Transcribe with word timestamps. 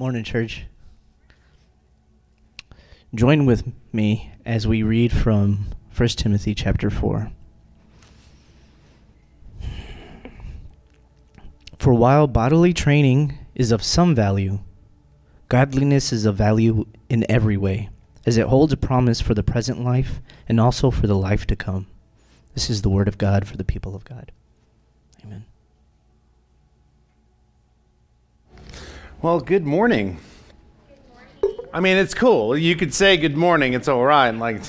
Morning, 0.00 0.24
church. 0.24 0.64
Join 3.14 3.44
with 3.44 3.70
me 3.92 4.32
as 4.46 4.66
we 4.66 4.82
read 4.82 5.12
from 5.12 5.66
1 5.94 6.08
Timothy 6.08 6.54
chapter 6.54 6.88
4. 6.88 7.30
For 11.76 11.92
while 11.92 12.26
bodily 12.26 12.72
training 12.72 13.36
is 13.54 13.72
of 13.72 13.82
some 13.82 14.14
value, 14.14 14.60
godliness 15.50 16.14
is 16.14 16.24
of 16.24 16.34
value 16.34 16.86
in 17.10 17.30
every 17.30 17.58
way, 17.58 17.90
as 18.24 18.38
it 18.38 18.46
holds 18.46 18.72
a 18.72 18.78
promise 18.78 19.20
for 19.20 19.34
the 19.34 19.42
present 19.42 19.84
life 19.84 20.22
and 20.48 20.58
also 20.58 20.90
for 20.90 21.08
the 21.08 21.14
life 21.14 21.46
to 21.48 21.56
come. 21.56 21.86
This 22.54 22.70
is 22.70 22.80
the 22.80 22.88
word 22.88 23.06
of 23.06 23.18
God 23.18 23.46
for 23.46 23.58
the 23.58 23.64
people 23.64 23.94
of 23.94 24.04
God. 24.04 24.32
Amen. 25.22 25.44
Well, 29.22 29.38
good 29.38 29.66
morning. 29.66 30.16
I 31.74 31.80
mean, 31.80 31.98
it's 31.98 32.14
cool. 32.14 32.56
You 32.56 32.74
could 32.74 32.94
say 32.94 33.18
good 33.18 33.36
morning. 33.36 33.74
It's 33.74 33.86
all 33.86 34.02
right. 34.02 34.30
Like, 34.30 34.62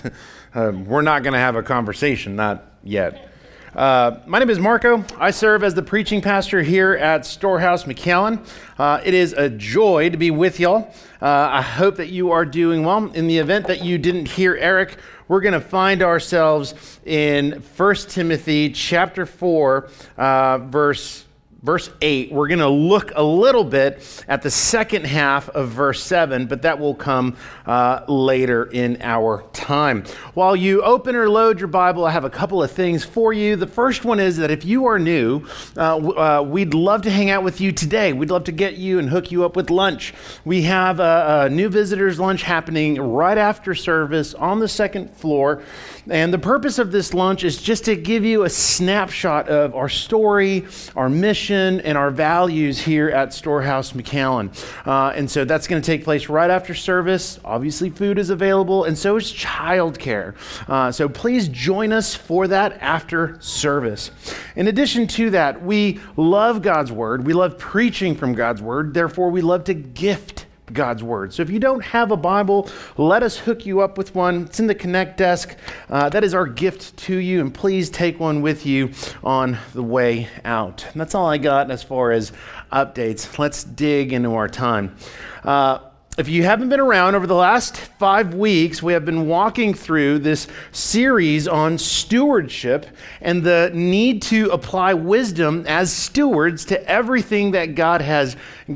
uh, 0.53 0.73
we're 0.85 1.03
not 1.03 1.23
going 1.23 1.31
to 1.31 1.39
have 1.39 1.55
a 1.55 1.63
conversation, 1.63 2.35
not 2.35 2.65
yet. 2.83 3.29
Uh, 3.73 4.19
my 4.27 4.39
name 4.39 4.49
is 4.49 4.59
Marco. 4.59 5.05
I 5.17 5.31
serve 5.31 5.63
as 5.63 5.73
the 5.73 5.81
preaching 5.81 6.21
pastor 6.21 6.61
here 6.61 6.95
at 6.95 7.25
Storehouse 7.25 7.85
McAllen. 7.85 8.45
Uh, 8.77 8.99
it 9.05 9.13
is 9.13 9.31
a 9.31 9.49
joy 9.49 10.09
to 10.09 10.17
be 10.17 10.31
with 10.31 10.59
y'all. 10.59 10.93
Uh, 11.21 11.27
I 11.49 11.61
hope 11.61 11.95
that 11.95 12.09
you 12.09 12.31
are 12.31 12.43
doing 12.43 12.83
well. 12.83 13.09
In 13.11 13.27
the 13.27 13.37
event 13.37 13.67
that 13.67 13.85
you 13.85 13.97
didn't 13.97 14.27
hear 14.27 14.57
Eric, 14.57 14.97
we're 15.29 15.39
going 15.39 15.53
to 15.53 15.61
find 15.61 16.03
ourselves 16.03 16.99
in 17.05 17.63
1 17.77 17.95
Timothy 18.09 18.69
chapter 18.71 19.25
4, 19.25 19.89
uh, 20.17 20.57
verse 20.57 21.23
verse 21.63 21.91
8, 22.01 22.31
we're 22.31 22.47
going 22.47 22.59
to 22.59 22.69
look 22.69 23.11
a 23.15 23.23
little 23.23 23.63
bit 23.63 24.25
at 24.27 24.41
the 24.41 24.49
second 24.49 25.05
half 25.05 25.47
of 25.49 25.69
verse 25.69 26.03
7, 26.03 26.47
but 26.47 26.63
that 26.63 26.79
will 26.79 26.95
come 26.95 27.37
uh, 27.67 28.03
later 28.07 28.65
in 28.65 28.97
our 29.01 29.43
time. 29.53 30.03
While 30.33 30.55
you 30.55 30.81
open 30.81 31.15
or 31.15 31.29
load 31.29 31.59
your 31.59 31.67
Bible, 31.67 32.03
I 32.03 32.11
have 32.11 32.23
a 32.23 32.29
couple 32.29 32.63
of 32.63 32.71
things 32.71 33.05
for 33.05 33.31
you. 33.31 33.55
The 33.55 33.67
first 33.67 34.03
one 34.03 34.19
is 34.19 34.37
that 34.37 34.49
if 34.49 34.65
you 34.65 34.85
are 34.85 34.97
new, 34.97 35.45
uh, 35.77 35.97
uh, 35.97 36.41
we'd 36.41 36.73
love 36.73 37.03
to 37.03 37.11
hang 37.11 37.29
out 37.29 37.43
with 37.43 37.61
you 37.61 37.71
today. 37.71 38.11
We'd 38.11 38.31
love 38.31 38.45
to 38.45 38.51
get 38.51 38.77
you 38.77 38.97
and 38.97 39.09
hook 39.09 39.31
you 39.31 39.45
up 39.45 39.55
with 39.55 39.69
lunch. 39.69 40.15
We 40.43 40.63
have 40.63 40.99
a, 40.99 41.43
a 41.45 41.49
new 41.49 41.69
visitors' 41.69 42.19
lunch 42.19 42.41
happening 42.41 42.99
right 42.99 43.37
after 43.37 43.75
service 43.75 44.33
on 44.33 44.59
the 44.59 44.67
second 44.67 45.15
floor. 45.15 45.61
And 46.09 46.33
the 46.33 46.39
purpose 46.39 46.79
of 46.79 46.91
this 46.91 47.13
lunch 47.13 47.43
is 47.43 47.61
just 47.61 47.85
to 47.85 47.95
give 47.95 48.25
you 48.25 48.43
a 48.43 48.49
snapshot 48.49 49.49
of 49.49 49.75
our 49.75 49.89
story, 49.89 50.65
our 50.95 51.09
mission, 51.09 51.81
and 51.81 51.97
our 51.97 52.09
values 52.09 52.79
here 52.79 53.09
at 53.09 53.33
Storehouse 53.33 53.93
McAllen. 53.93 54.51
Uh, 54.87 55.11
and 55.15 55.29
so 55.29 55.45
that's 55.45 55.67
going 55.67 55.81
to 55.81 55.85
take 55.85 56.03
place 56.03 56.27
right 56.27 56.49
after 56.49 56.73
service. 56.73 57.39
Obviously, 57.45 57.89
food 57.89 58.17
is 58.17 58.29
available, 58.31 58.85
and 58.85 58.97
so 58.97 59.15
is 59.15 59.31
childcare. 59.31 60.35
Uh, 60.67 60.91
so 60.91 61.07
please 61.07 61.47
join 61.47 61.93
us 61.93 62.15
for 62.15 62.47
that 62.47 62.73
after 62.81 63.39
service. 63.39 64.11
In 64.55 64.67
addition 64.67 65.07
to 65.07 65.29
that, 65.31 65.61
we 65.61 65.99
love 66.17 66.61
God's 66.61 66.91
Word. 66.91 67.25
We 67.25 67.33
love 67.33 67.57
preaching 67.59 68.15
from 68.15 68.33
God's 68.33 68.61
Word. 68.61 68.93
Therefore, 68.93 69.29
we 69.29 69.41
love 69.41 69.65
to 69.65 69.73
gift 69.73 70.40
God's 70.73 71.03
Word. 71.03 71.33
So 71.33 71.41
if 71.41 71.49
you 71.49 71.59
don't 71.59 71.83
have 71.83 72.11
a 72.11 72.17
Bible, 72.17 72.69
let 72.97 73.23
us 73.23 73.37
hook 73.37 73.65
you 73.65 73.81
up 73.81 73.97
with 73.97 74.15
one. 74.15 74.43
It's 74.43 74.59
in 74.59 74.67
the 74.67 74.75
Connect 74.75 75.17
desk. 75.17 75.55
Uh, 75.89 76.09
that 76.09 76.23
is 76.23 76.33
our 76.33 76.47
gift 76.47 76.97
to 76.97 77.15
you, 77.15 77.41
and 77.41 77.53
please 77.53 77.89
take 77.89 78.19
one 78.19 78.41
with 78.41 78.65
you 78.65 78.91
on 79.23 79.57
the 79.73 79.83
way 79.83 80.27
out. 80.45 80.85
And 80.91 80.99
that's 80.99 81.15
all 81.15 81.27
I 81.27 81.37
got 81.37 81.71
as 81.71 81.83
far 81.83 82.11
as 82.11 82.31
updates. 82.71 83.37
Let's 83.37 83.63
dig 83.63 84.13
into 84.13 84.33
our 84.33 84.47
time. 84.47 84.95
Uh, 85.43 85.79
if 86.21 86.29
you 86.29 86.43
haven't 86.43 86.69
been 86.69 86.79
around 86.79 87.15
over 87.15 87.25
the 87.25 87.33
last 87.33 87.77
five 87.77 88.35
weeks, 88.35 88.83
we 88.83 88.93
have 88.93 89.03
been 89.03 89.25
walking 89.25 89.73
through 89.73 90.19
this 90.19 90.45
series 90.71 91.47
on 91.47 91.79
stewardship 91.79 92.85
and 93.21 93.41
the 93.41 93.71
need 93.73 94.21
to 94.21 94.47
apply 94.51 94.93
wisdom 94.93 95.65
as 95.67 95.91
stewards 95.91 96.63
to 96.65 96.87
everything 96.87 97.51
that 97.51 97.73
God 97.73 98.01
has 98.01 98.35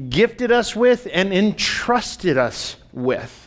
gifted 0.09 0.51
us 0.51 0.75
with 0.75 1.07
and 1.13 1.31
entrusted 1.31 2.35
us 2.35 2.77
with. 2.91 3.44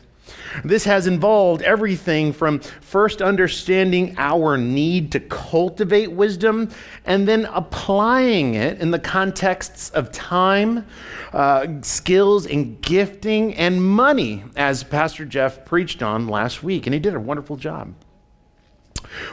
This 0.65 0.85
has 0.85 1.07
involved 1.07 1.63
everything 1.63 2.33
from 2.33 2.61
first 2.61 3.23
understanding 3.23 4.15
our 4.19 4.57
need 4.57 5.13
to 5.13 5.21
cultivate 5.21 6.13
wisdom 6.13 6.71
and 7.05 7.27
then 7.27 7.47
applying 7.47 8.55
it 8.55 8.81
in 8.81 8.91
the 8.91 8.99
contexts 8.99 9.91
of 9.91 10.13
time, 10.13 10.87
uh, 11.33 11.67
skills, 11.83 12.47
and 12.47 12.81
gifting 12.83 13.55
and 13.55 13.83
money, 13.83 14.45
as 14.57 14.83
Pastor 14.83 15.25
Jeff 15.25 15.65
preached 15.65 16.03
on 16.03 16.29
last 16.29 16.63
week. 16.63 16.87
And 16.87 16.95
he 16.95 17.01
did 17.01 17.15
a 17.15 17.21
wonderful 17.21 17.57
job. 17.57 17.95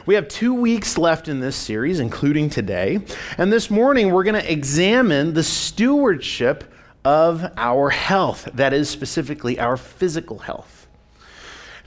We 0.06 0.14
have 0.14 0.28
two 0.28 0.54
weeks 0.54 0.96
left 0.96 1.28
in 1.28 1.40
this 1.40 1.56
series, 1.56 2.00
including 2.00 2.50
today. 2.50 3.00
And 3.36 3.52
this 3.52 3.70
morning, 3.70 4.10
we're 4.10 4.24
going 4.24 4.40
to 4.40 4.52
examine 4.52 5.34
the 5.34 5.42
stewardship 5.42 6.72
of 7.04 7.52
our 7.56 7.90
health, 7.90 8.48
that 8.54 8.72
is, 8.72 8.88
specifically 8.88 9.60
our 9.60 9.76
physical 9.76 10.38
health. 10.38 10.75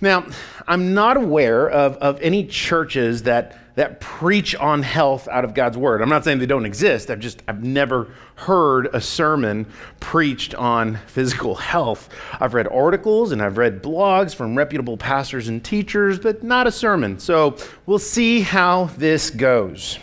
Now, 0.02 0.26
I'm 0.68 0.94
not 0.94 1.18
aware 1.18 1.70
of, 1.70 1.98
of 1.98 2.22
any 2.22 2.46
churches 2.46 3.24
that, 3.24 3.58
that 3.76 4.00
preach 4.00 4.56
on 4.56 4.82
health 4.82 5.28
out 5.28 5.44
of 5.44 5.54
God's 5.54 5.78
word. 5.78 6.02
I'm 6.02 6.10
not 6.10 6.24
saying 6.24 6.40
they 6.40 6.46
don't 6.46 6.66
exist. 6.66 7.10
I've 7.10 7.20
just 7.20 7.44
I've 7.48 7.64
never 7.64 8.08
heard 8.36 8.88
a 8.94 9.02
sermon 9.02 9.66
preached 10.00 10.56
on 10.56 11.00
physical 11.08 11.56
health. 11.56 12.10
I've 12.40 12.54
read 12.54 12.68
articles 12.68 13.34
and 13.34 13.42
I've 13.42 13.58
read 13.58 13.84
blogs 13.84 14.34
from 14.34 14.58
reputable 14.58 14.96
pastors 14.96 15.50
and 15.50 15.64
teachers, 15.64 16.18
but 16.18 16.44
not 16.44 16.66
a 16.66 16.72
sermon. 16.72 17.20
So 17.20 17.58
we'll 17.86 18.00
see 18.00 18.42
how 18.42 18.86
this 18.98 19.30
goes. 19.30 20.00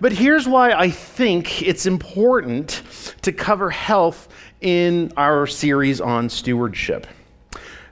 But 0.00 0.12
here's 0.12 0.46
why 0.46 0.72
I 0.72 0.90
think 0.90 1.62
it's 1.62 1.84
important 1.84 2.82
to 3.22 3.32
cover 3.32 3.68
health 3.68 4.28
in 4.60 5.12
our 5.16 5.46
series 5.46 6.00
on 6.00 6.30
stewardship. 6.30 7.06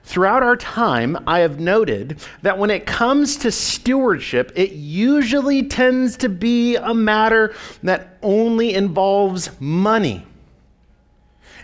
Throughout 0.07 0.41
our 0.41 0.55
time, 0.55 1.17
I 1.27 1.39
have 1.39 1.59
noted 1.59 2.21
that 2.41 2.57
when 2.57 2.69
it 2.69 2.85
comes 2.85 3.35
to 3.39 3.51
stewardship, 3.51 4.53
it 4.55 4.71
usually 4.71 5.63
tends 5.63 6.15
to 6.19 6.29
be 6.29 6.77
a 6.77 6.93
matter 6.93 7.53
that 7.83 8.17
only 8.23 8.73
involves 8.73 9.49
money. 9.59 10.25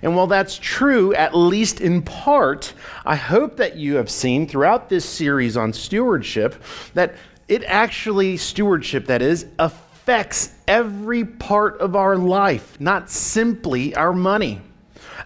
And 0.02 0.18
while 0.18 0.28
that's 0.28 0.58
true, 0.58 1.14
at 1.14 1.34
least 1.34 1.80
in 1.80 2.02
part, 2.02 2.74
I 3.06 3.16
hope 3.16 3.56
that 3.58 3.78
you 3.78 3.96
have 3.96 4.10
seen 4.10 4.46
throughout 4.46 4.90
this 4.90 5.06
series 5.06 5.56
on 5.56 5.72
stewardship 5.72 6.62
that 6.96 7.16
it 7.48 7.64
actually, 7.64 8.36
stewardship 8.36 9.06
that 9.06 9.22
is, 9.22 9.46
affects 9.58 10.54
every 10.68 11.24
part 11.24 11.80
of 11.80 11.96
our 11.96 12.18
life, 12.18 12.78
not 12.82 13.10
simply 13.10 13.96
our 13.96 14.12
money 14.12 14.60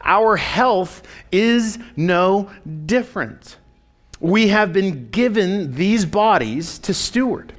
our 0.04 0.38
health 0.38 1.04
is 1.32 1.80
no 1.96 2.50
different. 2.86 3.58
We 4.20 4.48
have 4.48 4.74
been 4.74 5.10
given 5.10 5.76
these 5.76 6.06
bodies 6.06 6.80
to 6.80 6.94
steward. 6.94 7.54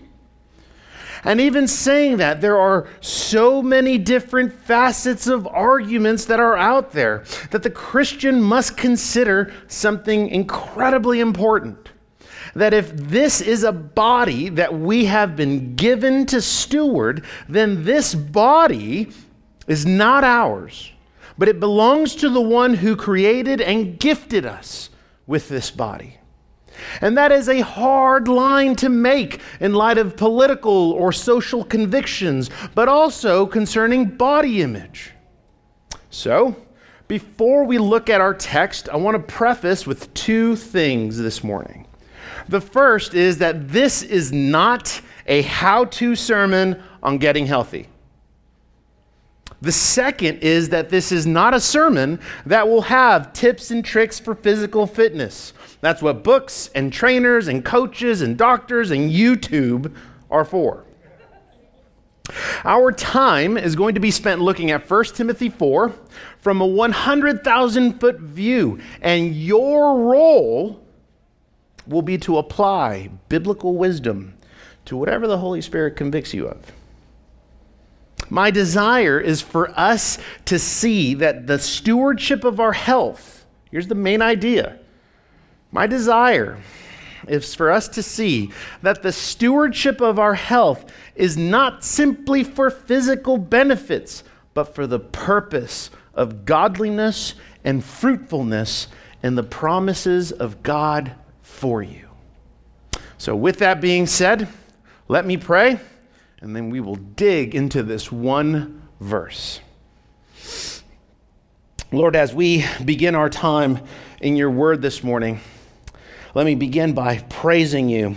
And 1.24 1.40
even 1.40 1.66
saying 1.66 2.18
that, 2.18 2.40
there 2.40 2.58
are 2.58 2.88
so 3.00 3.60
many 3.60 3.98
different 3.98 4.52
facets 4.52 5.26
of 5.26 5.46
arguments 5.46 6.24
that 6.26 6.40
are 6.40 6.56
out 6.56 6.92
there 6.92 7.24
that 7.50 7.62
the 7.62 7.70
Christian 7.70 8.40
must 8.40 8.76
consider 8.76 9.52
something 9.66 10.28
incredibly 10.28 11.20
important. 11.20 11.90
That 12.54 12.72
if 12.72 12.96
this 12.96 13.40
is 13.40 13.62
a 13.64 13.72
body 13.72 14.48
that 14.50 14.78
we 14.78 15.04
have 15.06 15.36
been 15.36 15.74
given 15.74 16.24
to 16.26 16.40
steward, 16.40 17.24
then 17.48 17.84
this 17.84 18.14
body 18.14 19.10
is 19.66 19.84
not 19.84 20.24
ours 20.24 20.92
but 21.38 21.48
it 21.48 21.60
belongs 21.60 22.16
to 22.16 22.28
the 22.28 22.40
one 22.40 22.74
who 22.74 22.96
created 22.96 23.60
and 23.60 23.98
gifted 23.98 24.44
us 24.44 24.90
with 25.26 25.48
this 25.48 25.70
body. 25.70 26.18
And 27.00 27.16
that 27.16 27.32
is 27.32 27.48
a 27.48 27.60
hard 27.60 28.28
line 28.28 28.76
to 28.76 28.88
make 28.88 29.40
in 29.60 29.74
light 29.74 29.98
of 29.98 30.16
political 30.16 30.92
or 30.92 31.12
social 31.12 31.64
convictions, 31.64 32.50
but 32.74 32.88
also 32.88 33.46
concerning 33.46 34.04
body 34.06 34.62
image. 34.62 35.12
So, 36.10 36.56
before 37.06 37.64
we 37.64 37.78
look 37.78 38.10
at 38.10 38.20
our 38.20 38.34
text, 38.34 38.88
I 38.88 38.96
want 38.96 39.16
to 39.16 39.32
preface 39.32 39.86
with 39.86 40.12
two 40.14 40.56
things 40.56 41.18
this 41.18 41.42
morning. 41.42 41.86
The 42.48 42.60
first 42.60 43.14
is 43.14 43.38
that 43.38 43.70
this 43.70 44.02
is 44.02 44.32
not 44.32 45.00
a 45.26 45.42
how 45.42 45.86
to 45.86 46.14
sermon 46.14 46.82
on 47.02 47.18
getting 47.18 47.46
healthy. 47.46 47.88
The 49.60 49.72
second 49.72 50.38
is 50.38 50.68
that 50.68 50.88
this 50.88 51.10
is 51.10 51.26
not 51.26 51.52
a 51.52 51.60
sermon 51.60 52.20
that 52.46 52.68
will 52.68 52.82
have 52.82 53.32
tips 53.32 53.70
and 53.70 53.84
tricks 53.84 54.20
for 54.20 54.34
physical 54.34 54.86
fitness. 54.86 55.52
That's 55.80 56.00
what 56.00 56.22
books 56.22 56.70
and 56.74 56.92
trainers 56.92 57.48
and 57.48 57.64
coaches 57.64 58.22
and 58.22 58.38
doctors 58.38 58.90
and 58.90 59.10
YouTube 59.10 59.94
are 60.30 60.44
for. 60.44 60.84
Our 62.64 62.92
time 62.92 63.56
is 63.56 63.74
going 63.74 63.94
to 63.94 64.00
be 64.00 64.10
spent 64.10 64.40
looking 64.40 64.70
at 64.70 64.88
1 64.88 65.04
Timothy 65.06 65.48
4 65.48 65.92
from 66.38 66.60
a 66.60 66.66
100,000 66.66 68.00
foot 68.00 68.20
view, 68.20 68.78
and 69.00 69.34
your 69.34 69.98
role 69.98 70.84
will 71.86 72.02
be 72.02 72.18
to 72.18 72.36
apply 72.36 73.10
biblical 73.28 73.76
wisdom 73.76 74.34
to 74.84 74.96
whatever 74.96 75.26
the 75.26 75.38
Holy 75.38 75.62
Spirit 75.62 75.96
convicts 75.96 76.34
you 76.34 76.46
of. 76.46 76.72
My 78.30 78.50
desire 78.50 79.18
is 79.18 79.40
for 79.40 79.70
us 79.78 80.18
to 80.46 80.58
see 80.58 81.14
that 81.14 81.46
the 81.46 81.58
stewardship 81.58 82.44
of 82.44 82.60
our 82.60 82.72
health, 82.72 83.46
here's 83.70 83.88
the 83.88 83.94
main 83.94 84.22
idea. 84.22 84.78
My 85.72 85.86
desire 85.86 86.58
is 87.26 87.54
for 87.54 87.70
us 87.70 87.88
to 87.88 88.02
see 88.02 88.50
that 88.82 89.02
the 89.02 89.12
stewardship 89.12 90.00
of 90.00 90.18
our 90.18 90.34
health 90.34 90.90
is 91.14 91.36
not 91.36 91.84
simply 91.84 92.44
for 92.44 92.70
physical 92.70 93.38
benefits, 93.38 94.24
but 94.54 94.74
for 94.74 94.86
the 94.86 95.00
purpose 95.00 95.90
of 96.14 96.44
godliness 96.44 97.34
and 97.64 97.84
fruitfulness 97.84 98.88
and 99.22 99.36
the 99.36 99.42
promises 99.42 100.32
of 100.32 100.62
God 100.62 101.12
for 101.42 101.82
you. 101.82 102.08
So, 103.18 103.34
with 103.34 103.58
that 103.58 103.80
being 103.80 104.06
said, 104.06 104.48
let 105.08 105.26
me 105.26 105.36
pray, 105.36 105.80
and 106.40 106.54
then 106.54 106.70
we 106.70 106.80
will 106.80 106.94
dig 106.94 107.54
into 107.54 107.82
this 107.82 108.12
one 108.12 108.82
verse. 109.00 109.60
Lord, 111.90 112.14
as 112.14 112.34
we 112.34 112.64
begin 112.84 113.14
our 113.14 113.30
time 113.30 113.80
in 114.20 114.36
your 114.36 114.50
word 114.50 114.82
this 114.82 115.02
morning, 115.02 115.40
let 116.34 116.46
me 116.46 116.54
begin 116.54 116.92
by 116.92 117.18
praising 117.28 117.88
you 117.88 118.16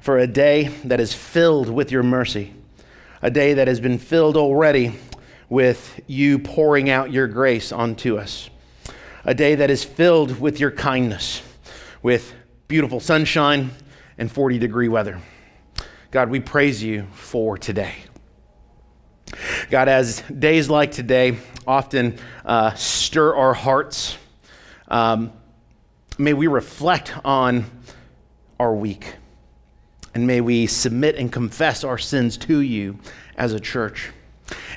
for 0.00 0.18
a 0.18 0.26
day 0.26 0.68
that 0.84 0.98
is 1.00 1.12
filled 1.12 1.68
with 1.68 1.92
your 1.92 2.02
mercy, 2.02 2.54
a 3.22 3.30
day 3.30 3.54
that 3.54 3.68
has 3.68 3.78
been 3.78 3.98
filled 3.98 4.36
already 4.36 4.98
with 5.48 6.00
you 6.06 6.38
pouring 6.38 6.88
out 6.88 7.12
your 7.12 7.28
grace 7.28 7.70
onto 7.70 8.16
us, 8.16 8.48
a 9.24 9.34
day 9.34 9.54
that 9.54 9.70
is 9.70 9.84
filled 9.84 10.40
with 10.40 10.58
your 10.58 10.70
kindness, 10.70 11.42
with 12.02 12.32
beautiful 12.66 13.00
sunshine 13.00 13.70
and 14.16 14.32
40 14.32 14.58
degree 14.58 14.88
weather. 14.88 15.20
God, 16.10 16.28
we 16.28 16.40
praise 16.40 16.82
you 16.82 17.06
for 17.12 17.56
today. 17.56 17.94
God, 19.70 19.88
as 19.88 20.22
days 20.22 20.68
like 20.68 20.90
today 20.90 21.36
often 21.68 22.18
uh, 22.44 22.74
stir 22.74 23.32
our 23.36 23.54
hearts, 23.54 24.18
um, 24.88 25.32
may 26.18 26.32
we 26.32 26.48
reflect 26.48 27.14
on 27.24 27.64
our 28.58 28.74
week. 28.74 29.14
And 30.12 30.26
may 30.26 30.40
we 30.40 30.66
submit 30.66 31.14
and 31.14 31.32
confess 31.32 31.84
our 31.84 31.98
sins 31.98 32.36
to 32.38 32.58
you 32.58 32.98
as 33.36 33.52
a 33.52 33.60
church. 33.60 34.10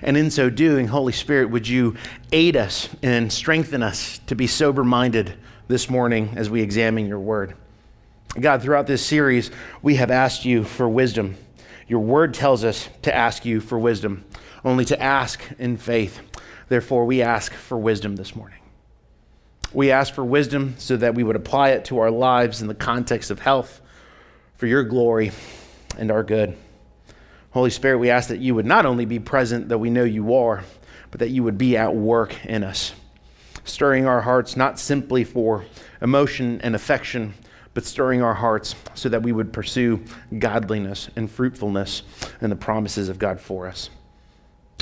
And 0.03 0.15
in 0.15 0.29
so 0.29 0.51
doing, 0.51 0.88
Holy 0.88 1.13
Spirit, 1.13 1.50
would 1.50 1.68
you 1.68 1.95
aid 2.31 2.56
us 2.56 2.89
and 3.01 3.33
strengthen 3.33 3.81
us 3.81 4.19
to 4.27 4.36
be 4.36 4.45
sober 4.45 4.83
minded 4.83 5.33
this 5.68 5.89
morning 5.89 6.33
as 6.36 6.51
we 6.51 6.62
examine 6.62 7.07
your 7.07 7.19
word? 7.19 7.56
God, 8.39 8.63
throughout 8.63 8.88
this 8.88 9.06
series, 9.06 9.51
we 9.83 9.95
have 9.95 10.09
asked 10.09 10.44
you 10.44 10.63
for 10.63 10.89
wisdom. 10.89 11.38
Your 11.88 12.00
word 12.00 12.33
tells 12.33 12.63
us 12.63 12.89
to 13.03 13.15
ask 13.15 13.45
you 13.45 13.62
for 13.62 13.77
wisdom, 13.77 14.25
only 14.65 14.85
to 14.85 15.00
ask 15.00 15.39
in 15.59 15.77
faith. 15.77 16.19
Therefore, 16.68 17.06
we 17.06 17.21
ask 17.21 17.53
for 17.53 17.77
wisdom 17.77 18.15
this 18.15 18.35
morning. 18.35 18.57
We 19.71 19.91
ask 19.91 20.15
for 20.15 20.24
wisdom 20.24 20.74
so 20.80 20.97
that 20.97 21.13
we 21.13 21.24
would 21.24 21.35
apply 21.35 21.69
it 21.69 21.85
to 21.85 22.00
our 22.00 22.09
lives 22.09 22.59
in 22.59 22.68
the 22.68 22.74
context 22.74 23.30
of 23.30 23.39
health 23.39 23.81
for 24.56 24.65
your 24.65 24.83
glory 24.83 25.31
and 25.95 26.09
our 26.09 26.24
good. 26.24 26.57
Holy 27.51 27.69
Spirit, 27.69 28.00
we 28.00 28.09
ask 28.09 28.29
that 28.29 28.39
you 28.39 28.56
would 28.56 28.65
not 28.65 28.88
only 28.88 29.06
be 29.06 29.19
present, 29.19 29.69
though 29.69 29.77
we 29.77 29.91
know 29.91 30.03
you 30.03 30.33
are, 30.33 30.63
but 31.12 31.19
that 31.19 31.29
you 31.29 31.44
would 31.44 31.59
be 31.59 31.77
at 31.77 31.95
work 31.95 32.44
in 32.45 32.63
us, 32.63 32.94
stirring 33.63 34.07
our 34.07 34.21
hearts 34.21 34.57
not 34.57 34.79
simply 34.79 35.24
for 35.24 35.65
emotion 36.01 36.59
and 36.62 36.74
affection, 36.74 37.36
but 37.74 37.86
stirring 37.86 38.22
our 38.22 38.34
hearts 38.34 38.75
so 38.94 39.10
that 39.10 39.24
we 39.24 39.31
would 39.31 39.52
pursue 39.52 40.04
godliness 40.38 41.10
and 41.16 41.30
fruitfulness 41.30 42.04
and 42.42 42.52
the 42.52 42.56
promises 42.56 43.10
of 43.10 43.20
God 43.20 43.40
for 43.40 43.68
us. 43.68 43.90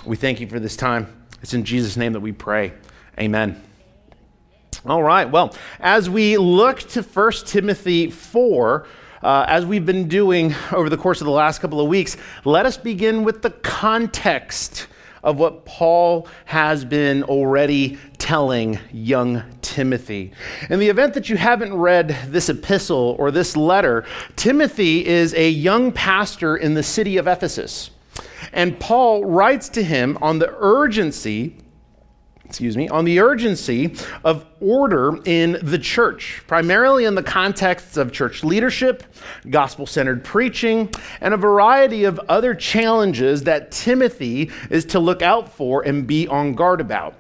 We 0.06 0.18
thank 0.18 0.40
you 0.40 0.48
for 0.48 0.60
this 0.60 0.76
time. 0.76 1.08
It's 1.42 1.54
in 1.54 1.64
Jesus' 1.64 1.98
name 1.98 2.14
that 2.14 2.20
we 2.20 2.32
pray. 2.32 2.74
Amen. 3.20 3.62
All 4.86 5.04
right. 5.04 5.30
Well, 5.30 5.56
as 5.80 6.10
we 6.10 6.38
look 6.38 6.80
to 6.80 7.04
1 7.04 7.32
Timothy 7.46 8.10
4, 8.10 8.88
uh, 9.22 9.46
as 9.48 9.66
we've 9.66 9.86
been 9.86 10.08
doing 10.08 10.56
over 10.72 10.90
the 10.90 10.98
course 10.98 11.22
of 11.22 11.26
the 11.26 11.32
last 11.32 11.60
couple 11.60 11.80
of 11.80 11.88
weeks, 11.88 12.18
let 12.46 12.66
us 12.66 12.78
begin 12.78 13.24
with 13.24 13.42
the 13.42 13.52
context 13.52 14.88
of 15.24 15.38
what 15.38 15.66
Paul 15.66 16.28
has 16.46 16.84
been 16.86 17.24
already 17.24 17.98
telling 18.18 18.80
young 18.92 19.44
Timothy. 19.62 20.32
In 20.70 20.80
the 20.80 20.90
event 20.90 21.14
that 21.14 21.30
you 21.30 21.38
haven't 21.38 21.74
read 21.74 22.18
this 22.28 22.50
epistle 22.50 23.16
or 23.20 23.32
this 23.32 23.56
letter, 23.56 24.06
Timothy 24.36 25.06
is 25.06 25.34
a 25.34 25.50
young 25.50 25.92
pastor 25.92 26.58
in 26.58 26.74
the 26.74 26.84
city 26.84 27.18
of 27.18 27.28
Ephesus. 27.28 27.92
And 28.54 28.80
Paul 28.80 29.26
writes 29.26 29.70
to 29.70 29.84
him 29.84 30.18
on 30.22 30.40
the 30.40 30.54
urgency 30.60 31.56
excuse 32.52 32.76
me, 32.76 32.90
on 32.90 33.06
the 33.06 33.22
urgency 33.22 33.96
of 34.26 34.46
order 34.60 35.18
in 35.24 35.58
the 35.64 35.80
church, 35.80 36.44
primarily 36.48 37.06
in 37.06 37.16
the 37.16 37.24
contexts 37.24 37.96
of 37.96 38.12
church 38.12 38.44
leadership, 38.44 39.06
gospel 39.50 39.86
centered 39.86 40.22
preaching, 40.22 40.94
and 41.22 41.34
a 41.34 41.38
variety 41.38 42.04
of 42.04 42.20
other 42.28 42.54
challenges 42.54 43.44
that 43.44 43.72
Timothy 43.72 44.52
is 44.70 44.84
to 44.84 45.00
look 45.00 45.22
out 45.22 45.54
for 45.54 45.84
and 45.84 46.06
be 46.06 46.28
on 46.28 46.54
guard 46.54 46.82
about. 46.82 47.16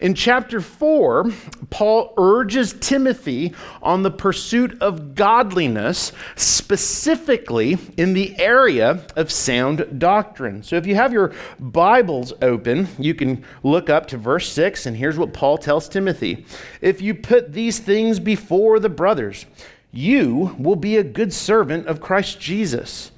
In 0.00 0.14
chapter 0.14 0.60
4, 0.60 1.30
Paul 1.70 2.14
urges 2.16 2.74
Timothy 2.80 3.54
on 3.82 4.02
the 4.02 4.10
pursuit 4.10 4.80
of 4.80 5.14
godliness, 5.14 6.12
specifically 6.36 7.78
in 7.96 8.12
the 8.12 8.38
area 8.38 9.04
of 9.16 9.30
sound 9.30 9.98
doctrine. 9.98 10.62
So 10.62 10.76
if 10.76 10.86
you 10.86 10.94
have 10.94 11.12
your 11.12 11.32
Bibles 11.58 12.32
open, 12.42 12.88
you 12.98 13.14
can 13.14 13.44
look 13.62 13.90
up 13.90 14.06
to 14.08 14.16
verse 14.16 14.50
6, 14.52 14.86
and 14.86 14.96
here's 14.96 15.18
what 15.18 15.32
Paul 15.32 15.58
tells 15.58 15.88
Timothy 15.88 16.46
If 16.80 17.00
you 17.00 17.14
put 17.14 17.52
these 17.52 17.78
things 17.78 18.20
before 18.20 18.78
the 18.78 18.88
brothers, 18.88 19.46
you 19.92 20.54
will 20.58 20.76
be 20.76 20.96
a 20.96 21.04
good 21.04 21.32
servant 21.32 21.86
of 21.86 22.00
Christ 22.00 22.40
Jesus 22.40 23.09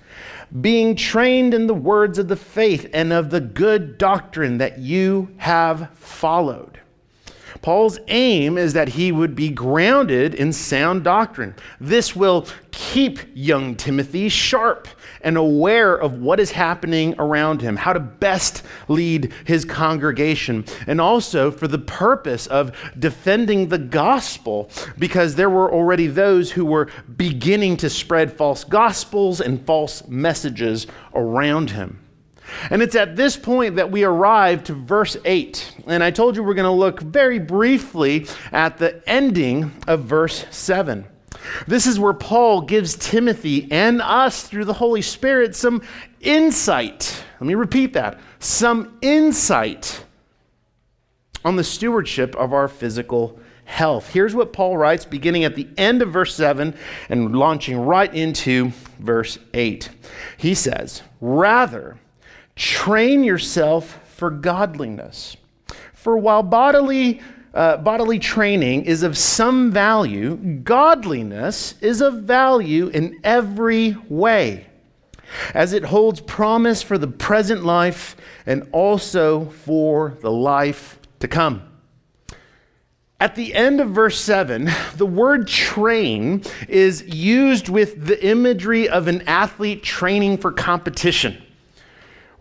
being 0.61 0.95
trained 0.95 1.55
in 1.55 1.67
the 1.67 1.75
words 1.75 2.19
of 2.19 2.29
the 2.29 2.37
faith 2.37 2.89
and 2.93 3.13
of 3.13 3.31
the 3.31 3.41
good 3.41 3.97
doctrine 3.97 4.59
that 4.59 4.79
you 4.79 5.35
have 5.39 5.89
followed. 5.95 6.79
Paul's 7.63 7.99
aim 8.09 8.59
is 8.59 8.73
that 8.73 8.89
he 8.89 9.13
would 9.13 9.35
be 9.35 9.49
grounded 9.49 10.35
in 10.35 10.53
sound 10.53 11.05
doctrine. 11.05 11.55
This 11.81 12.17
will 12.17 12.47
keep 12.73 13.21
young 13.35 13.77
Timothy 13.77 14.29
sharp 14.29 14.89
and 15.23 15.37
aware 15.37 15.95
of 15.95 16.15
what 16.15 16.41
is 16.41 16.51
happening 16.51 17.15
around 17.19 17.63
him, 17.63 17.77
how 17.77 17.93
to 17.93 18.01
best 18.01 18.63
lead 18.89 19.33
his 19.45 19.65
congregation, 19.65 20.65
and 20.87 21.01
also 21.01 21.51
for 21.51 21.69
the 21.69 21.79
purpose 21.79 22.47
of 22.47 22.77
defending 22.99 23.69
the 23.69 23.79
gospel, 23.79 24.71
because 24.99 25.35
there 25.35 25.51
were 25.51 25.73
already 25.73 26.07
those 26.07 26.51
who 26.53 26.65
were 26.65 26.89
beginning 27.17 27.77
to 27.77 27.89
spread 27.89 28.37
false 28.37 28.65
gospels 28.65 29.41
and 29.41 29.65
false 29.67 30.07
messages 30.09 30.87
around 31.15 31.71
him. 31.71 31.99
And 32.71 32.83
it's 32.83 32.95
at 32.95 33.17
this 33.17 33.37
point 33.37 33.77
that 33.77 33.91
we 33.91 34.05
arrive 34.05 34.65
to 34.65 34.75
verse 34.75 35.17
8. 35.25 35.77
And 35.87 36.03
I 36.03 36.11
told 36.11 36.37
you 36.37 36.43
we're 36.43 36.55
going 36.55 36.65
to 36.65 36.71
look 36.71 37.01
very 37.01 37.39
briefly 37.39 38.27
at 38.51 38.79
the 38.79 39.03
ending 39.09 39.73
of 39.87 40.05
verse 40.05 40.45
7. 40.51 41.07
This 41.67 41.87
is 41.87 41.99
where 41.99 42.13
Paul 42.13 42.63
gives 42.63 42.95
Timothy 42.95 43.71
and 43.71 44.01
us 44.01 44.43
through 44.43 44.65
the 44.65 44.75
Holy 44.75 45.03
Spirit 45.03 45.55
some 45.55 45.83
insight. 46.21 47.25
Let 47.41 47.47
me 47.47 47.55
repeat 47.55 47.93
that 47.95 48.21
some 48.39 48.99
insight 49.03 50.05
on 51.45 51.57
the 51.57 51.65
stewardship 51.65 52.35
of 52.37 52.53
our 52.53 52.69
physical 52.69 53.39
health. 53.65 54.09
Here's 54.09 54.35
what 54.35 54.53
Paul 54.53 54.77
writes 54.77 55.05
beginning 55.05 55.45
at 55.45 55.57
the 55.57 55.69
end 55.77 56.03
of 56.03 56.13
verse 56.13 56.35
7 56.35 56.75
and 57.09 57.37
launching 57.37 57.79
right 57.79 58.13
into 58.13 58.73
verse 58.99 59.39
8. 59.55 59.89
He 60.37 60.55
says, 60.55 61.03
Rather, 61.21 61.99
Train 62.57 63.25
yourself 63.25 63.99
for 64.15 64.31
godliness. 64.31 65.37
For 65.95 66.17
while 66.17 66.43
bodily, 66.43 67.23
uh, 67.55 67.77
bodily 67.77 68.19
training 68.19 68.85
is 68.85 69.03
of 69.03 69.17
some 69.19 69.71
value, 69.71 70.37
godliness 70.37 71.75
is 71.81 72.01
of 72.01 72.23
value 72.23 72.89
in 72.89 73.21
every 73.25 73.97
way, 74.09 74.67
as 75.55 75.73
it 75.73 75.85
holds 75.85 76.21
promise 76.21 76.83
for 76.83 76.97
the 76.97 77.09
present 77.09 77.65
life 77.65 78.17
and 78.47 78.69
also 78.73 79.47
for 79.47 80.17
the 80.23 80.31
life 80.31 80.99
to 81.21 81.29
come. 81.29 81.63
At 83.21 83.37
the 83.37 83.55
end 83.55 83.81
of 83.81 83.91
verse 83.91 84.19
7, 84.19 84.69
the 84.97 85.07
word 85.07 85.47
train 85.47 86.43
is 86.69 87.05
used 87.07 87.69
with 87.69 88.07
the 88.07 88.25
imagery 88.27 88.89
of 88.89 89.07
an 89.07 89.23
athlete 89.29 89.83
training 89.83 90.39
for 90.39 90.51
competition 90.51 91.41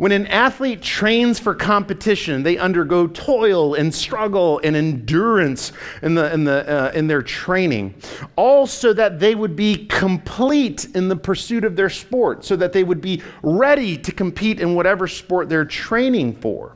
When 0.01 0.11
an 0.11 0.25
athlete 0.25 0.81
trains 0.81 1.39
for 1.39 1.53
competition, 1.53 2.41
they 2.41 2.57
undergo 2.57 3.05
toil 3.05 3.75
and 3.75 3.93
struggle 3.93 4.59
and 4.63 4.75
endurance 4.75 5.73
in, 6.01 6.15
the, 6.15 6.33
in, 6.33 6.43
the, 6.43 6.67
uh, 6.67 6.91
in 6.95 7.05
their 7.05 7.21
training, 7.21 7.93
all 8.35 8.65
so 8.65 8.93
that 8.93 9.19
they 9.19 9.35
would 9.35 9.55
be 9.55 9.85
complete 9.85 10.85
in 10.95 11.07
the 11.07 11.15
pursuit 11.15 11.63
of 11.63 11.75
their 11.75 11.91
sport, 11.91 12.43
so 12.43 12.55
that 12.55 12.73
they 12.73 12.83
would 12.83 12.99
be 12.99 13.21
ready 13.43 13.95
to 13.95 14.11
compete 14.11 14.59
in 14.59 14.73
whatever 14.73 15.07
sport 15.07 15.49
they're 15.49 15.65
training 15.65 16.35
for. 16.37 16.75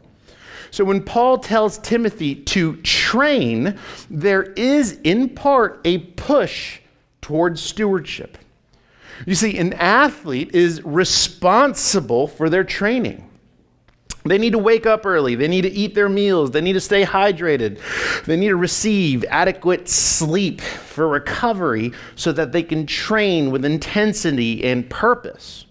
So 0.69 0.83
when 0.83 1.01
Paul 1.01 1.39
tells 1.39 1.79
Timothy 1.79 2.35
to 2.35 2.75
train, 2.83 3.79
there 4.07 4.43
is 4.43 4.99
in 5.03 5.29
part 5.29 5.81
a 5.83 5.97
push 5.97 6.79
towards 7.21 7.59
stewardship. 7.59 8.37
You 9.25 9.35
see, 9.35 9.57
an 9.57 9.73
athlete 9.73 10.53
is 10.53 10.83
responsible 10.83 12.27
for 12.27 12.49
their 12.49 12.63
training. 12.63 13.29
They 14.25 14.39
need 14.39 14.53
to 14.53 14.59
wake 14.59 14.87
up 14.87 15.05
early. 15.05 15.35
They 15.35 15.47
need 15.47 15.61
to 15.61 15.71
eat 15.71 15.93
their 15.93 16.09
meals. 16.09 16.49
They 16.49 16.61
need 16.61 16.73
to 16.73 16.81
stay 16.81 17.05
hydrated. 17.05 17.79
They 18.25 18.35
need 18.35 18.47
to 18.47 18.55
receive 18.55 19.23
adequate 19.25 19.87
sleep 19.87 20.61
for 20.61 21.07
recovery 21.07 21.91
so 22.15 22.31
that 22.31 22.51
they 22.51 22.63
can 22.63 22.87
train 22.87 23.51
with 23.51 23.63
intensity 23.63 24.63
and 24.63 24.89
purpose. 24.89 25.65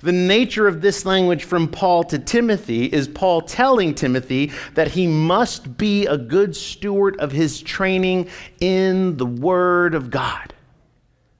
The 0.00 0.12
nature 0.12 0.68
of 0.68 0.80
this 0.80 1.04
language 1.04 1.44
from 1.44 1.68
Paul 1.68 2.04
to 2.04 2.18
Timothy 2.18 2.86
is 2.86 3.08
Paul 3.08 3.42
telling 3.42 3.94
Timothy 3.94 4.52
that 4.74 4.88
he 4.88 5.08
must 5.08 5.76
be 5.76 6.06
a 6.06 6.16
good 6.16 6.54
steward 6.54 7.18
of 7.18 7.32
his 7.32 7.60
training 7.60 8.28
in 8.60 9.16
the 9.16 9.26
Word 9.26 9.94
of 9.94 10.10
God. 10.10 10.54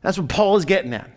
That's 0.01 0.19
what 0.19 0.29
Paul 0.29 0.57
is 0.57 0.65
getting 0.65 0.93
at. 0.93 1.09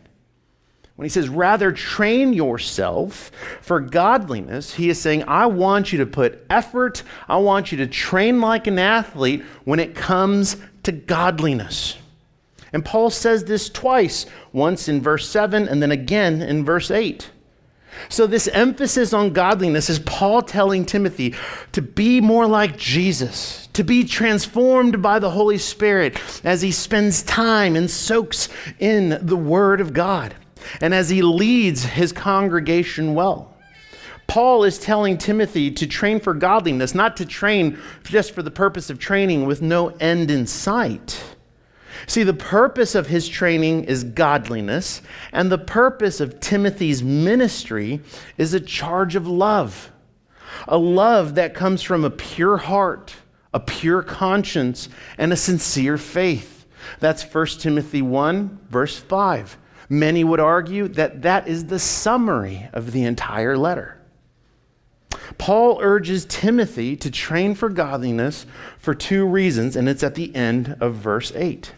When 0.96 1.06
he 1.06 1.10
says, 1.10 1.28
rather 1.28 1.74
train 1.74 2.32
yourself 2.32 3.30
for 3.62 3.82
godliness, 3.82 4.74
he 4.74 4.90
is 4.90 5.02
saying, 5.02 5.26
I 5.28 5.46
want 5.46 5.92
you 5.92 6.00
to 6.00 6.06
put 6.06 6.46
effort, 6.50 7.04
I 7.28 7.38
want 7.38 7.72
you 7.72 7.78
to 7.80 7.88
train 7.88 8.40
like 8.40 8.68
an 8.68 8.80
athlete 8.80 9.44
when 9.66 9.80
it 9.80 9.94
comes 9.94 10.56
to 10.84 10.94
godliness. 10.94 11.98
And 12.72 12.84
Paul 12.84 13.10
says 13.10 13.44
this 13.44 13.70
twice, 13.70 14.26
once 14.54 14.88
in 14.88 15.02
verse 15.02 15.28
7 15.30 15.68
and 15.68 15.82
then 15.82 15.92
again 15.92 16.42
in 16.42 16.64
verse 16.64 16.90
8. 16.90 17.30
So, 18.10 18.28
this 18.28 18.50
emphasis 18.50 19.14
on 19.14 19.32
godliness 19.32 19.90
is 19.90 20.00
Paul 20.00 20.42
telling 20.42 20.86
Timothy 20.86 21.34
to 21.72 21.82
be 21.82 22.20
more 22.20 22.46
like 22.46 22.78
Jesus, 22.78 23.68
to 23.72 23.86
be 23.86 24.04
transformed 24.04 25.02
by 25.02 25.20
the 25.20 25.30
Holy 25.30 25.58
Spirit 25.58 26.20
as 26.44 26.62
he 26.62 26.72
spends 26.72 27.24
time 27.24 27.78
and 27.78 27.90
soaks 27.90 28.50
in 28.80 29.18
the 29.26 29.38
Word 29.38 29.80
of 29.80 29.94
God 29.94 30.36
and 30.82 30.94
as 30.94 31.10
he 31.10 31.22
leads 31.22 31.84
his 31.84 32.12
congregation 32.12 33.14
well. 33.14 33.56
Paul 34.28 34.64
is 34.64 34.80
telling 34.80 35.18
Timothy 35.18 35.72
to 35.72 35.86
train 35.86 36.20
for 36.20 36.34
godliness, 36.34 36.96
not 36.96 37.18
to 37.18 37.26
train 37.26 37.78
just 38.04 38.32
for 38.32 38.42
the 38.42 38.52
purpose 38.52 38.90
of 38.90 39.00
training 39.00 39.46
with 39.46 39.62
no 39.62 39.90
end 39.90 40.32
in 40.32 40.48
sight. 40.48 41.24
See, 42.08 42.24
the 42.24 42.34
purpose 42.34 42.96
of 42.96 43.08
his 43.08 43.28
training 43.28 43.86
is 43.86 44.04
godliness, 44.04 45.02
and 45.32 45.52
the 45.52 45.58
purpose 45.58 46.20
of 46.20 46.40
Timothy's 46.40 47.04
ministry 47.04 48.02
is 48.38 48.54
a 48.54 48.60
charge 48.60 49.16
of 49.16 49.28
love. 49.28 49.92
A 50.68 50.78
love 50.78 51.36
that 51.36 51.54
comes 51.54 51.82
from 51.82 52.04
a 52.04 52.10
pure 52.10 52.58
heart, 52.58 53.16
a 53.54 53.60
pure 53.60 54.04
conscience, 54.04 54.90
and 55.18 55.34
a 55.34 55.38
sincere 55.38 55.98
faith. 55.98 56.66
That's 57.00 57.24
1 57.24 57.46
Timothy 57.60 58.02
1, 58.02 58.60
verse 58.70 58.98
5. 58.98 59.58
Many 59.90 60.24
would 60.24 60.40
argue 60.40 60.88
that 60.90 61.22
that 61.22 61.48
is 61.48 61.66
the 61.66 61.80
summary 61.80 62.70
of 62.74 62.92
the 62.92 63.04
entire 63.04 63.58
letter. 63.58 64.00
Paul 65.38 65.80
urges 65.82 66.26
Timothy 66.26 66.96
to 66.98 67.12
train 67.12 67.56
for 67.56 67.70
godliness 67.70 68.46
for 68.78 68.94
two 68.94 69.26
reasons, 69.26 69.76
and 69.76 69.88
it's 69.90 70.04
at 70.04 70.16
the 70.16 70.36
end 70.36 70.78
of 70.80 70.96
verse 70.96 71.32
8. 71.36 71.74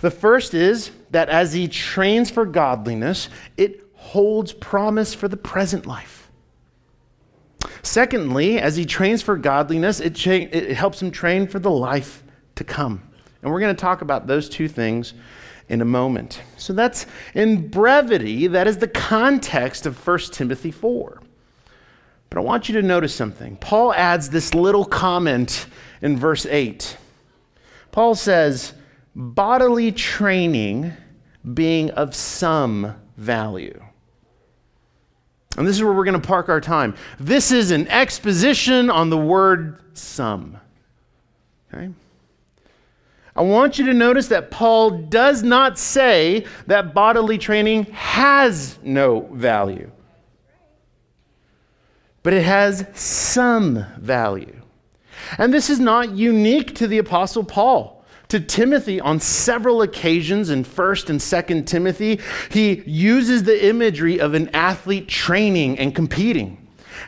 The 0.00 0.10
first 0.10 0.52
is 0.54 0.90
that 1.10 1.28
as 1.28 1.52
he 1.52 1.68
trains 1.68 2.30
for 2.30 2.44
godliness, 2.44 3.28
it 3.56 3.84
holds 3.94 4.52
promise 4.52 5.14
for 5.14 5.28
the 5.28 5.36
present 5.36 5.86
life. 5.86 6.30
Secondly, 7.82 8.58
as 8.58 8.76
he 8.76 8.84
trains 8.84 9.22
for 9.22 9.36
godliness, 9.36 10.00
it, 10.00 10.14
cha- 10.14 10.30
it 10.30 10.72
helps 10.74 11.00
him 11.00 11.10
train 11.10 11.46
for 11.46 11.58
the 11.58 11.70
life 11.70 12.22
to 12.56 12.64
come. 12.64 13.02
And 13.42 13.52
we're 13.52 13.60
going 13.60 13.74
to 13.74 13.80
talk 13.80 14.02
about 14.02 14.26
those 14.26 14.48
two 14.48 14.68
things 14.68 15.14
in 15.68 15.80
a 15.80 15.84
moment. 15.84 16.42
So 16.56 16.72
that's 16.72 17.06
in 17.34 17.68
brevity, 17.68 18.46
that 18.48 18.66
is 18.66 18.78
the 18.78 18.88
context 18.88 19.86
of 19.86 20.06
1 20.06 20.18
Timothy 20.30 20.70
4. 20.70 21.20
But 22.30 22.38
I 22.38 22.42
want 22.42 22.68
you 22.68 22.74
to 22.80 22.82
notice 22.82 23.14
something. 23.14 23.56
Paul 23.56 23.92
adds 23.92 24.30
this 24.30 24.54
little 24.54 24.84
comment 24.84 25.66
in 26.00 26.16
verse 26.16 26.46
8. 26.46 26.96
Paul 27.90 28.14
says, 28.14 28.72
bodily 29.14 29.92
training 29.92 30.92
being 31.54 31.90
of 31.90 32.14
some 32.14 32.96
value. 33.16 33.82
And 35.56 35.66
this 35.66 35.76
is 35.76 35.82
where 35.82 35.92
we're 35.92 36.04
going 36.04 36.20
to 36.20 36.26
park 36.26 36.48
our 36.48 36.60
time. 36.60 36.94
This 37.20 37.52
is 37.52 37.70
an 37.70 37.86
exposition 37.88 38.88
on 38.88 39.10
the 39.10 39.18
word 39.18 39.78
some. 39.92 40.58
Okay? 41.72 41.90
I 43.34 43.42
want 43.42 43.78
you 43.78 43.86
to 43.86 43.94
notice 43.94 44.28
that 44.28 44.50
Paul 44.50 44.90
does 44.90 45.42
not 45.42 45.78
say 45.78 46.46
that 46.66 46.92
bodily 46.92 47.38
training 47.38 47.84
has 47.92 48.78
no 48.82 49.20
value, 49.32 49.90
but 52.22 52.34
it 52.34 52.44
has 52.44 52.86
some 52.92 53.86
value. 53.98 54.60
And 55.38 55.52
this 55.52 55.70
is 55.70 55.80
not 55.80 56.10
unique 56.10 56.74
to 56.76 56.86
the 56.86 56.98
Apostle 56.98 57.44
Paul. 57.44 58.04
To 58.28 58.40
Timothy, 58.40 58.98
on 58.98 59.20
several 59.20 59.82
occasions 59.82 60.48
in 60.48 60.64
1st 60.64 61.10
and 61.10 61.20
2nd 61.20 61.66
Timothy, 61.66 62.18
he 62.50 62.82
uses 62.86 63.42
the 63.42 63.66
imagery 63.66 64.20
of 64.20 64.32
an 64.32 64.48
athlete 64.54 65.06
training 65.06 65.78
and 65.78 65.94
competing. 65.94 66.61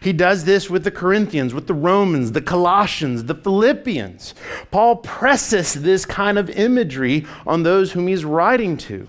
He 0.04 0.12
does 0.12 0.44
this 0.44 0.68
with 0.68 0.84
the 0.84 0.90
Corinthians, 0.90 1.54
with 1.54 1.66
the 1.66 1.72
Romans, 1.72 2.32
the 2.32 2.42
Colossians, 2.42 3.24
the 3.24 3.34
Philippians. 3.34 4.34
Paul 4.70 4.96
presses 4.96 5.72
this 5.72 6.04
kind 6.04 6.36
of 6.36 6.50
imagery 6.50 7.24
on 7.46 7.62
those 7.62 7.90
whom 7.90 8.06
he's 8.06 8.22
writing 8.22 8.76
to. 8.76 9.08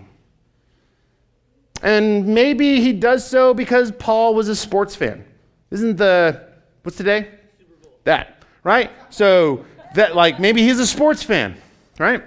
And 1.84 2.28
maybe 2.28 2.80
he 2.80 2.94
does 2.94 3.28
so 3.28 3.54
because 3.54 3.92
Paul 3.92 4.36
was 4.36 4.48
a 4.48 4.56
sports 4.56 4.96
fan. 4.96 5.26
Isn't 5.70 5.98
the, 5.98 6.48
what's 6.84 6.96
today? 6.96 7.28
That, 8.06 8.42
right? 8.64 8.90
So, 9.10 9.66
that, 9.96 10.16
like, 10.16 10.40
maybe 10.40 10.62
he's 10.62 10.80
a 10.80 10.88
sports 10.88 11.24
fan, 11.24 11.58
right? 12.00 12.24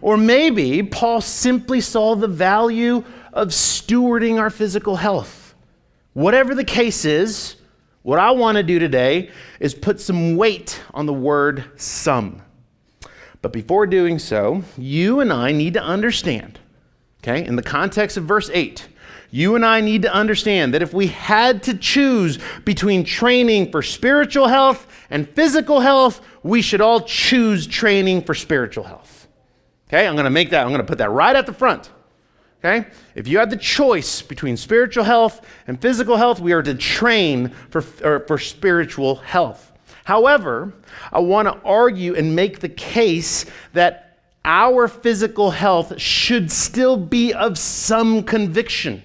Or 0.00 0.16
maybe 0.16 0.84
Paul 0.84 1.20
simply 1.20 1.80
saw 1.80 2.14
the 2.14 2.28
value 2.28 3.02
of 3.32 3.48
stewarding 3.48 4.38
our 4.38 4.50
physical 4.50 4.94
health. 4.94 5.39
Whatever 6.12 6.54
the 6.54 6.64
case 6.64 7.04
is, 7.04 7.56
what 8.02 8.18
I 8.18 8.30
want 8.32 8.56
to 8.56 8.62
do 8.62 8.78
today 8.78 9.30
is 9.60 9.74
put 9.74 10.00
some 10.00 10.36
weight 10.36 10.80
on 10.92 11.06
the 11.06 11.12
word 11.12 11.64
some. 11.76 12.42
But 13.42 13.52
before 13.52 13.86
doing 13.86 14.18
so, 14.18 14.62
you 14.76 15.20
and 15.20 15.32
I 15.32 15.52
need 15.52 15.74
to 15.74 15.82
understand, 15.82 16.58
okay, 17.22 17.44
in 17.44 17.56
the 17.56 17.62
context 17.62 18.16
of 18.16 18.24
verse 18.24 18.50
8, 18.52 18.88
you 19.30 19.54
and 19.54 19.64
I 19.64 19.80
need 19.80 20.02
to 20.02 20.12
understand 20.12 20.74
that 20.74 20.82
if 20.82 20.92
we 20.92 21.06
had 21.06 21.62
to 21.64 21.74
choose 21.76 22.38
between 22.64 23.04
training 23.04 23.70
for 23.70 23.82
spiritual 23.82 24.48
health 24.48 24.86
and 25.10 25.28
physical 25.28 25.80
health, 25.80 26.20
we 26.42 26.62
should 26.62 26.80
all 26.80 27.02
choose 27.02 27.66
training 27.66 28.22
for 28.22 28.34
spiritual 28.34 28.84
health. 28.84 29.28
Okay, 29.88 30.06
I'm 30.06 30.14
going 30.14 30.24
to 30.24 30.30
make 30.30 30.50
that, 30.50 30.62
I'm 30.62 30.68
going 30.68 30.80
to 30.80 30.86
put 30.86 30.98
that 30.98 31.10
right 31.10 31.36
at 31.36 31.46
the 31.46 31.52
front. 31.52 31.90
Okay? 32.62 32.86
If 33.14 33.26
you 33.26 33.38
had 33.38 33.50
the 33.50 33.56
choice 33.56 34.20
between 34.20 34.56
spiritual 34.56 35.04
health 35.04 35.46
and 35.66 35.80
physical 35.80 36.16
health, 36.16 36.40
we 36.40 36.52
are 36.52 36.62
to 36.62 36.74
train 36.74 37.48
for, 37.70 37.80
for 37.80 38.38
spiritual 38.38 39.16
health. 39.16 39.72
However, 40.04 40.74
I 41.12 41.20
want 41.20 41.48
to 41.48 41.58
argue 41.64 42.14
and 42.14 42.36
make 42.36 42.60
the 42.60 42.68
case 42.68 43.46
that 43.72 44.18
our 44.44 44.88
physical 44.88 45.50
health 45.50 46.00
should 46.00 46.50
still 46.50 46.96
be 46.96 47.32
of 47.32 47.58
some 47.58 48.22
conviction. 48.22 49.02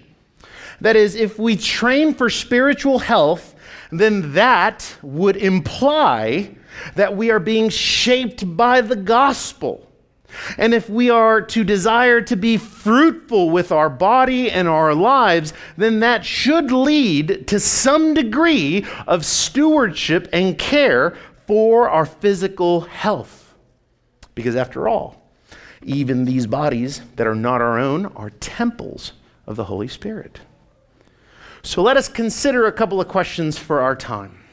That 0.81 0.95
is, 0.95 1.15
if 1.15 1.39
we 1.39 1.55
train 1.55 2.13
for 2.13 2.29
spiritual 2.29 2.99
health, 2.99 3.55
then 3.91 4.33
that 4.33 4.97
would 5.01 5.37
imply 5.37 6.55
that 6.95 7.15
we 7.15 7.31
are 7.31 7.39
being 7.39 7.69
shaped 7.69 8.57
by 8.57 8.81
the 8.81 8.95
gospel. 8.95 9.84
And 10.57 10.73
if 10.73 10.89
we 10.89 11.09
are 11.09 11.41
to 11.41 11.63
desire 11.63 12.21
to 12.21 12.35
be 12.35 12.57
fruitful 12.57 13.49
with 13.49 13.71
our 13.71 13.89
body 13.89 14.49
and 14.51 14.67
our 14.67 14.93
lives, 14.93 15.53
then 15.77 15.99
that 15.99 16.25
should 16.25 16.71
lead 16.71 17.47
to 17.47 17.59
some 17.59 18.13
degree 18.13 18.85
of 19.07 19.25
stewardship 19.25 20.27
and 20.33 20.57
care 20.57 21.15
for 21.47 21.89
our 21.89 22.05
physical 22.05 22.81
health. 22.81 23.53
Because 24.33 24.55
after 24.55 24.87
all, 24.87 25.21
even 25.83 26.25
these 26.25 26.47
bodies 26.47 27.01
that 27.15 27.27
are 27.27 27.35
not 27.35 27.61
our 27.61 27.77
own 27.77 28.07
are 28.07 28.31
temples 28.31 29.13
of 29.45 29.55
the 29.55 29.65
Holy 29.65 29.87
Spirit. 29.87 30.41
So 31.61 31.81
let 31.81 31.97
us 31.97 32.07
consider 32.07 32.65
a 32.65 32.71
couple 32.71 32.99
of 33.01 33.07
questions 33.07 33.57
for 33.57 33.81
our 33.81 33.95
time. 33.95 34.44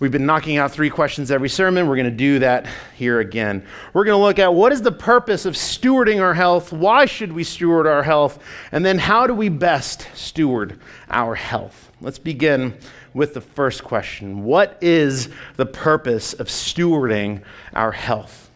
We've 0.00 0.12
been 0.12 0.26
knocking 0.26 0.58
out 0.58 0.70
three 0.70 0.90
questions 0.90 1.32
every 1.32 1.48
sermon. 1.48 1.88
We're 1.88 1.96
going 1.96 2.04
to 2.04 2.12
do 2.12 2.38
that 2.38 2.68
here 2.94 3.18
again. 3.18 3.66
We're 3.92 4.04
going 4.04 4.16
to 4.16 4.22
look 4.22 4.38
at 4.38 4.54
what 4.54 4.72
is 4.72 4.80
the 4.80 4.92
purpose 4.92 5.44
of 5.44 5.54
stewarding 5.54 6.22
our 6.22 6.34
health? 6.34 6.72
Why 6.72 7.04
should 7.04 7.32
we 7.32 7.42
steward 7.42 7.84
our 7.88 8.04
health? 8.04 8.38
And 8.70 8.84
then 8.84 8.98
how 8.98 9.26
do 9.26 9.34
we 9.34 9.48
best 9.48 10.06
steward 10.14 10.78
our 11.10 11.34
health? 11.34 11.90
Let's 12.00 12.20
begin 12.20 12.78
with 13.12 13.34
the 13.34 13.40
first 13.40 13.82
question 13.82 14.44
What 14.44 14.78
is 14.80 15.30
the 15.56 15.66
purpose 15.66 16.32
of 16.32 16.46
stewarding 16.46 17.42
our 17.72 17.90
health? 17.90 18.50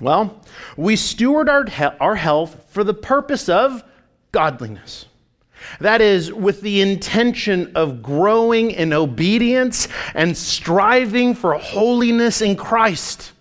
Well, 0.00 0.40
we 0.74 0.96
steward 0.96 1.50
our, 1.50 1.66
our 2.00 2.14
health 2.14 2.64
for 2.70 2.82
the 2.82 2.94
purpose 2.94 3.50
of 3.50 3.84
godliness. 4.32 5.04
That 5.80 6.00
is, 6.00 6.32
with 6.32 6.60
the 6.60 6.80
intention 6.80 7.72
of 7.74 8.02
growing 8.02 8.70
in 8.70 8.92
obedience 8.92 9.88
and 10.14 10.36
striving 10.36 11.34
for 11.34 11.54
holiness 11.54 12.40
in 12.40 12.56
Christ. 12.56 13.32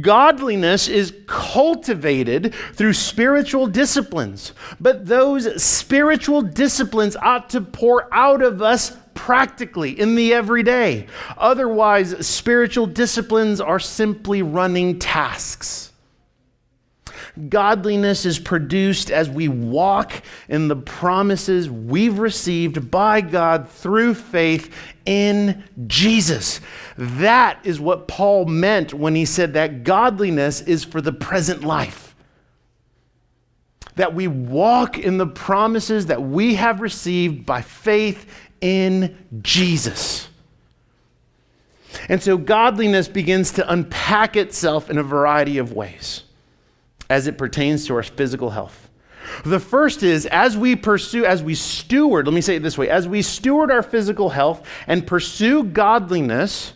Godliness 0.00 0.88
is 0.88 1.14
cultivated 1.26 2.54
through 2.72 2.94
spiritual 2.94 3.66
disciplines, 3.66 4.52
but 4.80 5.06
those 5.06 5.62
spiritual 5.62 6.42
disciplines 6.42 7.16
ought 7.16 7.50
to 7.50 7.60
pour 7.60 8.12
out 8.12 8.42
of 8.42 8.62
us 8.62 8.96
practically 9.14 9.98
in 9.98 10.14
the 10.14 10.32
everyday. 10.32 11.06
Otherwise, 11.36 12.26
spiritual 12.26 12.86
disciplines 12.86 13.60
are 13.60 13.78
simply 13.78 14.40
running 14.42 14.98
tasks. 14.98 15.89
Godliness 17.48 18.26
is 18.26 18.38
produced 18.38 19.10
as 19.10 19.30
we 19.30 19.48
walk 19.48 20.22
in 20.48 20.68
the 20.68 20.76
promises 20.76 21.70
we've 21.70 22.18
received 22.18 22.90
by 22.90 23.20
God 23.20 23.68
through 23.68 24.14
faith 24.14 24.74
in 25.06 25.64
Jesus. 25.86 26.60
That 26.96 27.60
is 27.64 27.80
what 27.80 28.08
Paul 28.08 28.46
meant 28.46 28.92
when 28.92 29.14
he 29.14 29.24
said 29.24 29.54
that 29.54 29.84
godliness 29.84 30.60
is 30.60 30.84
for 30.84 31.00
the 31.00 31.12
present 31.12 31.64
life. 31.64 32.14
That 33.94 34.14
we 34.14 34.26
walk 34.26 34.98
in 34.98 35.18
the 35.18 35.26
promises 35.26 36.06
that 36.06 36.22
we 36.22 36.56
have 36.56 36.80
received 36.80 37.46
by 37.46 37.62
faith 37.62 38.30
in 38.60 39.16
Jesus. 39.40 40.28
And 42.08 42.22
so 42.22 42.36
godliness 42.36 43.08
begins 43.08 43.52
to 43.52 43.72
unpack 43.72 44.36
itself 44.36 44.90
in 44.90 44.98
a 44.98 45.02
variety 45.02 45.58
of 45.58 45.72
ways 45.72 46.24
as 47.10 47.26
it 47.26 47.36
pertains 47.36 47.86
to 47.86 47.94
our 47.96 48.02
physical 48.02 48.50
health. 48.50 48.88
The 49.44 49.60
first 49.60 50.02
is 50.02 50.24
as 50.26 50.56
we 50.56 50.76
pursue, 50.76 51.26
as 51.26 51.42
we 51.42 51.54
steward, 51.54 52.26
let 52.26 52.34
me 52.34 52.40
say 52.40 52.56
it 52.56 52.62
this 52.62 52.78
way 52.78 52.88
as 52.88 53.06
we 53.06 53.20
steward 53.20 53.70
our 53.70 53.82
physical 53.82 54.30
health 54.30 54.66
and 54.86 55.06
pursue 55.06 55.64
godliness, 55.64 56.72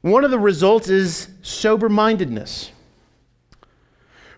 one 0.00 0.24
of 0.24 0.30
the 0.30 0.38
results 0.38 0.88
is 0.88 1.28
sober 1.42 1.88
mindedness. 1.88 2.70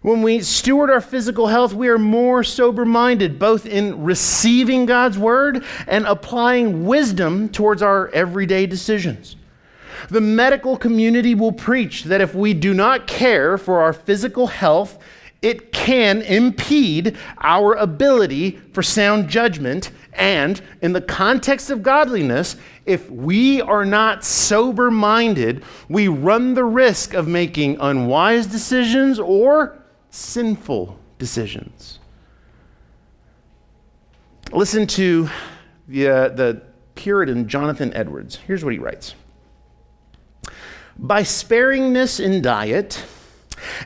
When 0.03 0.23
we 0.23 0.41
steward 0.41 0.89
our 0.89 1.03
physical 1.03 1.47
health, 1.47 1.75
we 1.75 1.89
are 1.89 1.99
more 1.99 2.43
sober 2.43 2.87
minded, 2.87 3.39
both 3.39 3.67
in 3.67 4.03
receiving 4.03 4.87
God's 4.87 5.19
word 5.19 5.63
and 5.87 6.07
applying 6.07 6.87
wisdom 6.87 7.51
towards 7.51 7.83
our 7.83 8.09
everyday 8.09 8.65
decisions. 8.65 9.37
The 10.09 10.21
medical 10.21 10.77
community 10.77 11.35
will 11.35 11.53
preach 11.53 12.05
that 12.05 12.21
if 12.21 12.35
we 12.35 12.55
do 12.55 12.75
not 12.75 13.07
care 13.07 13.59
for 13.59 13.81
our 13.81 13.93
physical 13.93 14.47
health, 14.47 14.99
it 15.43 15.73
can 15.73 16.21
impede 16.23 17.17
our 17.39 17.75
ability 17.75 18.61
for 18.73 18.83
sound 18.83 19.29
judgment. 19.29 19.91
And 20.13 20.61
in 20.83 20.93
the 20.93 21.01
context 21.01 21.71
of 21.71 21.83
godliness, 21.83 22.57
if 22.85 23.11
we 23.11 23.63
are 23.63 23.85
not 23.85 24.25
sober 24.25 24.91
minded, 24.91 25.65
we 25.89 26.09
run 26.09 26.55
the 26.55 26.65
risk 26.65 27.15
of 27.15 27.27
making 27.27 27.79
unwise 27.81 28.47
decisions 28.47 29.19
or 29.19 29.79
sinful 30.11 30.99
decisions. 31.19 32.01
Listen 34.53 34.87
to 34.89 35.31
the, 35.89 36.09
uh, 36.09 36.29
the 36.31 36.63
Puritan 36.97 37.49
Jonathan 37.49 37.95
Edwards. 37.95 38.37
Here's 38.47 38.65
what 38.65 38.73
he 38.73 38.79
writes 38.79 39.15
By 41.03 41.23
sparingness 41.23 42.23
in 42.23 42.43
diet, 42.43 43.03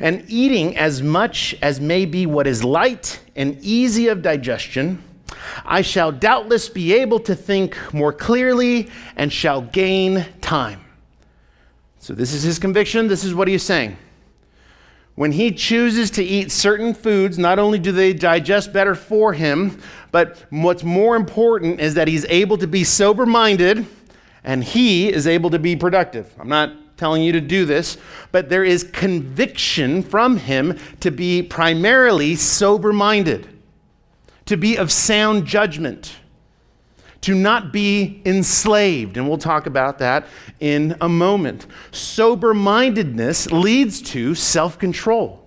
and 0.01 0.25
eating 0.27 0.77
as 0.77 1.01
much 1.01 1.55
as 1.63 1.81
may 1.81 2.07
be 2.07 2.27
what 2.27 2.49
is 2.49 2.65
light 2.65 3.21
and 3.37 3.57
easy 3.63 4.09
of 4.09 4.21
digestion, 4.21 5.01
I 5.65 5.83
shall 5.83 6.11
doubtless 6.11 6.69
be 6.69 6.93
able 6.93 7.21
to 7.21 7.37
think 7.37 7.77
more 7.95 8.13
clearly 8.13 8.91
and 9.15 9.33
shall 9.33 9.63
gain 9.63 10.27
time. 10.41 10.85
So, 12.01 12.15
this 12.15 12.33
is 12.33 12.43
his 12.43 12.59
conviction. 12.59 13.07
This 13.07 13.23
is 13.23 13.33
what 13.33 13.47
he 13.47 13.55
is 13.55 13.63
saying. 13.63 13.97
When 15.15 15.31
he 15.31 15.53
chooses 15.53 16.11
to 16.13 16.25
eat 16.25 16.51
certain 16.51 16.95
foods, 16.95 17.39
not 17.39 17.61
only 17.61 17.79
do 17.79 17.93
they 17.93 18.13
digest 18.13 18.73
better 18.73 18.97
for 18.97 19.33
him, 19.33 19.81
but 20.11 20.45
what's 20.51 20.83
more 20.83 21.15
important 21.15 21.79
is 21.79 21.95
that 21.95 22.09
he's 22.09 22.25
able 22.25 22.59
to 22.59 22.67
be 22.67 22.83
sober 22.83 23.25
minded 23.25 23.87
and 24.43 24.65
he 24.65 25.13
is 25.13 25.29
able 25.29 25.51
to 25.51 25.61
be 25.61 25.77
productive. 25.77 26.35
I'm 26.39 26.49
not 26.49 26.73
telling 26.97 27.23
you 27.23 27.33
to 27.33 27.41
do 27.41 27.65
this, 27.65 27.97
but 28.33 28.49
there 28.49 28.65
is 28.65 28.85
conviction 28.85 30.03
from 30.03 30.37
him 30.37 30.79
to 31.01 31.11
be 31.11 31.43
primarily 31.43 32.37
sober 32.37 32.93
minded, 32.93 33.49
to 34.47 34.57
be 34.57 34.77
of 34.77 34.93
sound 34.93 35.47
judgment, 35.47 36.17
to 37.23 37.35
not 37.35 37.73
be 37.73 38.21
enslaved. 38.25 39.17
And 39.17 39.29
we'll 39.29 39.39
talk 39.39 39.67
about 39.67 39.99
that 39.99 40.27
in 40.61 40.97
a 41.01 41.09
moment. 41.09 41.67
Sober 41.91 42.55
mindedness 42.55 43.51
leads 43.51 44.03
to 44.03 44.35
self 44.35 44.79
control. 44.79 45.41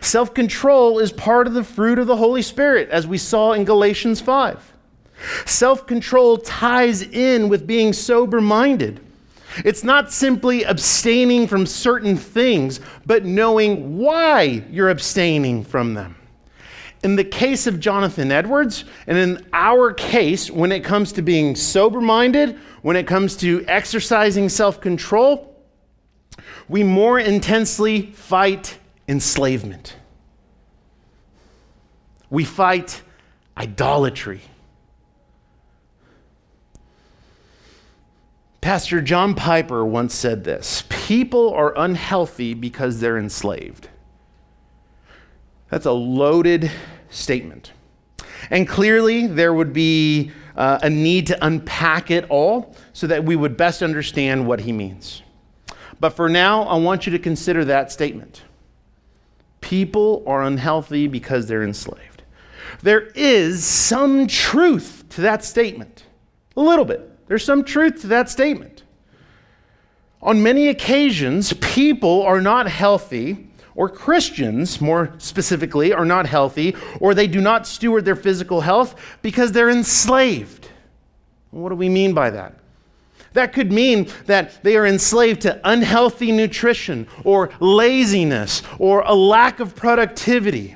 Self 0.00 0.34
control 0.34 0.98
is 0.98 1.12
part 1.12 1.46
of 1.46 1.54
the 1.54 1.64
fruit 1.64 1.98
of 1.98 2.06
the 2.06 2.16
Holy 2.16 2.42
Spirit, 2.42 2.88
as 2.90 3.06
we 3.06 3.18
saw 3.18 3.52
in 3.52 3.64
Galatians 3.64 4.20
5. 4.20 4.72
Self 5.44 5.86
control 5.86 6.38
ties 6.38 7.02
in 7.02 7.48
with 7.48 7.66
being 7.66 7.92
sober 7.92 8.40
minded. 8.40 9.05
It's 9.64 9.84
not 9.84 10.12
simply 10.12 10.64
abstaining 10.64 11.46
from 11.46 11.66
certain 11.66 12.16
things, 12.16 12.80
but 13.04 13.24
knowing 13.24 13.98
why 13.98 14.64
you're 14.70 14.90
abstaining 14.90 15.64
from 15.64 15.94
them. 15.94 16.16
In 17.02 17.16
the 17.16 17.24
case 17.24 17.66
of 17.66 17.78
Jonathan 17.78 18.32
Edwards, 18.32 18.84
and 19.06 19.16
in 19.16 19.46
our 19.52 19.92
case, 19.92 20.50
when 20.50 20.72
it 20.72 20.82
comes 20.82 21.12
to 21.12 21.22
being 21.22 21.54
sober 21.54 22.00
minded, 22.00 22.58
when 22.82 22.96
it 22.96 23.06
comes 23.06 23.36
to 23.36 23.64
exercising 23.68 24.48
self 24.48 24.80
control, 24.80 25.54
we 26.68 26.82
more 26.82 27.18
intensely 27.18 28.10
fight 28.12 28.78
enslavement. 29.08 29.96
We 32.28 32.44
fight 32.44 33.02
idolatry. 33.56 34.40
Pastor 38.60 39.00
John 39.00 39.34
Piper 39.34 39.84
once 39.84 40.14
said 40.14 40.44
this 40.44 40.84
People 40.88 41.52
are 41.54 41.76
unhealthy 41.76 42.54
because 42.54 43.00
they're 43.00 43.18
enslaved. 43.18 43.88
That's 45.68 45.86
a 45.86 45.92
loaded 45.92 46.70
statement. 47.10 47.72
And 48.50 48.68
clearly, 48.68 49.26
there 49.26 49.52
would 49.52 49.72
be 49.72 50.30
uh, 50.56 50.78
a 50.82 50.90
need 50.90 51.26
to 51.28 51.44
unpack 51.44 52.10
it 52.10 52.26
all 52.30 52.74
so 52.92 53.06
that 53.06 53.24
we 53.24 53.36
would 53.36 53.56
best 53.56 53.82
understand 53.82 54.46
what 54.46 54.60
he 54.60 54.72
means. 54.72 55.22
But 55.98 56.10
for 56.10 56.28
now, 56.28 56.62
I 56.64 56.76
want 56.76 57.06
you 57.06 57.12
to 57.12 57.18
consider 57.18 57.64
that 57.64 57.90
statement. 57.90 58.42
People 59.60 60.22
are 60.26 60.42
unhealthy 60.42 61.08
because 61.08 61.46
they're 61.46 61.64
enslaved. 61.64 62.22
There 62.82 63.08
is 63.14 63.64
some 63.64 64.26
truth 64.26 65.04
to 65.10 65.22
that 65.22 65.44
statement, 65.44 66.04
a 66.56 66.60
little 66.60 66.84
bit. 66.84 67.15
There's 67.26 67.44
some 67.44 67.64
truth 67.64 68.00
to 68.02 68.06
that 68.08 68.30
statement. 68.30 68.84
On 70.22 70.42
many 70.42 70.68
occasions, 70.68 71.52
people 71.54 72.22
are 72.22 72.40
not 72.40 72.68
healthy, 72.68 73.48
or 73.74 73.88
Christians, 73.88 74.80
more 74.80 75.12
specifically, 75.18 75.92
are 75.92 76.06
not 76.06 76.26
healthy, 76.26 76.74
or 77.00 77.14
they 77.14 77.26
do 77.26 77.40
not 77.40 77.66
steward 77.66 78.04
their 78.04 78.16
physical 78.16 78.62
health 78.62 78.94
because 79.22 79.52
they're 79.52 79.70
enslaved. 79.70 80.68
What 81.50 81.68
do 81.68 81.74
we 81.74 81.88
mean 81.88 82.14
by 82.14 82.30
that? 82.30 82.58
That 83.34 83.52
could 83.52 83.70
mean 83.70 84.08
that 84.24 84.62
they 84.62 84.76
are 84.76 84.86
enslaved 84.86 85.42
to 85.42 85.60
unhealthy 85.62 86.32
nutrition, 86.32 87.06
or 87.22 87.50
laziness, 87.60 88.62
or 88.78 89.00
a 89.00 89.14
lack 89.14 89.60
of 89.60 89.76
productivity. 89.76 90.74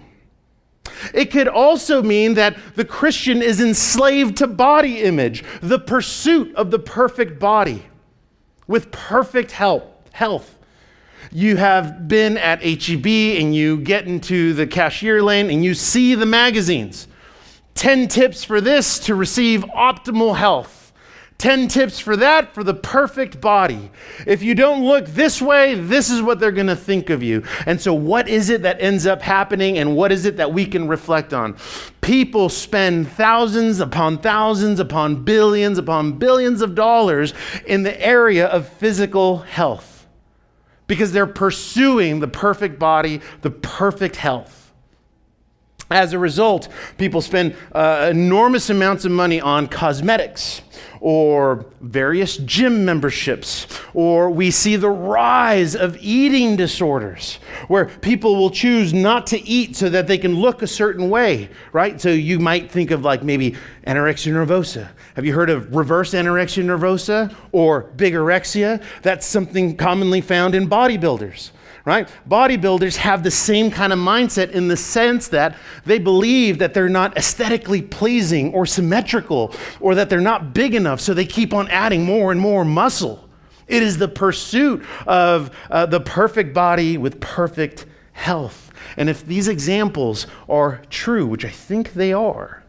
It 1.15 1.31
could 1.31 1.49
also 1.49 2.03
mean 2.03 2.35
that 2.35 2.57
the 2.75 2.85
Christian 2.85 3.43
is 3.43 3.61
enslaved 3.61 4.37
to 4.39 4.47
body 4.47 5.01
image, 5.01 5.45
the 5.61 5.79
pursuit 5.79 6.55
of 6.55 6.71
the 6.71 6.79
perfect 6.79 7.39
body 7.39 7.87
with 8.67 8.91
perfect 8.91 9.53
health. 9.53 9.85
health. 10.13 10.57
You 11.33 11.57
have 11.57 12.09
been 12.09 12.37
at 12.39 12.63
HEB 12.63 13.07
and 13.07 13.55
you 13.55 13.79
get 13.79 14.07
into 14.07 14.53
the 14.53 14.67
cashier 14.67 15.23
lane 15.23 15.51
and 15.51 15.65
you 15.65 15.75
see 15.75 16.15
the 16.15 16.27
magazines. 16.27 17.07
10 17.75 18.09
tips 18.09 18.43
for 18.43 18.61
this 18.61 18.99
to 19.01 19.15
receive 19.15 19.63
optimal 19.65 20.37
health. 20.37 20.80
10 21.41 21.69
tips 21.69 21.99
for 21.99 22.17
that 22.17 22.53
for 22.53 22.63
the 22.63 22.75
perfect 22.75 23.41
body. 23.41 23.91
If 24.27 24.43
you 24.43 24.55
don't 24.55 24.85
look 24.85 25.07
this 25.07 25.41
way, 25.41 25.75
this 25.75 26.11
is 26.11 26.21
what 26.21 26.39
they're 26.39 26.53
going 26.53 26.67
to 26.67 26.77
think 26.77 27.09
of 27.09 27.23
you. 27.23 27.45
And 27.65 27.81
so, 27.81 27.95
what 27.95 28.29
is 28.29 28.51
it 28.51 28.61
that 28.63 28.79
ends 28.79 29.07
up 29.07 29.23
happening, 29.23 29.79
and 29.79 29.97
what 29.97 30.13
is 30.13 30.27
it 30.27 30.37
that 30.37 30.53
we 30.53 30.67
can 30.67 30.87
reflect 30.87 31.33
on? 31.33 31.57
People 32.03 32.51
spend 32.51 33.09
thousands 33.09 33.81
upon 33.81 34.19
thousands 34.19 34.81
upon 34.81 35.25
billions 35.25 35.79
upon 35.79 36.13
billions 36.13 36.61
of 36.61 36.75
dollars 36.75 37.33
in 37.67 37.85
the 37.85 38.07
area 38.07 38.47
of 38.47 38.69
physical 38.69 39.39
health 39.39 40.07
because 40.87 41.11
they're 41.11 41.27
pursuing 41.27 42.21
the 42.21 42.29
perfect 42.29 42.79
body, 42.79 43.23
the 43.41 43.51
perfect 43.51 44.17
health. 44.17 44.60
As 45.93 46.13
a 46.13 46.21
result, 46.21 46.69
people 46.99 47.21
spend 47.21 47.57
uh, 47.73 48.09
enormous 48.13 48.71
amounts 48.71 49.05
of 49.05 49.11
money 49.11 49.41
on 49.41 49.67
cosmetics 49.67 50.63
or 51.01 51.67
various 51.81 52.37
gym 52.37 52.85
memberships, 52.85 53.67
or 53.93 54.31
we 54.31 54.53
see 54.53 54.77
the 54.77 54.89
rise 54.89 55.75
of 55.75 55.97
eating 56.01 56.55
disorders 56.55 57.41
where 57.67 57.87
people 57.87 58.37
will 58.37 58.51
choose 58.51 58.95
not 58.95 59.27
to 59.27 59.41
eat 59.41 59.75
so 59.75 59.89
that 59.89 60.07
they 60.07 60.19
can 60.19 60.37
look 60.37 60.63
a 60.63 60.67
certain 60.67 61.11
way, 61.11 61.49
right? 61.73 62.01
So 62.01 62.11
you 62.11 62.39
might 62.39 62.71
think 62.71 62.93
of 62.93 63.03
like 63.03 63.25
maybe 63.25 63.57
anorexia 63.85 64.33
nervosa. 64.33 64.91
Have 65.17 65.25
you 65.25 65.35
heard 65.35 65.51
of 65.51 65.75
reverse 65.75 66.13
anorexia 66.13 66.65
nervosa 66.65 67.35
or 67.51 67.91
bigorexia? 67.97 68.81
That's 69.03 69.27
something 69.27 69.77
commonly 69.77 70.21
found 70.21 70.55
in 70.55 70.69
bodybuilders 70.69 71.51
right? 71.85 72.09
Bodybuilders 72.29 72.97
have 72.97 73.23
the 73.23 73.31
same 73.31 73.71
kind 73.71 73.93
of 73.93 73.99
mindset 73.99 74.51
in 74.51 74.69
the 74.69 74.77
sense 74.77 75.29
that 75.29 75.57
they 75.85 75.99
believe 75.99 76.59
that 76.59 76.75
they're 76.75 76.89
not 76.89 77.17
aesthetically 77.17 77.83
pleasing 77.83 78.53
or 78.53 78.67
symmetrical 78.67 79.55
or 79.81 79.95
that 79.95 80.11
they're 80.11 80.21
not 80.21 80.53
big 80.53 80.75
enough, 80.75 81.01
so 81.01 81.15
they 81.15 81.27
keep 81.27 81.55
on 81.55 81.69
adding 81.69 82.05
more 82.05 82.33
and 82.33 82.41
more 82.41 82.65
muscle. 82.65 83.29
It 83.67 83.83
is 83.83 83.99
the 83.99 84.09
pursuit 84.09 84.85
of 85.07 85.51
uh, 85.71 85.87
the 85.87 86.01
perfect 86.01 86.53
body 86.53 86.99
with 86.99 87.21
perfect 87.21 87.87
health. 88.13 88.73
And 88.97 89.09
if 89.09 89.25
these 89.25 89.49
examples 89.49 90.27
are 90.49 90.83
true, 90.91 91.27
which 91.27 91.45
I 91.45 91.51
think 91.51 91.93
they 91.93 92.13
are, 92.13 92.63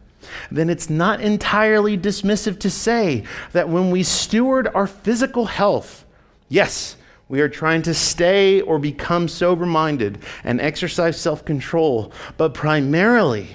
then 0.52 0.70
it's 0.70 0.90
not 0.90 1.20
entirely 1.20 1.98
dismissive 1.98 2.60
to 2.60 2.70
say 2.70 3.24
that 3.52 3.68
when 3.68 3.90
we 3.90 4.04
steward 4.04 4.68
our 4.68 4.88
physical 4.88 5.46
health, 5.46 6.06
yes, 6.48 6.96
we 7.32 7.40
are 7.40 7.48
trying 7.48 7.82
to 7.82 7.94
stay 7.94 8.60
or 8.60 8.78
become 8.78 9.30
sober 9.30 9.66
minded 9.66 10.20
and 10.44 10.60
exercise 10.60 11.16
self 11.18 11.46
control, 11.46 12.12
but 12.36 12.54
primarily 12.54 13.48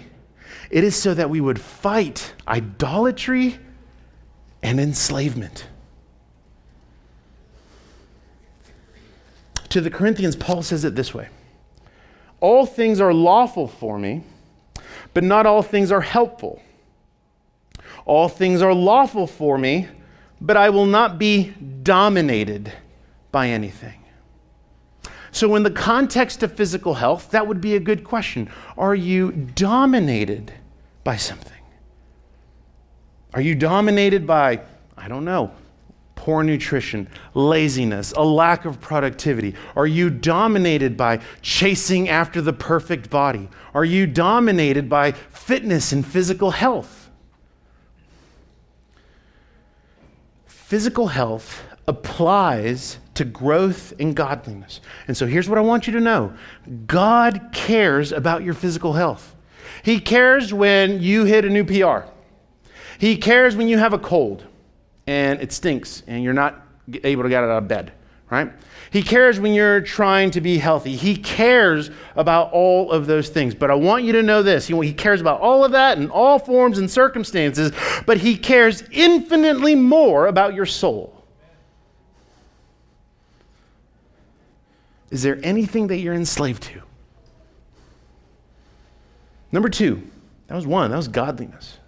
it 0.71 0.83
is 0.83 0.97
so 0.97 1.13
that 1.13 1.29
we 1.29 1.43
would 1.43 1.61
fight 1.61 2.33
idolatry 2.49 3.59
and 4.63 4.81
enslavement. 4.81 5.67
To 9.69 9.83
the 9.83 9.91
Corinthians, 9.91 10.37
Paul 10.37 10.63
says 10.63 10.83
it 10.83 10.95
this 10.95 11.13
way 11.13 11.29
All 12.41 12.65
things 12.65 12.99
are 12.99 13.13
lawful 13.13 13.69
for 13.69 13.99
me, 13.99 14.25
but 15.13 15.23
not 15.23 15.45
all 15.45 15.63
things 15.63 15.93
are 15.93 16.01
helpful. 16.01 16.63
All 18.07 18.31
things 18.31 18.63
are 18.63 18.73
lawful 18.73 19.27
for 19.27 19.59
me, 19.59 19.89
but 20.41 20.57
I 20.57 20.71
will 20.71 20.87
not 20.87 21.19
be 21.19 21.53
dominated 21.83 22.73
by 23.33 23.49
anything. 23.49 24.03
So, 25.33 25.55
in 25.55 25.63
the 25.63 25.71
context 25.71 26.43
of 26.43 26.55
physical 26.55 26.95
health, 26.95 27.31
that 27.33 27.47
would 27.47 27.61
be 27.61 27.77
a 27.77 27.81
good 27.81 28.05
question. 28.05 28.49
Are 28.79 28.95
you 28.95 29.33
dominated 29.33 30.53
by 31.05 31.17
something? 31.17 31.53
Are 33.35 33.43
you 33.43 33.55
dominated 33.55 34.27
by, 34.27 34.63
I 34.97 35.09
don't 35.09 35.27
know, 35.27 35.53
poor 36.15 36.43
nutrition, 36.43 37.07
laziness, 37.35 38.13
a 38.13 38.23
lack 38.25 38.65
of 38.65 38.81
productivity? 38.81 39.55
Are 39.77 39.87
you 39.87 40.09
dominated 40.09 40.97
by 40.97 41.21
chasing 41.43 42.09
after 42.09 42.41
the 42.41 42.55
perfect 42.55 43.11
body? 43.11 43.51
Are 43.75 43.85
you 43.85 44.07
dominated 44.07 44.89
by 44.89 45.13
fitness 45.13 45.93
and 45.93 46.05
physical 46.05 46.53
health? 46.53 47.11
Physical 50.47 51.09
health 51.09 51.63
applies 51.87 52.99
to 53.17 53.25
growth 53.25 53.93
in 53.99 54.15
godliness. 54.15 54.81
And 55.09 55.17
so 55.17 55.27
here's 55.27 55.49
what 55.49 55.59
I 55.59 55.63
want 55.63 55.87
you 55.87 55.93
to 55.95 56.01
know 56.01 56.35
God 56.87 57.51
cares 57.53 58.13
about 58.13 58.43
your 58.43 58.55
physical 58.55 58.93
health. 58.93 59.35
He 59.83 60.01
cares 60.01 60.53
when 60.53 61.01
you 61.01 61.25
hit 61.25 61.45
a 61.45 61.51
new 61.51 61.65
PR, 61.65 62.09
He 62.99 63.17
cares 63.17 63.57
when 63.57 63.69
you 63.69 63.79
have 63.79 63.93
a 63.93 63.99
cold 63.99 64.45
and 65.07 65.41
it 65.41 65.53
stinks 65.53 66.03
and 66.07 66.23
you're 66.23 66.33
not 66.33 66.63
able 67.05 67.23
to 67.23 67.29
get 67.29 67.43
out 67.45 67.51
of 67.51 67.69
bed, 67.69 67.93
right? 68.31 68.53
He 68.91 69.03
cares 69.03 69.39
when 69.41 69.53
you're 69.53 69.81
trying 69.81 70.31
to 70.33 70.41
be 70.41 70.59
healthy. 70.59 70.97
He 70.97 71.17
cares 71.17 71.91
about 72.15 72.53
all 72.53 72.91
of 72.91 73.07
those 73.07 73.29
things. 73.29 73.55
But 73.55 73.71
I 73.71 73.75
want 73.75 74.05
you 74.05 74.13
to 74.13 74.23
know 74.23 74.43
this 74.43 74.69
He 74.69 74.93
cares 74.93 75.21
about 75.21 75.41
all 75.41 75.65
of 75.65 75.73
that 75.73 75.99
in 75.99 76.11
all 76.11 76.39
forms 76.39 76.79
and 76.79 76.91
circumstances, 76.91 77.73
but 78.07 78.19
He 78.19 78.37
cares 78.37 78.85
infinitely 78.91 79.75
more 79.75 80.27
about 80.27 80.55
your 80.55 80.67
soul. 80.67 81.16
Is 85.11 85.23
there 85.23 85.39
anything 85.43 85.87
that 85.89 85.99
you're 85.99 86.15
enslaved 86.15 86.63
to? 86.65 86.83
Number 89.53 89.69
two, 89.69 90.03
that 90.49 90.55
was 90.55 90.67
one, 90.67 90.91
that 90.91 90.97
was 90.97 91.09
godliness. 91.09 91.79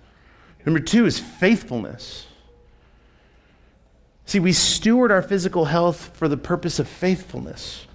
Number 0.65 0.81
two 0.81 1.07
is 1.07 1.19
faithfulness. 1.19 2.27
See, 4.27 4.41
we 4.41 4.53
steward 4.53 5.11
our 5.11 5.23
physical 5.23 5.65
health 5.65 6.11
for 6.15 6.29
the 6.29 6.37
purpose 6.37 6.79
of 6.79 6.87
faithfulness. 6.87 7.87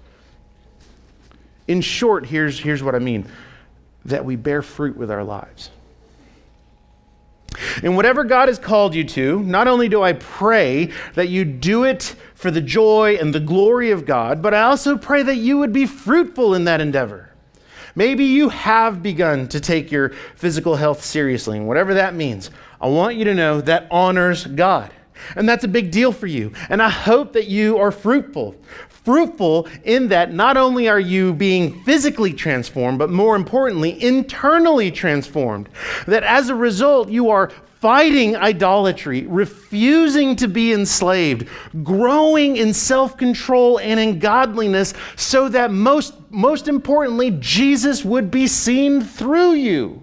In 1.68 1.80
short, 1.80 2.26
here's, 2.26 2.58
here's 2.58 2.82
what 2.82 2.94
I 2.94 2.98
mean 2.98 3.26
that 4.04 4.24
we 4.24 4.36
bear 4.36 4.60
fruit 4.60 4.96
with 4.96 5.10
our 5.10 5.24
lives. 5.24 5.70
And 7.82 7.96
whatever 7.96 8.24
God 8.24 8.48
has 8.48 8.58
called 8.58 8.94
you 8.94 9.04
to, 9.04 9.40
not 9.40 9.68
only 9.68 9.88
do 9.88 10.02
I 10.02 10.14
pray 10.14 10.90
that 11.14 11.28
you 11.28 11.44
do 11.44 11.84
it 11.84 12.14
for 12.34 12.50
the 12.50 12.60
joy 12.60 13.16
and 13.20 13.34
the 13.34 13.40
glory 13.40 13.90
of 13.90 14.04
God, 14.04 14.42
but 14.42 14.54
I 14.54 14.62
also 14.62 14.96
pray 14.96 15.22
that 15.22 15.36
you 15.36 15.58
would 15.58 15.72
be 15.72 15.86
fruitful 15.86 16.54
in 16.54 16.64
that 16.64 16.80
endeavor. 16.80 17.30
Maybe 17.94 18.24
you 18.24 18.48
have 18.48 19.02
begun 19.02 19.48
to 19.48 19.60
take 19.60 19.92
your 19.92 20.10
physical 20.34 20.76
health 20.76 21.04
seriously, 21.04 21.58
and 21.58 21.68
whatever 21.68 21.94
that 21.94 22.14
means, 22.14 22.50
I 22.80 22.88
want 22.88 23.16
you 23.16 23.24
to 23.24 23.34
know 23.34 23.60
that 23.60 23.86
honors 23.90 24.46
God. 24.46 24.92
And 25.36 25.48
that's 25.48 25.64
a 25.64 25.68
big 25.68 25.90
deal 25.90 26.12
for 26.12 26.26
you. 26.26 26.52
And 26.68 26.82
I 26.82 26.90
hope 26.90 27.32
that 27.34 27.46
you 27.46 27.78
are 27.78 27.92
fruitful. 27.92 28.56
Fruitful 29.04 29.68
in 29.84 30.08
that 30.08 30.32
not 30.32 30.56
only 30.56 30.88
are 30.88 31.00
you 31.00 31.34
being 31.34 31.82
physically 31.84 32.32
transformed, 32.32 32.98
but 32.98 33.10
more 33.10 33.36
importantly, 33.36 34.02
internally 34.02 34.90
transformed. 34.90 35.68
That 36.06 36.22
as 36.22 36.48
a 36.48 36.54
result, 36.54 37.10
you 37.10 37.28
are 37.28 37.50
fighting 37.84 38.34
idolatry, 38.34 39.26
refusing 39.26 40.34
to 40.36 40.48
be 40.48 40.72
enslaved, 40.72 41.46
growing 41.82 42.56
in 42.56 42.72
self 42.72 43.18
control 43.18 43.78
and 43.78 44.00
in 44.00 44.18
godliness, 44.18 44.94
so 45.16 45.50
that 45.50 45.70
most, 45.70 46.14
most 46.30 46.66
importantly, 46.66 47.36
Jesus 47.40 48.02
would 48.02 48.30
be 48.30 48.46
seen 48.46 49.02
through 49.02 49.52
you. 49.52 50.02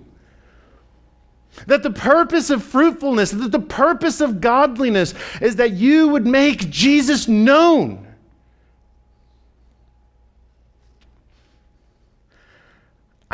That 1.65 1.81
the 1.81 1.89
purpose 1.89 2.51
of 2.51 2.63
fruitfulness, 2.63 3.31
that 3.31 3.51
the 3.51 3.59
purpose 3.59 4.21
of 4.21 4.41
godliness 4.41 5.15
is 5.41 5.55
that 5.55 5.71
you 5.71 6.07
would 6.09 6.27
make 6.27 6.69
Jesus 6.69 7.27
known. 7.27 8.10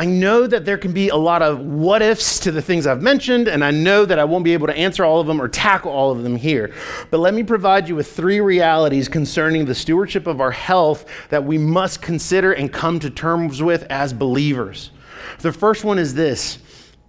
I 0.00 0.04
know 0.04 0.46
that 0.46 0.64
there 0.64 0.78
can 0.78 0.92
be 0.92 1.08
a 1.08 1.16
lot 1.16 1.42
of 1.42 1.58
what 1.58 2.02
ifs 2.02 2.38
to 2.40 2.52
the 2.52 2.62
things 2.62 2.86
I've 2.86 3.02
mentioned, 3.02 3.48
and 3.48 3.64
I 3.64 3.72
know 3.72 4.04
that 4.04 4.16
I 4.16 4.22
won't 4.22 4.44
be 4.44 4.52
able 4.52 4.68
to 4.68 4.76
answer 4.76 5.04
all 5.04 5.20
of 5.20 5.26
them 5.26 5.42
or 5.42 5.48
tackle 5.48 5.90
all 5.90 6.12
of 6.12 6.22
them 6.22 6.36
here. 6.36 6.72
But 7.10 7.18
let 7.18 7.34
me 7.34 7.42
provide 7.42 7.88
you 7.88 7.96
with 7.96 8.10
three 8.10 8.38
realities 8.38 9.08
concerning 9.08 9.64
the 9.64 9.74
stewardship 9.74 10.28
of 10.28 10.40
our 10.40 10.52
health 10.52 11.04
that 11.30 11.44
we 11.44 11.58
must 11.58 12.00
consider 12.00 12.52
and 12.52 12.72
come 12.72 13.00
to 13.00 13.10
terms 13.10 13.60
with 13.60 13.82
as 13.90 14.12
believers. 14.12 14.92
The 15.40 15.52
first 15.52 15.82
one 15.82 15.98
is 15.98 16.14
this 16.14 16.60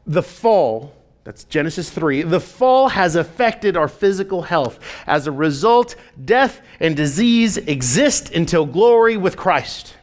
the 0.08 0.24
fall 0.24 0.96
that's 1.24 1.44
Genesis 1.44 1.92
3. 1.92 2.24
The 2.24 2.40
fall 2.40 2.90
has 2.90 3.16
affected 3.16 3.78
our 3.78 3.88
physical 3.88 4.42
health. 4.42 4.80
As 5.06 5.28
a 5.28 5.32
result, 5.32 5.96
death 6.26 6.62
and 6.80 6.96
disease 6.96 7.58
exist 7.58 8.32
until 8.32 8.66
glory 8.66 9.16
with 9.16 9.38
Christ. 9.38 9.96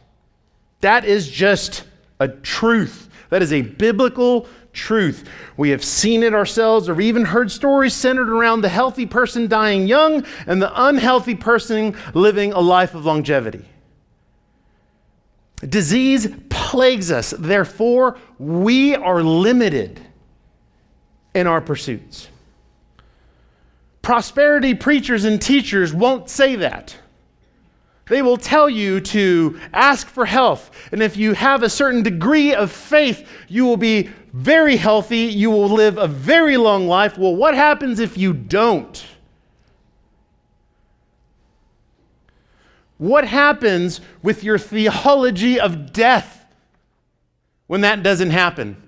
That 0.79 1.03
is 1.03 1.27
just 1.29 1.83
a 2.19 2.27
truth. 2.27 3.09
That 3.29 3.41
is 3.41 3.53
a 3.53 3.61
biblical 3.61 4.47
truth. 4.73 5.27
We 5.57 5.69
have 5.71 5.83
seen 5.83 6.23
it 6.23 6.33
ourselves 6.33 6.87
or 6.87 7.01
even 7.01 7.25
heard 7.25 7.51
stories 7.51 7.93
centered 7.93 8.29
around 8.29 8.61
the 8.61 8.69
healthy 8.69 9.05
person 9.05 9.47
dying 9.47 9.87
young 9.87 10.25
and 10.45 10.61
the 10.61 10.71
unhealthy 10.87 11.35
person 11.35 11.95
living 12.13 12.53
a 12.53 12.59
life 12.59 12.93
of 12.95 13.05
longevity. 13.05 13.65
Disease 15.67 16.27
plagues 16.49 17.11
us. 17.11 17.31
Therefore, 17.37 18.17
we 18.37 18.95
are 18.95 19.23
limited 19.23 19.99
in 21.33 21.47
our 21.47 21.61
pursuits. 21.61 22.29
Prosperity 24.03 24.75
preachers 24.75 25.25
and 25.25 25.41
teachers 25.41 25.93
won't 25.93 26.29
say 26.29 26.55
that. 26.57 26.95
They 28.09 28.21
will 28.21 28.37
tell 28.37 28.69
you 28.69 29.01
to 29.01 29.59
ask 29.73 30.07
for 30.07 30.25
health. 30.25 30.71
And 30.91 31.03
if 31.03 31.17
you 31.17 31.33
have 31.33 31.63
a 31.63 31.69
certain 31.69 32.03
degree 32.03 32.53
of 32.53 32.71
faith, 32.71 33.27
you 33.47 33.65
will 33.65 33.77
be 33.77 34.09
very 34.33 34.77
healthy. 34.77 35.25
You 35.25 35.51
will 35.51 35.69
live 35.69 35.97
a 35.97 36.07
very 36.07 36.57
long 36.57 36.87
life. 36.87 37.17
Well, 37.17 37.35
what 37.35 37.53
happens 37.53 37.99
if 37.99 38.17
you 38.17 38.33
don't? 38.33 39.05
What 42.97 43.27
happens 43.27 44.01
with 44.23 44.43
your 44.43 44.57
theology 44.57 45.59
of 45.59 45.91
death 45.93 46.45
when 47.67 47.81
that 47.81 48.03
doesn't 48.03 48.31
happen? 48.31 48.86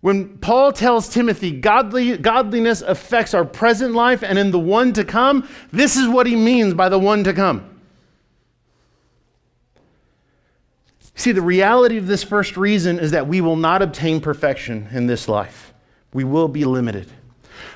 When 0.00 0.38
Paul 0.38 0.72
tells 0.72 1.08
Timothy, 1.08 1.50
Godly, 1.50 2.16
godliness 2.18 2.82
affects 2.82 3.34
our 3.34 3.44
present 3.44 3.94
life 3.94 4.22
and 4.22 4.38
in 4.38 4.50
the 4.50 4.58
one 4.58 4.92
to 4.92 5.04
come, 5.04 5.48
this 5.72 5.96
is 5.96 6.08
what 6.08 6.26
he 6.26 6.36
means 6.36 6.74
by 6.74 6.88
the 6.88 6.98
one 6.98 7.24
to 7.24 7.32
come. 7.32 7.76
See, 11.14 11.32
the 11.32 11.42
reality 11.42 11.96
of 11.96 12.06
this 12.06 12.22
first 12.22 12.58
reason 12.58 12.98
is 12.98 13.10
that 13.12 13.26
we 13.26 13.40
will 13.40 13.56
not 13.56 13.80
obtain 13.80 14.20
perfection 14.20 14.88
in 14.92 15.06
this 15.06 15.28
life. 15.28 15.72
We 16.12 16.24
will 16.24 16.46
be 16.46 16.66
limited. 16.66 17.10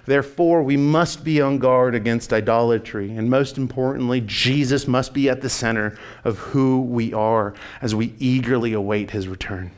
Therefore, 0.04 0.62
we 0.62 0.76
must 0.76 1.24
be 1.24 1.40
on 1.40 1.58
guard 1.58 1.94
against 1.94 2.34
idolatry. 2.34 3.10
And 3.12 3.30
most 3.30 3.56
importantly, 3.56 4.22
Jesus 4.26 4.86
must 4.86 5.14
be 5.14 5.30
at 5.30 5.40
the 5.40 5.48
center 5.48 5.98
of 6.22 6.38
who 6.38 6.82
we 6.82 7.14
are 7.14 7.54
as 7.80 7.94
we 7.94 8.14
eagerly 8.18 8.74
await 8.74 9.10
his 9.10 9.26
return. 9.26 9.72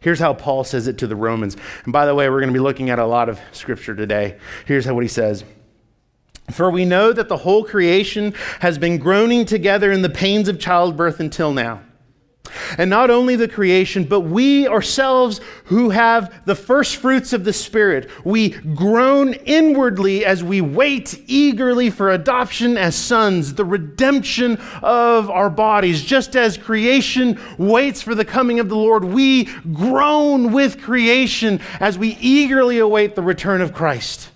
Here's 0.00 0.18
how 0.18 0.34
Paul 0.34 0.64
says 0.64 0.86
it 0.86 0.98
to 0.98 1.06
the 1.06 1.16
Romans. 1.16 1.56
And 1.84 1.92
by 1.92 2.06
the 2.06 2.14
way, 2.14 2.28
we're 2.28 2.40
going 2.40 2.52
to 2.52 2.58
be 2.58 2.58
looking 2.58 2.90
at 2.90 2.98
a 2.98 3.06
lot 3.06 3.28
of 3.28 3.38
scripture 3.52 3.94
today. 3.94 4.38
Here's 4.66 4.86
what 4.86 5.02
he 5.02 5.08
says. 5.08 5.44
For 6.50 6.70
we 6.70 6.84
know 6.84 7.12
that 7.12 7.28
the 7.28 7.36
whole 7.36 7.64
creation 7.64 8.34
has 8.60 8.78
been 8.78 8.98
groaning 8.98 9.44
together 9.44 9.92
in 9.92 10.02
the 10.02 10.08
pains 10.08 10.48
of 10.48 10.58
childbirth 10.58 11.20
until 11.20 11.52
now. 11.52 11.82
And 12.78 12.88
not 12.88 13.10
only 13.10 13.36
the 13.36 13.48
creation, 13.48 14.04
but 14.04 14.20
we 14.20 14.66
ourselves 14.66 15.40
who 15.64 15.90
have 15.90 16.44
the 16.46 16.54
first 16.54 16.96
fruits 16.96 17.32
of 17.32 17.44
the 17.44 17.52
Spirit, 17.52 18.10
we 18.24 18.50
groan 18.50 19.34
inwardly 19.34 20.24
as 20.24 20.42
we 20.42 20.60
wait 20.60 21.22
eagerly 21.26 21.90
for 21.90 22.10
adoption 22.10 22.76
as 22.76 22.94
sons, 22.94 23.54
the 23.54 23.64
redemption 23.64 24.58
of 24.82 25.30
our 25.30 25.50
bodies. 25.50 26.02
Just 26.02 26.36
as 26.36 26.56
creation 26.56 27.38
waits 27.58 28.02
for 28.02 28.14
the 28.14 28.24
coming 28.24 28.58
of 28.60 28.68
the 28.68 28.76
Lord, 28.76 29.04
we 29.04 29.44
groan 29.72 30.52
with 30.52 30.80
creation 30.80 31.60
as 31.78 31.98
we 31.98 32.16
eagerly 32.20 32.78
await 32.78 33.14
the 33.14 33.22
return 33.22 33.60
of 33.60 33.72
Christ. 33.72 34.30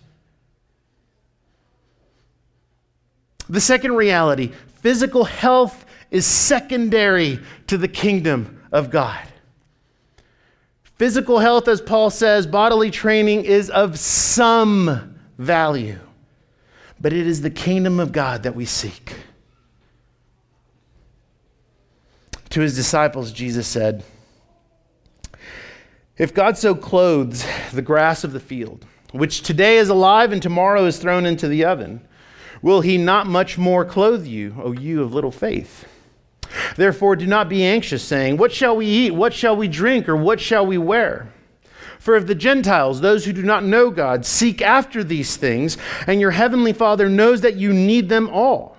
The 3.48 3.60
second 3.60 3.94
reality 3.94 4.52
physical 4.84 5.24
health 5.24 5.83
is 6.14 6.24
secondary 6.24 7.40
to 7.66 7.76
the 7.76 7.88
kingdom 7.88 8.62
of 8.70 8.88
God. 8.88 9.20
Physical 10.96 11.40
health, 11.40 11.66
as 11.66 11.80
Paul 11.80 12.08
says, 12.08 12.46
bodily 12.46 12.92
training 12.92 13.44
is 13.44 13.68
of 13.68 13.98
some 13.98 15.18
value, 15.38 15.98
but 17.00 17.12
it 17.12 17.26
is 17.26 17.40
the 17.40 17.50
kingdom 17.50 17.98
of 17.98 18.12
God 18.12 18.44
that 18.44 18.54
we 18.54 18.64
seek. 18.64 19.16
To 22.50 22.60
his 22.60 22.76
disciples, 22.76 23.32
Jesus 23.32 23.66
said, 23.66 24.04
If 26.16 26.32
God 26.32 26.56
so 26.56 26.76
clothes 26.76 27.44
the 27.72 27.82
grass 27.82 28.22
of 28.22 28.32
the 28.32 28.38
field, 28.38 28.86
which 29.10 29.42
today 29.42 29.78
is 29.78 29.88
alive 29.88 30.30
and 30.30 30.40
tomorrow 30.40 30.84
is 30.84 30.98
thrown 30.98 31.26
into 31.26 31.48
the 31.48 31.64
oven, 31.64 32.06
will 32.62 32.82
he 32.82 32.98
not 32.98 33.26
much 33.26 33.58
more 33.58 33.84
clothe 33.84 34.24
you, 34.24 34.54
O 34.62 34.70
you 34.70 35.02
of 35.02 35.12
little 35.12 35.32
faith? 35.32 35.88
Therefore, 36.76 37.16
do 37.16 37.26
not 37.26 37.48
be 37.48 37.64
anxious, 37.64 38.02
saying, 38.02 38.36
What 38.36 38.52
shall 38.52 38.76
we 38.76 38.86
eat? 38.86 39.12
What 39.12 39.34
shall 39.34 39.56
we 39.56 39.68
drink? 39.68 40.08
Or 40.08 40.16
what 40.16 40.40
shall 40.40 40.66
we 40.66 40.78
wear? 40.78 41.32
For 41.98 42.16
if 42.16 42.26
the 42.26 42.34
Gentiles, 42.34 43.00
those 43.00 43.24
who 43.24 43.32
do 43.32 43.42
not 43.42 43.64
know 43.64 43.90
God, 43.90 44.26
seek 44.26 44.60
after 44.60 45.02
these 45.02 45.36
things, 45.36 45.78
and 46.06 46.20
your 46.20 46.32
heavenly 46.32 46.74
Father 46.74 47.08
knows 47.08 47.40
that 47.40 47.56
you 47.56 47.72
need 47.72 48.10
them 48.10 48.28
all, 48.28 48.76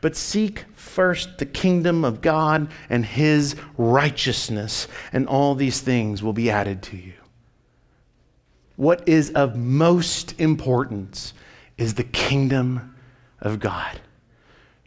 but 0.00 0.16
seek 0.16 0.64
first 0.74 1.38
the 1.38 1.46
kingdom 1.46 2.04
of 2.04 2.20
God 2.20 2.68
and 2.90 3.04
his 3.04 3.54
righteousness, 3.78 4.88
and 5.12 5.28
all 5.28 5.54
these 5.54 5.80
things 5.80 6.20
will 6.22 6.32
be 6.32 6.50
added 6.50 6.82
to 6.82 6.96
you. 6.96 7.12
What 8.74 9.08
is 9.08 9.30
of 9.30 9.56
most 9.56 10.34
importance 10.40 11.32
is 11.78 11.94
the 11.94 12.02
kingdom 12.02 12.96
of 13.40 13.60
God. 13.60 14.00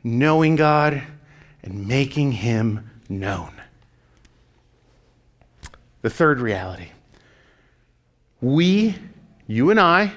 Knowing 0.04 0.56
God 0.56 1.04
and 1.70 1.88
making 1.88 2.32
him 2.32 2.90
known. 3.08 3.54
The 6.02 6.10
third 6.10 6.40
reality 6.40 6.90
we, 8.42 8.96
you 9.48 9.70
and 9.70 9.80
I, 9.80 10.14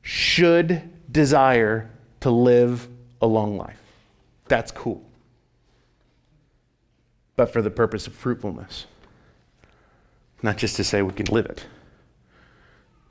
should 0.00 0.88
desire 1.10 1.90
to 2.20 2.30
live 2.30 2.88
a 3.20 3.26
long 3.26 3.56
life. 3.56 3.80
That's 4.46 4.70
cool. 4.70 5.02
But 7.34 7.52
for 7.52 7.60
the 7.60 7.70
purpose 7.70 8.06
of 8.06 8.14
fruitfulness. 8.14 8.86
Not 10.42 10.58
just 10.58 10.76
to 10.76 10.84
say 10.84 11.02
we 11.02 11.12
can 11.12 11.26
live 11.26 11.46
it, 11.46 11.66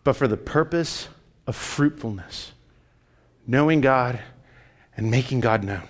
but 0.05 0.15
for 0.15 0.27
the 0.27 0.37
purpose 0.37 1.09
of 1.45 1.55
fruitfulness, 1.55 2.53
knowing 3.45 3.81
God 3.81 4.21
and 4.95 5.11
making 5.11 5.41
God 5.41 5.65
known. 5.65 5.89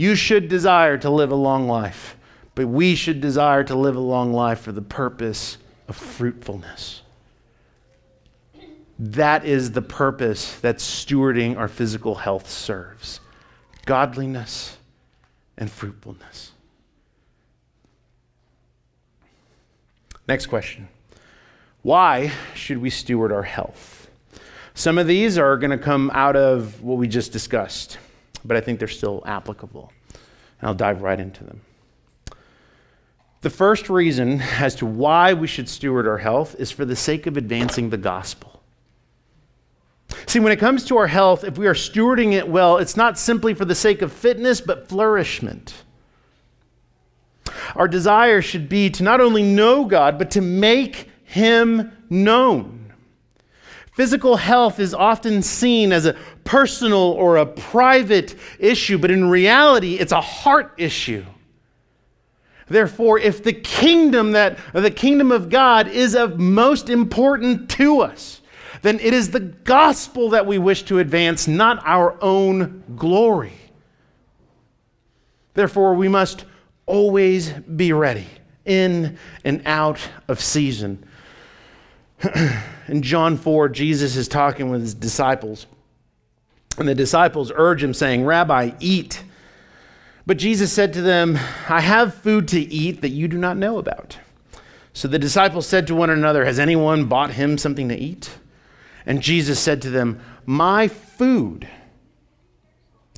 You 0.00 0.14
should 0.14 0.48
desire 0.48 0.96
to 0.96 1.10
live 1.10 1.30
a 1.30 1.34
long 1.34 1.68
life, 1.68 2.16
but 2.54 2.66
we 2.66 2.94
should 2.94 3.20
desire 3.20 3.62
to 3.64 3.74
live 3.74 3.96
a 3.96 4.00
long 4.00 4.32
life 4.32 4.60
for 4.60 4.72
the 4.72 4.80
purpose 4.80 5.58
of 5.88 5.94
fruitfulness. 5.94 7.02
That 8.98 9.44
is 9.44 9.72
the 9.72 9.82
purpose 9.82 10.58
that 10.60 10.76
stewarding 10.76 11.58
our 11.58 11.68
physical 11.68 12.14
health 12.14 12.48
serves 12.48 13.20
godliness 13.84 14.78
and 15.58 15.70
fruitfulness. 15.70 16.52
Next 20.26 20.46
question 20.46 20.88
Why 21.82 22.32
should 22.54 22.78
we 22.78 22.88
steward 22.88 23.32
our 23.32 23.42
health? 23.42 24.10
Some 24.72 24.96
of 24.96 25.06
these 25.06 25.36
are 25.36 25.58
going 25.58 25.78
to 25.78 25.84
come 25.84 26.10
out 26.14 26.36
of 26.36 26.82
what 26.82 26.96
we 26.96 27.06
just 27.06 27.32
discussed 27.32 27.98
but 28.44 28.56
I 28.56 28.60
think 28.60 28.78
they're 28.78 28.88
still 28.88 29.22
applicable. 29.26 29.92
And 30.60 30.68
I'll 30.68 30.74
dive 30.74 31.02
right 31.02 31.18
into 31.18 31.44
them. 31.44 31.60
The 33.42 33.50
first 33.50 33.88
reason 33.88 34.40
as 34.40 34.74
to 34.76 34.86
why 34.86 35.32
we 35.32 35.46
should 35.46 35.68
steward 35.68 36.06
our 36.06 36.18
health 36.18 36.56
is 36.58 36.70
for 36.70 36.84
the 36.84 36.96
sake 36.96 37.26
of 37.26 37.36
advancing 37.36 37.88
the 37.88 37.96
gospel. 37.96 38.62
See, 40.26 40.40
when 40.40 40.52
it 40.52 40.58
comes 40.58 40.84
to 40.86 40.98
our 40.98 41.06
health, 41.06 41.44
if 41.44 41.56
we 41.56 41.66
are 41.66 41.74
stewarding 41.74 42.32
it 42.32 42.48
well, 42.48 42.78
it's 42.78 42.96
not 42.96 43.18
simply 43.18 43.54
for 43.54 43.64
the 43.64 43.74
sake 43.74 44.02
of 44.02 44.12
fitness, 44.12 44.60
but 44.60 44.88
flourishment. 44.88 45.74
Our 47.74 47.88
desire 47.88 48.42
should 48.42 48.68
be 48.68 48.90
to 48.90 49.02
not 49.02 49.20
only 49.20 49.42
know 49.42 49.84
God, 49.84 50.18
but 50.18 50.30
to 50.32 50.40
make 50.40 51.08
Him 51.24 51.92
known. 52.10 52.79
Physical 54.00 54.38
health 54.38 54.80
is 54.80 54.94
often 54.94 55.42
seen 55.42 55.92
as 55.92 56.06
a 56.06 56.16
personal 56.42 56.98
or 57.02 57.36
a 57.36 57.44
private 57.44 58.34
issue, 58.58 58.96
but 58.96 59.10
in 59.10 59.28
reality, 59.28 59.96
it's 59.96 60.10
a 60.10 60.22
heart 60.22 60.72
issue. 60.78 61.22
Therefore, 62.66 63.18
if 63.18 63.44
the 63.44 63.52
kingdom 63.52 64.32
that 64.32 64.58
the 64.72 64.90
kingdom 64.90 65.30
of 65.30 65.50
God 65.50 65.86
is 65.86 66.16
of 66.16 66.40
most 66.40 66.88
important 66.88 67.68
to 67.72 68.00
us, 68.00 68.40
then 68.80 68.98
it 69.00 69.12
is 69.12 69.32
the 69.32 69.40
gospel 69.40 70.30
that 70.30 70.46
we 70.46 70.56
wish 70.56 70.84
to 70.84 70.98
advance, 70.98 71.46
not 71.46 71.82
our 71.84 72.16
own 72.22 72.82
glory. 72.96 73.52
Therefore, 75.52 75.92
we 75.92 76.08
must 76.08 76.46
always 76.86 77.50
be 77.52 77.92
ready 77.92 78.28
in 78.64 79.18
and 79.44 79.60
out 79.66 80.00
of 80.26 80.40
season. 80.40 81.04
In 82.88 83.02
John 83.02 83.36
4, 83.36 83.68
Jesus 83.68 84.16
is 84.16 84.28
talking 84.28 84.70
with 84.70 84.80
his 84.82 84.94
disciples. 84.94 85.66
And 86.78 86.88
the 86.88 86.94
disciples 86.94 87.52
urge 87.54 87.82
him, 87.82 87.94
saying, 87.94 88.24
Rabbi, 88.24 88.72
eat. 88.80 89.22
But 90.26 90.36
Jesus 90.36 90.72
said 90.72 90.92
to 90.94 91.02
them, 91.02 91.38
I 91.68 91.80
have 91.80 92.14
food 92.14 92.48
to 92.48 92.60
eat 92.60 93.02
that 93.02 93.08
you 93.08 93.28
do 93.28 93.38
not 93.38 93.56
know 93.56 93.78
about. 93.78 94.18
So 94.92 95.08
the 95.08 95.18
disciples 95.18 95.66
said 95.66 95.86
to 95.86 95.94
one 95.94 96.10
another, 96.10 96.44
Has 96.44 96.58
anyone 96.58 97.06
bought 97.06 97.32
him 97.32 97.58
something 97.58 97.88
to 97.88 97.96
eat? 97.96 98.30
And 99.06 99.22
Jesus 99.22 99.58
said 99.58 99.82
to 99.82 99.90
them, 99.90 100.20
My 100.46 100.88
food, 100.88 101.68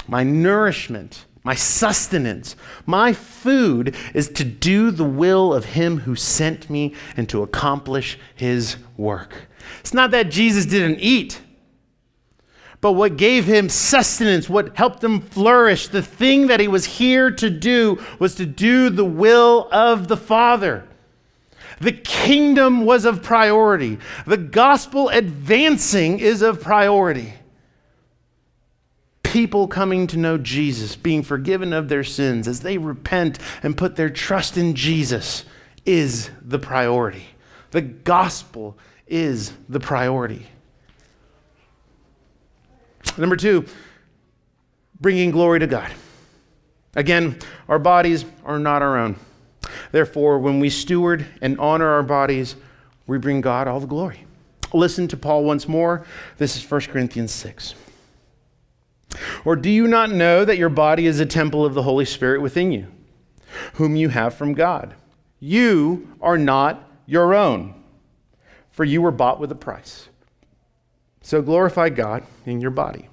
my 0.07 0.23
nourishment, 0.23 1.25
my 1.45 1.55
sustenance, 1.55 2.55
my 2.87 3.13
food 3.13 3.97
is 4.15 4.29
to 4.29 4.45
do 4.45 4.91
the 4.91 5.05
will 5.05 5.53
of 5.53 5.65
him 5.65 5.99
who 5.99 6.15
sent 6.15 6.71
me 6.71 6.95
and 7.17 7.29
to 7.29 7.43
accomplish 7.43 8.19
his 8.35 8.77
work. 8.97 9.35
It's 9.81 9.95
not 9.95 10.13
that 10.13 10.31
Jesus 10.31 10.67
didn't 10.67 11.01
eat, 11.01 11.41
but 12.81 12.93
what 12.93 13.17
gave 13.17 13.45
him 13.45 13.69
sustenance, 13.69 14.49
what 14.49 14.77
helped 14.77 15.03
him 15.03 15.21
flourish, 15.21 15.89
the 15.89 16.03
thing 16.03 16.47
that 16.47 16.61
he 16.61 16.69
was 16.69 16.85
here 16.85 17.31
to 17.33 17.51
do 17.51 18.01
was 18.21 18.37
to 18.37 18.47
do 18.47 18.91
the 18.91 19.05
will 19.05 19.69
of 19.73 20.07
the 20.07 20.17
Father. 20.17 20.87
The 21.81 21.93
kingdom 21.93 22.85
was 22.85 23.05
of 23.05 23.23
priority. 23.23 23.99
The 24.27 24.37
gospel 24.37 25.09
advancing 25.09 26.21
is 26.21 26.43
of 26.43 26.61
priority 26.61 27.35
people 29.33 29.67
coming 29.67 30.07
to 30.07 30.19
know 30.19 30.37
Jesus, 30.37 30.95
being 30.95 31.23
forgiven 31.23 31.73
of 31.73 31.89
their 31.89 32.05
sins 32.05 32.47
as 32.47 32.61
they 32.61 32.77
repent 32.77 33.39
and 33.63 33.75
put 33.75 33.97
their 33.97 34.11
trust 34.11 34.59
in 34.59 34.75
Jesus 34.75 35.47
is 35.87 36.29
the 36.43 36.59
priority. 36.59 37.25
The 37.71 37.81
gospel 37.81 38.77
is 39.07 39.55
the 39.71 39.81
priority. 39.81 40.47
Number 43.17 43.37
two, 43.37 43.65
bringing 45.01 45.31
glory 45.31 45.61
to 45.61 45.67
God. 45.67 45.91
Again, 46.95 47.39
our 47.69 47.79
bodies 47.79 48.27
are 48.45 48.59
not 48.59 48.83
our 48.83 48.99
own. 48.99 49.17
Therefore, 49.93 50.41
when 50.41 50.61
we 50.61 50.69
steward 50.69 51.25
and 51.41 51.59
honor 51.59 51.89
our 51.89 52.03
bodies, 52.03 52.55
we 53.07 53.17
bring 53.17 53.41
God 53.41 53.67
all 53.67 53.81
the 53.81 53.87
glory. 53.87 54.27
Listen 54.75 55.09
to 55.09 55.17
Paul 55.17 55.45
once 55.45 55.67
more. 55.67 56.05
This 56.37 56.55
is 56.55 56.71
1 56.71 56.83
Corinthians 56.83 57.33
6. 57.33 57.75
Or 59.45 59.57
do 59.57 59.71
you 59.71 59.87
not 59.87 60.11
know 60.11 60.45
that 60.45 60.59
your 60.59 60.69
body 60.69 61.07
is 61.07 61.21
a 61.21 61.27
temple 61.27 61.65
of 61.65 61.75
the 61.75 61.83
Holy 61.83 62.05
Spirit 62.05 62.41
within 62.41 62.73
you, 62.73 62.87
whom 63.75 63.97
you 63.97 64.09
have 64.09 64.35
from 64.35 64.55
God? 64.55 64.95
You 65.41 66.17
are 66.21 66.39
not 66.39 66.89
your 67.07 67.35
own, 67.35 67.75
for 68.71 68.85
you 68.85 69.03
were 69.03 69.11
bought 69.11 69.41
with 69.41 69.51
a 69.53 69.57
price. 69.57 70.09
So 71.21 71.43
glorify 71.43 71.89
God 71.89 72.25
in 72.47 72.61
your 72.61 72.71
body. 72.71 73.09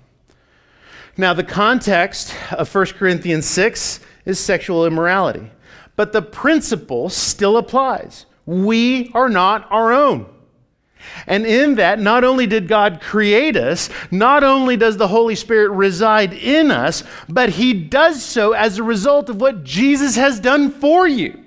Now, 1.17 1.33
the 1.33 1.43
context 1.43 2.33
of 2.51 2.73
1 2.73 2.85
Corinthians 2.97 3.45
6 3.45 3.99
is 4.25 4.39
sexual 4.39 4.85
immorality, 4.85 5.51
but 5.95 6.13
the 6.13 6.21
principle 6.21 7.09
still 7.09 7.57
applies. 7.57 8.25
We 8.45 9.11
are 9.13 9.27
not 9.27 9.67
our 9.69 9.91
own. 9.91 10.27
And 11.27 11.45
in 11.45 11.75
that, 11.75 11.99
not 11.99 12.23
only 12.23 12.47
did 12.47 12.67
God 12.67 13.01
create 13.01 13.55
us, 13.55 13.89
not 14.11 14.43
only 14.43 14.77
does 14.77 14.97
the 14.97 15.07
Holy 15.07 15.35
Spirit 15.35 15.71
reside 15.71 16.33
in 16.33 16.71
us, 16.71 17.03
but 17.27 17.49
He 17.49 17.73
does 17.73 18.23
so 18.23 18.53
as 18.53 18.77
a 18.77 18.83
result 18.83 19.29
of 19.29 19.41
what 19.41 19.63
Jesus 19.63 20.15
has 20.15 20.39
done 20.39 20.71
for 20.71 21.07
you. 21.07 21.45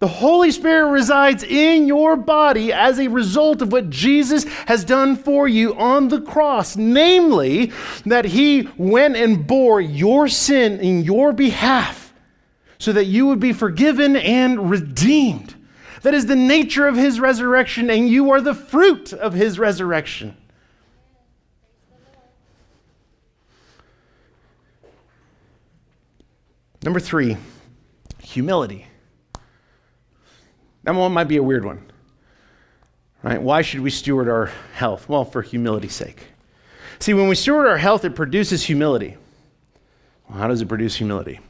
The 0.00 0.08
Holy 0.08 0.50
Spirit 0.50 0.90
resides 0.90 1.42
in 1.42 1.86
your 1.86 2.16
body 2.16 2.72
as 2.72 2.98
a 2.98 3.08
result 3.08 3.62
of 3.62 3.72
what 3.72 3.90
Jesus 3.90 4.44
has 4.66 4.84
done 4.84 5.16
for 5.16 5.48
you 5.48 5.74
on 5.76 6.08
the 6.08 6.20
cross, 6.20 6.76
namely, 6.76 7.72
that 8.04 8.26
He 8.26 8.68
went 8.76 9.16
and 9.16 9.46
bore 9.46 9.80
your 9.80 10.28
sin 10.28 10.78
in 10.80 11.04
your 11.04 11.32
behalf 11.32 12.12
so 12.78 12.92
that 12.92 13.06
you 13.06 13.26
would 13.26 13.40
be 13.40 13.52
forgiven 13.52 14.16
and 14.16 14.68
redeemed. 14.68 15.54
That 16.04 16.12
is 16.12 16.26
the 16.26 16.36
nature 16.36 16.86
of 16.86 16.96
his 16.96 17.18
resurrection, 17.18 17.88
and 17.88 18.06
you 18.06 18.30
are 18.30 18.42
the 18.42 18.52
fruit 18.52 19.14
of 19.14 19.32
his 19.32 19.58
resurrection. 19.58 20.36
Number 26.82 27.00
three, 27.00 27.38
humility. 28.18 28.86
That 30.82 30.94
one 30.94 31.10
might 31.10 31.24
be 31.24 31.38
a 31.38 31.42
weird 31.42 31.64
one. 31.64 31.90
Right? 33.22 33.40
Why 33.40 33.62
should 33.62 33.80
we 33.80 33.88
steward 33.88 34.28
our 34.28 34.52
health? 34.74 35.08
Well, 35.08 35.24
for 35.24 35.40
humility's 35.40 35.94
sake. 35.94 36.22
See, 36.98 37.14
when 37.14 37.28
we 37.28 37.34
steward 37.34 37.66
our 37.66 37.78
health, 37.78 38.04
it 38.04 38.14
produces 38.14 38.62
humility. 38.62 39.16
Well, 40.28 40.36
how 40.36 40.48
does 40.48 40.60
it 40.60 40.68
produce 40.68 40.96
humility? 40.96 41.40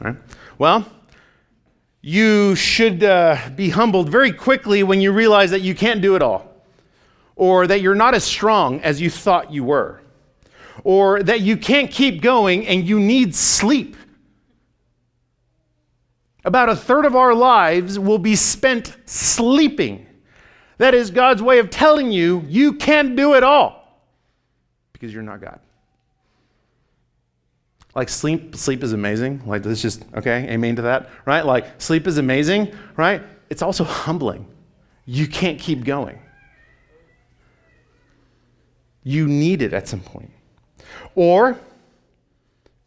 Right? 0.00 0.16
Well, 0.58 0.84
you 2.02 2.54
should 2.54 3.04
uh, 3.04 3.36
be 3.54 3.70
humbled 3.70 4.08
very 4.08 4.32
quickly 4.32 4.82
when 4.82 5.00
you 5.00 5.12
realize 5.12 5.50
that 5.50 5.60
you 5.60 5.74
can't 5.74 6.00
do 6.00 6.16
it 6.16 6.22
all, 6.22 6.50
or 7.36 7.66
that 7.66 7.80
you're 7.80 7.94
not 7.94 8.14
as 8.14 8.24
strong 8.24 8.80
as 8.80 9.00
you 9.00 9.10
thought 9.10 9.52
you 9.52 9.64
were, 9.64 10.00
or 10.82 11.22
that 11.22 11.40
you 11.40 11.56
can't 11.56 11.90
keep 11.90 12.22
going 12.22 12.66
and 12.66 12.88
you 12.88 12.98
need 12.98 13.34
sleep. 13.34 13.96
About 16.44 16.70
a 16.70 16.76
third 16.76 17.04
of 17.04 17.14
our 17.14 17.34
lives 17.34 17.98
will 17.98 18.18
be 18.18 18.34
spent 18.34 18.96
sleeping. 19.04 20.06
That 20.78 20.94
is 20.94 21.10
God's 21.10 21.42
way 21.42 21.58
of 21.58 21.68
telling 21.68 22.10
you 22.10 22.42
you 22.48 22.72
can't 22.72 23.14
do 23.14 23.34
it 23.34 23.42
all 23.42 23.80
because 24.94 25.12
you're 25.12 25.22
not 25.22 25.42
God. 25.42 25.60
Like 27.94 28.08
sleep, 28.08 28.54
sleep 28.54 28.82
is 28.82 28.92
amazing. 28.92 29.42
Like 29.46 29.64
let's 29.64 29.82
just 29.82 30.04
okay, 30.14 30.48
amen 30.48 30.76
to 30.76 30.82
that, 30.82 31.10
right? 31.24 31.44
Like 31.44 31.80
sleep 31.80 32.06
is 32.06 32.18
amazing, 32.18 32.72
right? 32.96 33.22
It's 33.48 33.62
also 33.62 33.84
humbling. 33.84 34.46
You 35.06 35.26
can't 35.26 35.58
keep 35.58 35.84
going. 35.84 36.20
You 39.02 39.26
need 39.26 39.62
it 39.62 39.72
at 39.72 39.88
some 39.88 40.00
point. 40.00 40.30
Or 41.14 41.58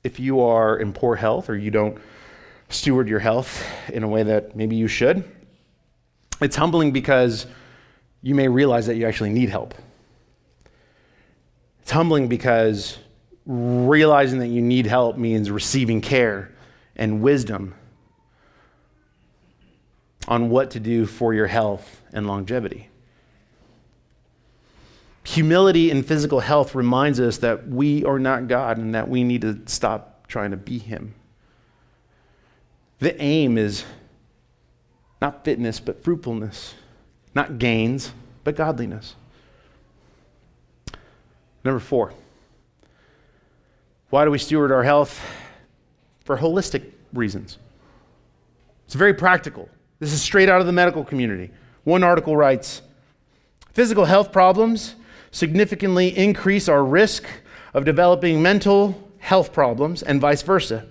if 0.03 0.19
you 0.19 0.39
are 0.41 0.77
in 0.77 0.93
poor 0.93 1.15
health 1.15 1.49
or 1.49 1.57
you 1.57 1.71
don't 1.71 1.97
steward 2.69 3.07
your 3.07 3.19
health 3.19 3.65
in 3.89 4.03
a 4.03 4.07
way 4.07 4.23
that 4.23 4.55
maybe 4.55 4.75
you 4.75 4.87
should, 4.87 5.23
it's 6.41 6.55
humbling 6.55 6.91
because 6.91 7.45
you 8.21 8.35
may 8.35 8.47
realize 8.47 8.87
that 8.87 8.95
you 8.95 9.05
actually 9.05 9.31
need 9.31 9.49
help. 9.49 9.73
It's 11.81 11.91
humbling 11.91 12.29
because 12.29 12.97
realizing 13.45 14.39
that 14.39 14.47
you 14.47 14.61
need 14.61 14.85
help 14.85 15.17
means 15.17 15.51
receiving 15.51 16.01
care 16.01 16.51
and 16.95 17.21
wisdom 17.21 17.75
on 20.27 20.49
what 20.49 20.71
to 20.71 20.79
do 20.79 21.05
for 21.05 21.33
your 21.33 21.47
health 21.47 22.01
and 22.13 22.27
longevity. 22.27 22.89
Humility 25.25 25.89
in 25.89 26.03
physical 26.03 26.41
health 26.41 26.75
reminds 26.75 27.19
us 27.19 27.37
that 27.37 27.67
we 27.67 28.03
are 28.05 28.19
not 28.19 28.47
God 28.47 28.77
and 28.77 28.93
that 28.95 29.09
we 29.09 29.23
need 29.23 29.41
to 29.41 29.59
stop 29.65 30.27
trying 30.27 30.51
to 30.51 30.57
be 30.57 30.77
Him. 30.77 31.15
The 32.99 33.19
aim 33.21 33.57
is 33.57 33.83
not 35.21 35.43
fitness, 35.43 35.79
but 35.79 36.03
fruitfulness, 36.03 36.75
not 37.33 37.57
gains, 37.57 38.13
but 38.43 38.55
godliness. 38.55 39.15
Number 41.63 41.79
four. 41.79 42.13
Why 44.13 44.25
do 44.25 44.29
we 44.29 44.37
steward 44.37 44.71
our 44.71 44.83
health? 44.83 45.19
For 46.23 46.37
holistic 46.37 46.91
reasons. 47.13 47.57
It's 48.85 48.93
very 48.93 49.15
practical. 49.15 49.67
This 49.97 50.13
is 50.13 50.21
straight 50.21 50.49
out 50.49 50.61
of 50.61 50.67
the 50.67 50.71
medical 50.71 51.03
community. 51.03 51.49
One 51.83 52.03
article 52.03 52.37
writes 52.37 52.83
Physical 53.71 54.05
health 54.05 54.31
problems 54.31 54.93
significantly 55.31 56.15
increase 56.15 56.69
our 56.69 56.85
risk 56.85 57.25
of 57.73 57.85
developing 57.85 58.39
mental 58.39 59.09
health 59.17 59.51
problems 59.51 60.03
and 60.03 60.21
vice 60.21 60.43
versa. 60.43 60.85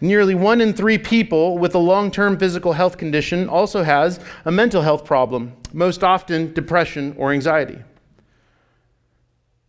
Nearly 0.00 0.36
one 0.36 0.60
in 0.60 0.72
three 0.72 0.98
people 0.98 1.58
with 1.58 1.74
a 1.74 1.78
long 1.78 2.12
term 2.12 2.38
physical 2.38 2.74
health 2.74 2.96
condition 2.96 3.48
also 3.48 3.82
has 3.82 4.20
a 4.44 4.52
mental 4.52 4.82
health 4.82 5.04
problem, 5.04 5.52
most 5.72 6.04
often 6.04 6.54
depression 6.54 7.12
or 7.18 7.32
anxiety. 7.32 7.80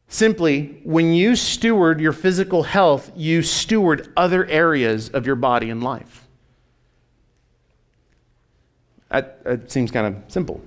Simply, 0.10 0.80
when 0.84 1.14
you 1.14 1.36
steward 1.36 1.99
your 1.99 2.14
physical 2.14 2.64
health, 2.64 3.12
you 3.16 3.41
steward 3.41 4.12
other 4.16 4.45
areas 4.45 5.10
of 5.10 5.26
your 5.26 5.36
body 5.36 5.70
and 5.70 5.84
life. 5.84 6.26
That, 9.10 9.43
that 9.43 9.72
seems 9.72 9.91
kind 9.91 10.08
of 10.08 10.32
simple. 10.32 10.62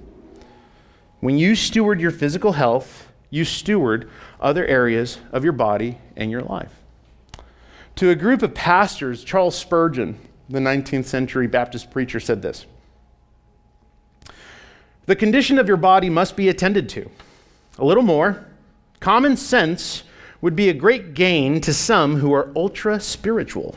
When 1.20 1.38
you 1.38 1.54
steward 1.54 2.00
your 2.00 2.10
physical 2.10 2.52
health, 2.52 3.08
you 3.30 3.44
steward 3.44 4.10
other 4.40 4.66
areas 4.66 5.18
of 5.32 5.44
your 5.44 5.52
body 5.52 5.98
and 6.16 6.30
your 6.30 6.42
life. 6.42 6.74
To 7.96 8.10
a 8.10 8.14
group 8.14 8.42
of 8.42 8.54
pastors, 8.54 9.24
Charles 9.24 9.56
Spurgeon, 9.56 10.18
the 10.48 10.58
19th 10.58 11.04
century 11.04 11.46
Baptist 11.46 11.90
preacher, 11.90 12.20
said 12.20 12.42
this 12.42 12.66
The 15.06 15.16
condition 15.16 15.58
of 15.58 15.68
your 15.68 15.76
body 15.76 16.10
must 16.10 16.36
be 16.36 16.48
attended 16.48 16.88
to. 16.90 17.10
A 17.78 17.84
little 17.84 18.02
more, 18.02 18.46
common 19.00 19.36
sense 19.36 20.04
would 20.40 20.56
be 20.56 20.68
a 20.68 20.74
great 20.74 21.14
gain 21.14 21.60
to 21.60 21.72
some 21.72 22.16
who 22.16 22.32
are 22.32 22.52
ultra 22.54 23.00
spiritual 23.00 23.76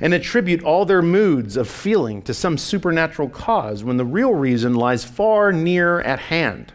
and 0.00 0.14
attribute 0.14 0.62
all 0.62 0.84
their 0.84 1.02
moods 1.02 1.56
of 1.56 1.68
feeling 1.68 2.22
to 2.22 2.34
some 2.34 2.58
supernatural 2.58 3.28
cause 3.28 3.84
when 3.84 3.96
the 3.96 4.04
real 4.04 4.34
reason 4.34 4.74
lies 4.74 5.04
far 5.04 5.52
near 5.52 6.00
at 6.00 6.18
hand. 6.18 6.72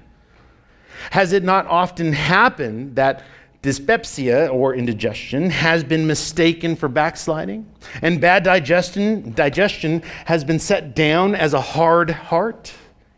Has 1.12 1.34
it 1.34 1.44
not 1.44 1.68
often 1.68 2.14
happened 2.14 2.96
that 2.96 3.24
dyspepsia 3.62 4.48
or 4.48 4.76
indigestion 4.76 5.50
has 5.50 5.84
been 5.84 6.06
mistaken 6.06 6.76
for 6.76 6.88
backsliding, 6.88 7.66
and 8.02 8.20
bad 8.20 8.44
digestion, 8.44 9.32
digestion 9.34 10.02
has 10.26 10.44
been 10.44 10.60
set 10.60 10.96
down 10.96 11.34
as 11.36 11.54
a 11.54 11.62
hard 11.62 12.10
heart? 12.10 12.74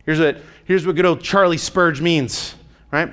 Here's 0.05 0.19
what, 0.19 0.37
here's 0.65 0.85
what 0.85 0.95
good 0.95 1.05
old 1.05 1.21
Charlie 1.21 1.57
Spurge 1.57 2.01
means, 2.01 2.55
right? 2.91 3.11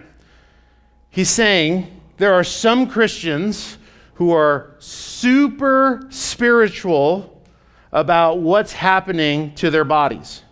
He's 1.12 1.28
saying 1.28 1.86
there 2.16 2.32
are 2.32 2.42
some 2.42 2.88
Christians 2.88 3.76
who 4.14 4.32
are 4.32 4.74
super 4.78 6.06
spiritual 6.08 7.42
about 7.92 8.38
what's 8.38 8.72
happening 8.72 9.54
to 9.56 9.70
their 9.70 9.84
bodies. 9.84 10.42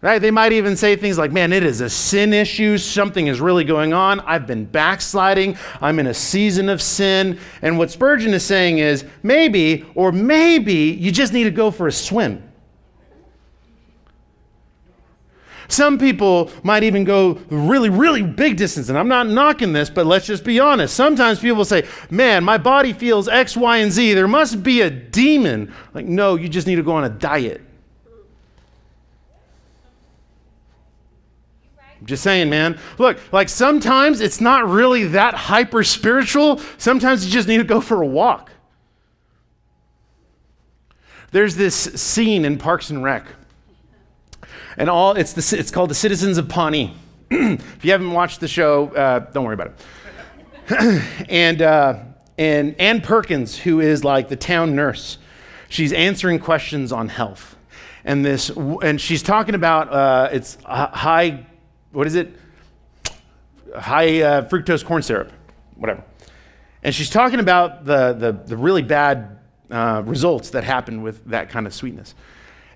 Right? 0.00 0.20
They 0.20 0.30
might 0.30 0.52
even 0.52 0.76
say 0.76 0.94
things 0.94 1.18
like, 1.18 1.32
man, 1.32 1.52
it 1.52 1.64
is 1.64 1.80
a 1.80 1.90
sin 1.90 2.32
issue. 2.32 2.78
Something 2.78 3.26
is 3.26 3.40
really 3.40 3.64
going 3.64 3.92
on. 3.92 4.20
I've 4.20 4.46
been 4.46 4.66
backsliding. 4.66 5.56
I'm 5.80 5.98
in 5.98 6.06
a 6.06 6.14
season 6.14 6.68
of 6.68 6.80
sin. 6.80 7.40
And 7.60 7.78
what 7.78 7.90
Spurgeon 7.90 8.32
is 8.34 8.44
saying 8.44 8.78
is 8.78 9.04
maybe, 9.24 9.84
or 9.96 10.12
maybe, 10.12 10.96
you 11.00 11.10
just 11.10 11.32
need 11.32 11.44
to 11.44 11.50
go 11.50 11.72
for 11.72 11.88
a 11.88 11.92
swim. 11.92 12.51
Some 15.72 15.98
people 15.98 16.50
might 16.62 16.82
even 16.82 17.02
go 17.02 17.40
really, 17.48 17.88
really 17.88 18.22
big 18.22 18.58
distance. 18.58 18.90
And 18.90 18.98
I'm 18.98 19.08
not 19.08 19.26
knocking 19.26 19.72
this, 19.72 19.88
but 19.88 20.04
let's 20.04 20.26
just 20.26 20.44
be 20.44 20.60
honest. 20.60 20.94
Sometimes 20.94 21.40
people 21.40 21.64
say, 21.64 21.86
man, 22.10 22.44
my 22.44 22.58
body 22.58 22.92
feels 22.92 23.26
X, 23.26 23.56
Y, 23.56 23.78
and 23.78 23.90
Z. 23.90 24.12
There 24.12 24.28
must 24.28 24.62
be 24.62 24.82
a 24.82 24.90
demon. 24.90 25.72
Like, 25.94 26.04
no, 26.04 26.34
you 26.34 26.50
just 26.50 26.66
need 26.66 26.76
to 26.76 26.82
go 26.82 26.92
on 26.92 27.04
a 27.04 27.08
diet. 27.08 27.62
I'm 32.00 32.06
just 32.06 32.22
saying, 32.22 32.50
man. 32.50 32.78
Look, 32.98 33.18
like 33.32 33.48
sometimes 33.48 34.20
it's 34.20 34.42
not 34.42 34.68
really 34.68 35.04
that 35.04 35.32
hyper 35.34 35.84
spiritual. 35.84 36.60
Sometimes 36.76 37.24
you 37.24 37.32
just 37.32 37.48
need 37.48 37.58
to 37.58 37.64
go 37.64 37.80
for 37.80 38.02
a 38.02 38.06
walk. 38.06 38.50
There's 41.30 41.56
this 41.56 41.74
scene 41.74 42.44
in 42.44 42.58
Parks 42.58 42.90
and 42.90 43.02
Rec. 43.02 43.24
And 44.76 44.88
all 44.88 45.14
it's, 45.14 45.32
the, 45.32 45.58
it's 45.58 45.70
called 45.70 45.90
The 45.90 45.94
Citizens 45.94 46.38
of 46.38 46.48
Pawnee. 46.48 46.94
if 47.30 47.84
you 47.84 47.92
haven't 47.92 48.12
watched 48.12 48.40
the 48.40 48.48
show, 48.48 48.88
uh, 48.88 49.20
don't 49.30 49.44
worry 49.44 49.54
about 49.54 49.74
it. 50.68 51.26
and, 51.28 51.62
uh, 51.62 52.00
and 52.38 52.74
Ann 52.80 53.00
Perkins, 53.00 53.58
who 53.58 53.80
is 53.80 54.04
like 54.04 54.28
the 54.28 54.36
town 54.36 54.74
nurse, 54.74 55.18
she's 55.68 55.92
answering 55.92 56.38
questions 56.38 56.92
on 56.92 57.08
health. 57.08 57.56
And 58.04 58.24
this, 58.24 58.50
and 58.50 59.00
she's 59.00 59.22
talking 59.22 59.54
about 59.54 59.92
uh, 59.92 60.28
it's 60.32 60.58
high 60.64 61.46
what 61.92 62.06
is 62.06 62.14
it? 62.14 62.34
High 63.76 64.22
uh, 64.22 64.48
fructose 64.48 64.84
corn 64.84 65.02
syrup, 65.02 65.30
whatever. 65.76 66.02
And 66.82 66.94
she's 66.94 67.10
talking 67.10 67.38
about 67.38 67.84
the, 67.84 68.12
the, 68.14 68.32
the 68.32 68.56
really 68.56 68.82
bad 68.82 69.38
uh, 69.70 70.02
results 70.04 70.50
that 70.50 70.64
happen 70.64 71.02
with 71.02 71.24
that 71.26 71.50
kind 71.50 71.66
of 71.66 71.72
sweetness. 71.72 72.14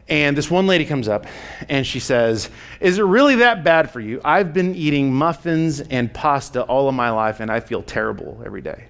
And 0.09 0.37
this 0.37 0.51
one 0.51 0.67
lady 0.67 0.85
comes 0.85 1.09
up 1.09 1.27
and 1.69 1.87
she 1.87 1.99
says, 1.99 2.49
Is 2.81 2.99
it 2.99 3.03
really 3.03 3.37
that 3.37 3.65
bad 3.65 3.91
for 3.91 4.01
you? 4.01 4.21
I've 4.25 4.53
been 4.53 4.75
eating 4.75 5.13
muffins 5.13 5.81
and 5.81 6.13
pasta 6.13 6.63
all 6.63 6.89
of 6.89 6.95
my 6.95 7.11
life 7.11 7.41
and 7.41 7.51
I 7.51 7.59
feel 7.61 7.83
terrible 7.83 8.41
every 8.45 8.63
day. 8.63 8.85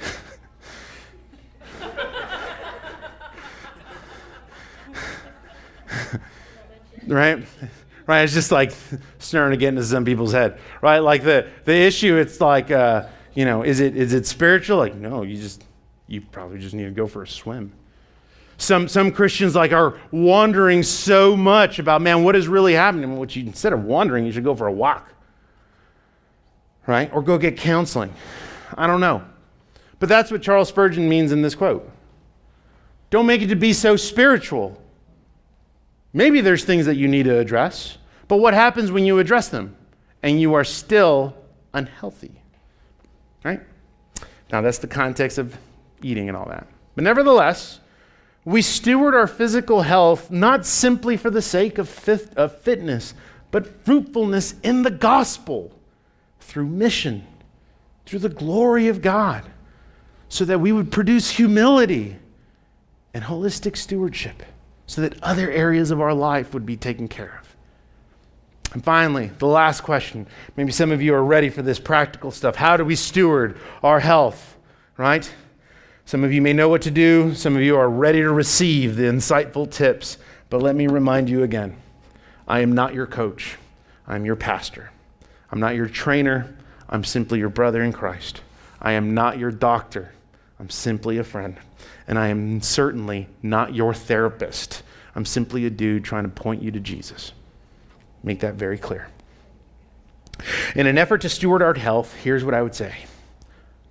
right? 7.08 7.44
right? 8.06 8.22
It's 8.22 8.34
just 8.34 8.52
like 8.52 8.72
starting 9.18 9.58
to 9.58 9.60
get 9.60 9.70
into 9.70 9.82
some 9.82 10.04
people's 10.04 10.32
head, 10.32 10.58
right? 10.80 11.00
Like 11.00 11.24
the, 11.24 11.48
the 11.64 11.74
issue, 11.74 12.16
it's 12.16 12.40
like, 12.40 12.70
uh, 12.70 13.06
you 13.34 13.44
know, 13.44 13.62
is 13.62 13.80
it, 13.80 13.96
is 13.96 14.12
it 14.12 14.26
spiritual? 14.26 14.78
Like, 14.78 14.94
no, 14.94 15.22
you 15.22 15.36
just, 15.36 15.64
you 16.06 16.20
probably 16.20 16.60
just 16.60 16.74
need 16.74 16.84
to 16.84 16.90
go 16.90 17.08
for 17.08 17.24
a 17.24 17.28
swim. 17.28 17.72
Some, 18.56 18.88
some 18.88 19.10
Christians 19.10 19.54
like 19.54 19.72
are 19.72 19.98
wondering 20.10 20.82
so 20.82 21.36
much 21.36 21.78
about, 21.78 22.02
man, 22.02 22.22
what 22.24 22.36
is 22.36 22.48
really 22.48 22.74
happening? 22.74 23.18
Which 23.18 23.36
you, 23.36 23.44
instead 23.46 23.72
of 23.72 23.84
wondering, 23.84 24.24
you 24.24 24.32
should 24.32 24.44
go 24.44 24.54
for 24.54 24.66
a 24.66 24.72
walk, 24.72 25.12
right? 26.86 27.12
Or 27.12 27.22
go 27.22 27.36
get 27.38 27.56
counseling. 27.56 28.12
I 28.74 28.86
don't 28.86 29.00
know. 29.00 29.24
But 29.98 30.08
that's 30.08 30.30
what 30.30 30.42
Charles 30.42 30.68
Spurgeon 30.68 31.08
means 31.08 31.32
in 31.32 31.42
this 31.42 31.54
quote. 31.54 31.90
Don't 33.10 33.26
make 33.26 33.42
it 33.42 33.48
to 33.48 33.56
be 33.56 33.72
so 33.72 33.96
spiritual 33.96 34.80
Maybe 36.14 36.40
there's 36.40 36.64
things 36.64 36.86
that 36.86 36.94
you 36.94 37.08
need 37.08 37.24
to 37.24 37.36
address, 37.36 37.98
but 38.28 38.36
what 38.36 38.54
happens 38.54 38.92
when 38.92 39.04
you 39.04 39.18
address 39.18 39.48
them 39.48 39.76
and 40.22 40.40
you 40.40 40.54
are 40.54 40.62
still 40.62 41.36
unhealthy? 41.74 42.40
Right? 43.44 43.60
Now, 44.50 44.60
that's 44.60 44.78
the 44.78 44.86
context 44.86 45.38
of 45.38 45.58
eating 46.02 46.28
and 46.28 46.36
all 46.36 46.46
that. 46.46 46.68
But 46.94 47.02
nevertheless, 47.02 47.80
we 48.44 48.60
steward 48.60 49.14
our 49.14 49.26
physical 49.26 49.82
health 49.82 50.30
not 50.30 50.66
simply 50.66 51.16
for 51.16 51.30
the 51.30 51.42
sake 51.42 51.78
of, 51.78 51.88
fit, 51.88 52.32
of 52.36 52.58
fitness, 52.60 53.14
but 53.50 53.84
fruitfulness 53.84 54.54
in 54.62 54.82
the 54.82 54.90
gospel 54.90 55.72
through 56.40 56.66
mission, 56.66 57.26
through 58.04 58.18
the 58.18 58.28
glory 58.28 58.88
of 58.88 59.00
God, 59.00 59.44
so 60.28 60.44
that 60.44 60.60
we 60.60 60.72
would 60.72 60.92
produce 60.92 61.30
humility 61.30 62.16
and 63.14 63.24
holistic 63.24 63.76
stewardship 63.76 64.42
so 64.86 65.00
that 65.00 65.22
other 65.22 65.50
areas 65.50 65.90
of 65.90 66.00
our 66.00 66.12
life 66.12 66.52
would 66.52 66.66
be 66.66 66.76
taken 66.76 67.08
care 67.08 67.40
of. 67.40 67.56
And 68.74 68.84
finally, 68.84 69.30
the 69.38 69.46
last 69.46 69.82
question. 69.82 70.26
Maybe 70.56 70.72
some 70.72 70.90
of 70.90 71.00
you 71.00 71.14
are 71.14 71.24
ready 71.24 71.48
for 71.48 71.62
this 71.62 71.78
practical 71.78 72.30
stuff. 72.30 72.56
How 72.56 72.76
do 72.76 72.84
we 72.84 72.96
steward 72.96 73.58
our 73.82 74.00
health, 74.00 74.58
right? 74.96 75.32
Some 76.06 76.22
of 76.22 76.32
you 76.32 76.42
may 76.42 76.52
know 76.52 76.68
what 76.68 76.82
to 76.82 76.90
do, 76.90 77.34
some 77.34 77.56
of 77.56 77.62
you 77.62 77.76
are 77.76 77.88
ready 77.88 78.20
to 78.20 78.30
receive 78.30 78.96
the 78.96 79.04
insightful 79.04 79.70
tips. 79.70 80.18
But 80.50 80.62
let 80.62 80.76
me 80.76 80.86
remind 80.86 81.28
you 81.30 81.42
again 81.42 81.76
I 82.46 82.60
am 82.60 82.72
not 82.72 82.94
your 82.94 83.06
coach, 83.06 83.56
I'm 84.06 84.24
your 84.24 84.36
pastor. 84.36 84.90
I'm 85.50 85.60
not 85.60 85.76
your 85.76 85.88
trainer, 85.88 86.54
I'm 86.88 87.04
simply 87.04 87.38
your 87.38 87.48
brother 87.48 87.82
in 87.82 87.92
Christ. 87.92 88.40
I 88.80 88.92
am 88.92 89.14
not 89.14 89.38
your 89.38 89.50
doctor, 89.50 90.12
I'm 90.58 90.70
simply 90.70 91.18
a 91.18 91.24
friend 91.24 91.56
and 92.06 92.18
I 92.18 92.28
am 92.28 92.60
certainly 92.60 93.28
not 93.42 93.74
your 93.74 93.94
therapist. 93.94 94.82
I'm 95.14 95.24
simply 95.24 95.64
a 95.66 95.70
dude 95.70 96.04
trying 96.04 96.24
to 96.24 96.28
point 96.28 96.62
you 96.62 96.70
to 96.72 96.80
Jesus. 96.80 97.32
Make 98.22 98.40
that 98.40 98.54
very 98.54 98.78
clear. 98.78 99.08
In 100.74 100.86
an 100.86 100.98
effort 100.98 101.20
to 101.22 101.28
steward 101.28 101.62
our 101.62 101.74
health, 101.74 102.14
here's 102.14 102.44
what 102.44 102.54
I 102.54 102.62
would 102.62 102.74
say. 102.74 102.94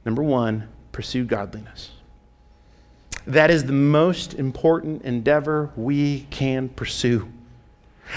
Number 0.05 0.21
one, 0.21 0.67
pursue 0.91 1.23
godliness. 1.23 1.91
That 3.25 3.51
is 3.51 3.63
the 3.65 3.73
most 3.73 4.33
important 4.33 5.03
endeavor 5.03 5.71
we 5.75 6.27
can 6.29 6.69
pursue. 6.69 7.31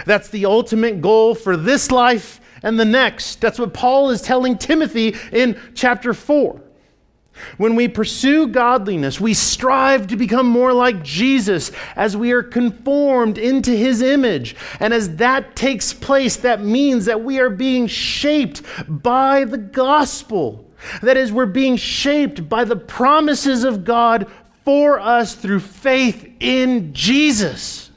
That's 0.04 0.28
the 0.28 0.46
ultimate 0.46 1.00
goal 1.00 1.34
for 1.34 1.56
this 1.56 1.90
life 1.90 2.40
and 2.62 2.78
the 2.78 2.84
next. 2.84 3.40
That's 3.40 3.58
what 3.58 3.72
Paul 3.72 4.10
is 4.10 4.20
telling 4.20 4.58
Timothy 4.58 5.14
in 5.32 5.60
chapter 5.74 6.12
4. 6.12 6.60
When 7.58 7.74
we 7.74 7.88
pursue 7.88 8.48
godliness, 8.48 9.20
we 9.20 9.34
strive 9.34 10.06
to 10.06 10.16
become 10.16 10.46
more 10.46 10.72
like 10.72 11.02
Jesus 11.02 11.70
as 11.94 12.16
we 12.16 12.32
are 12.32 12.42
conformed 12.42 13.36
into 13.36 13.72
his 13.72 14.00
image. 14.00 14.56
And 14.80 14.94
as 14.94 15.16
that 15.16 15.54
takes 15.54 15.92
place, 15.92 16.36
that 16.36 16.62
means 16.62 17.04
that 17.04 17.22
we 17.22 17.38
are 17.38 17.50
being 17.50 17.86
shaped 17.88 18.62
by 18.88 19.44
the 19.44 19.58
gospel. 19.58 20.64
That 21.02 21.16
is, 21.16 21.32
we're 21.32 21.46
being 21.46 21.76
shaped 21.76 22.48
by 22.48 22.64
the 22.64 22.76
promises 22.76 23.64
of 23.64 23.84
God 23.84 24.30
for 24.66 24.98
us 24.98 25.36
through 25.36 25.60
faith 25.60 26.28
in 26.40 26.92
Jesus. 26.92 27.90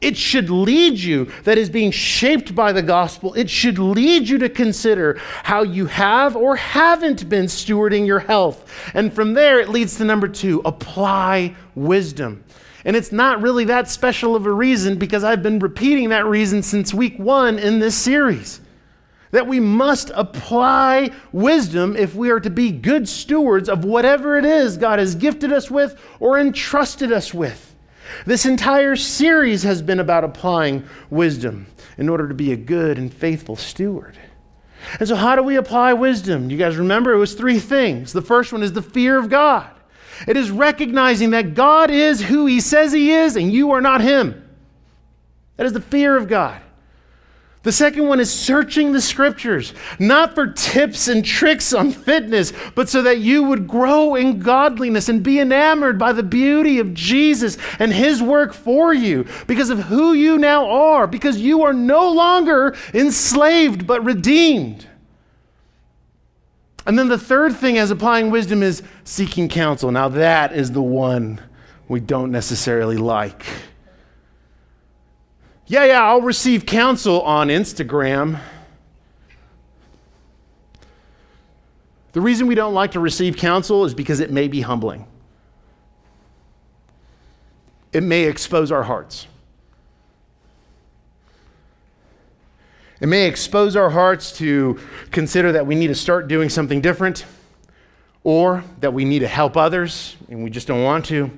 It 0.00 0.16
should 0.16 0.50
lead 0.50 0.98
you, 0.98 1.26
that 1.44 1.56
is 1.56 1.70
being 1.70 1.92
shaped 1.92 2.54
by 2.54 2.72
the 2.72 2.82
gospel, 2.82 3.32
it 3.34 3.48
should 3.48 3.78
lead 3.78 4.28
you 4.28 4.38
to 4.38 4.48
consider 4.48 5.20
how 5.44 5.62
you 5.62 5.86
have 5.86 6.36
or 6.36 6.56
haven't 6.56 7.28
been 7.28 7.46
stewarding 7.46 8.06
your 8.06 8.18
health. 8.18 8.70
And 8.92 9.12
from 9.12 9.34
there, 9.34 9.60
it 9.60 9.68
leads 9.68 9.96
to 9.98 10.04
number 10.04 10.26
two 10.26 10.62
apply 10.64 11.54
wisdom. 11.76 12.44
And 12.84 12.96
it's 12.96 13.12
not 13.12 13.40
really 13.40 13.64
that 13.66 13.88
special 13.88 14.34
of 14.34 14.46
a 14.46 14.52
reason 14.52 14.98
because 14.98 15.22
I've 15.22 15.44
been 15.44 15.60
repeating 15.60 16.08
that 16.08 16.26
reason 16.26 16.62
since 16.62 16.92
week 16.92 17.18
one 17.18 17.58
in 17.58 17.78
this 17.78 17.96
series. 17.96 18.60
That 19.30 19.46
we 19.46 19.60
must 19.60 20.10
apply 20.14 21.10
wisdom 21.32 21.96
if 21.96 22.14
we 22.14 22.30
are 22.30 22.40
to 22.40 22.50
be 22.50 22.70
good 22.70 23.08
stewards 23.08 23.68
of 23.68 23.84
whatever 23.84 24.38
it 24.38 24.44
is 24.44 24.76
God 24.76 24.98
has 24.98 25.14
gifted 25.14 25.52
us 25.52 25.70
with 25.70 26.00
or 26.18 26.38
entrusted 26.38 27.12
us 27.12 27.34
with. 27.34 27.74
This 28.24 28.46
entire 28.46 28.96
series 28.96 29.62
has 29.64 29.82
been 29.82 30.00
about 30.00 30.24
applying 30.24 30.84
wisdom 31.10 31.66
in 31.98 32.08
order 32.08 32.28
to 32.28 32.34
be 32.34 32.52
a 32.52 32.56
good 32.56 32.98
and 32.98 33.12
faithful 33.12 33.56
steward. 33.56 34.18
And 34.98 35.08
so, 35.08 35.16
how 35.16 35.36
do 35.36 35.42
we 35.42 35.56
apply 35.56 35.92
wisdom? 35.92 36.50
You 36.50 36.56
guys 36.56 36.76
remember 36.76 37.12
it 37.12 37.18
was 37.18 37.34
three 37.34 37.58
things. 37.58 38.12
The 38.12 38.22
first 38.22 38.52
one 38.52 38.62
is 38.62 38.72
the 38.72 38.82
fear 38.82 39.18
of 39.18 39.28
God, 39.28 39.70
it 40.26 40.36
is 40.36 40.50
recognizing 40.50 41.30
that 41.30 41.54
God 41.54 41.90
is 41.90 42.22
who 42.22 42.46
He 42.46 42.60
says 42.60 42.92
He 42.92 43.12
is 43.12 43.36
and 43.36 43.52
you 43.52 43.72
are 43.72 43.80
not 43.80 44.00
Him. 44.00 44.44
That 45.56 45.66
is 45.66 45.72
the 45.72 45.80
fear 45.80 46.16
of 46.16 46.28
God. 46.28 46.60
The 47.64 47.72
second 47.72 48.06
one 48.06 48.20
is 48.20 48.32
searching 48.32 48.92
the 48.92 49.00
scriptures, 49.00 49.74
not 49.98 50.34
for 50.34 50.46
tips 50.46 51.08
and 51.08 51.24
tricks 51.24 51.72
on 51.72 51.90
fitness, 51.90 52.52
but 52.74 52.88
so 52.88 53.02
that 53.02 53.18
you 53.18 53.42
would 53.42 53.66
grow 53.66 54.14
in 54.14 54.38
godliness 54.38 55.08
and 55.08 55.22
be 55.22 55.40
enamored 55.40 55.98
by 55.98 56.12
the 56.12 56.22
beauty 56.22 56.78
of 56.78 56.94
Jesus 56.94 57.58
and 57.80 57.92
his 57.92 58.22
work 58.22 58.54
for 58.54 58.94
you 58.94 59.26
because 59.48 59.70
of 59.70 59.80
who 59.80 60.12
you 60.12 60.38
now 60.38 60.68
are, 60.68 61.06
because 61.08 61.38
you 61.38 61.62
are 61.62 61.72
no 61.72 62.10
longer 62.12 62.76
enslaved 62.94 63.86
but 63.86 64.04
redeemed. 64.04 64.86
And 66.86 66.98
then 66.98 67.08
the 67.08 67.18
third 67.18 67.56
thing 67.56 67.76
as 67.76 67.90
applying 67.90 68.30
wisdom 68.30 68.62
is 68.62 68.82
seeking 69.04 69.48
counsel. 69.48 69.90
Now, 69.90 70.08
that 70.08 70.52
is 70.54 70.72
the 70.72 70.80
one 70.80 71.40
we 71.88 72.00
don't 72.00 72.30
necessarily 72.30 72.96
like. 72.96 73.44
Yeah, 75.70 75.84
yeah, 75.84 76.02
I'll 76.02 76.22
receive 76.22 76.64
counsel 76.64 77.20
on 77.20 77.48
Instagram. 77.48 78.40
The 82.12 82.22
reason 82.22 82.46
we 82.46 82.54
don't 82.54 82.72
like 82.72 82.92
to 82.92 83.00
receive 83.00 83.36
counsel 83.36 83.84
is 83.84 83.92
because 83.92 84.20
it 84.20 84.30
may 84.30 84.48
be 84.48 84.62
humbling. 84.62 85.06
It 87.92 88.02
may 88.02 88.24
expose 88.24 88.72
our 88.72 88.82
hearts. 88.82 89.26
It 93.00 93.08
may 93.08 93.26
expose 93.26 93.76
our 93.76 93.90
hearts 93.90 94.32
to 94.38 94.80
consider 95.10 95.52
that 95.52 95.66
we 95.66 95.74
need 95.74 95.88
to 95.88 95.94
start 95.94 96.28
doing 96.28 96.48
something 96.48 96.80
different 96.80 97.26
or 98.24 98.64
that 98.80 98.94
we 98.94 99.04
need 99.04 99.18
to 99.18 99.28
help 99.28 99.58
others 99.58 100.16
and 100.30 100.42
we 100.42 100.48
just 100.48 100.66
don't 100.66 100.82
want 100.82 101.04
to. 101.06 101.30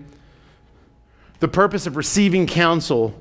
The 1.40 1.48
purpose 1.48 1.88
of 1.88 1.96
receiving 1.96 2.46
counsel 2.46 3.12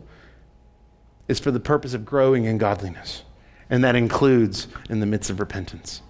is 1.30 1.40
for 1.40 1.52
the 1.52 1.60
purpose 1.60 1.94
of 1.94 2.04
growing 2.04 2.44
in 2.44 2.58
godliness, 2.58 3.24
and 3.70 3.84
that 3.84 3.96
includes 3.96 4.68
in 4.90 5.00
the 5.00 5.06
midst 5.06 5.30
of 5.30 5.40
repentance. 5.40 6.02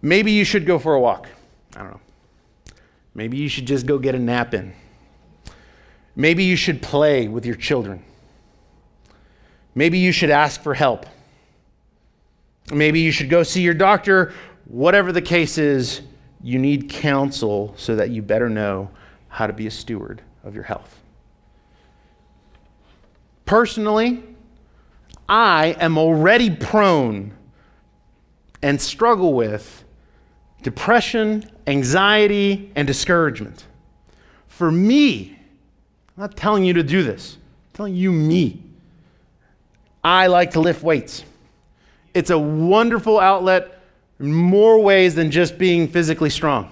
Maybe 0.00 0.32
you 0.32 0.44
should 0.44 0.64
go 0.64 0.78
for 0.78 0.94
a 0.94 1.00
walk. 1.00 1.28
I 1.76 1.80
don't 1.80 1.90
know. 1.90 2.00
Maybe 3.14 3.36
you 3.36 3.48
should 3.48 3.66
just 3.66 3.84
go 3.84 3.98
get 3.98 4.14
a 4.14 4.18
nap 4.18 4.54
in. 4.54 4.72
Maybe 6.14 6.44
you 6.44 6.56
should 6.56 6.80
play 6.80 7.28
with 7.28 7.44
your 7.44 7.56
children. 7.56 8.04
Maybe 9.74 9.98
you 9.98 10.12
should 10.12 10.30
ask 10.30 10.62
for 10.62 10.74
help. 10.74 11.04
Maybe 12.72 13.00
you 13.00 13.10
should 13.10 13.28
go 13.28 13.42
see 13.42 13.62
your 13.62 13.74
doctor. 13.74 14.32
Whatever 14.66 15.10
the 15.10 15.22
case 15.22 15.58
is, 15.58 16.02
you 16.42 16.58
need 16.58 16.88
counsel 16.88 17.74
so 17.76 17.96
that 17.96 18.10
you 18.10 18.22
better 18.22 18.48
know 18.48 18.90
how 19.28 19.48
to 19.48 19.52
be 19.52 19.66
a 19.66 19.70
steward 19.70 20.22
of 20.44 20.54
your 20.54 20.64
health. 20.64 20.99
Personally, 23.50 24.22
I 25.28 25.74
am 25.80 25.98
already 25.98 26.50
prone 26.50 27.32
and 28.62 28.80
struggle 28.80 29.34
with 29.34 29.82
depression, 30.62 31.50
anxiety, 31.66 32.70
and 32.76 32.86
discouragement. 32.86 33.64
For 34.46 34.70
me, 34.70 35.36
I'm 36.16 36.20
not 36.20 36.36
telling 36.36 36.64
you 36.64 36.74
to 36.74 36.84
do 36.84 37.02
this, 37.02 37.38
I'm 37.38 37.76
telling 37.76 37.96
you 37.96 38.12
me. 38.12 38.62
I 40.04 40.28
like 40.28 40.52
to 40.52 40.60
lift 40.60 40.84
weights. 40.84 41.24
It's 42.14 42.30
a 42.30 42.38
wonderful 42.38 43.18
outlet 43.18 43.80
in 44.20 44.32
more 44.32 44.80
ways 44.80 45.16
than 45.16 45.32
just 45.32 45.58
being 45.58 45.88
physically 45.88 46.30
strong. 46.30 46.70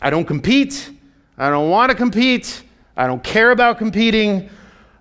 I 0.00 0.10
don't 0.10 0.26
compete. 0.26 0.92
I 1.36 1.50
don't 1.50 1.70
want 1.70 1.90
to 1.90 1.96
compete. 1.96 2.62
I 2.96 3.06
don't 3.06 3.22
care 3.22 3.50
about 3.50 3.78
competing, 3.78 4.50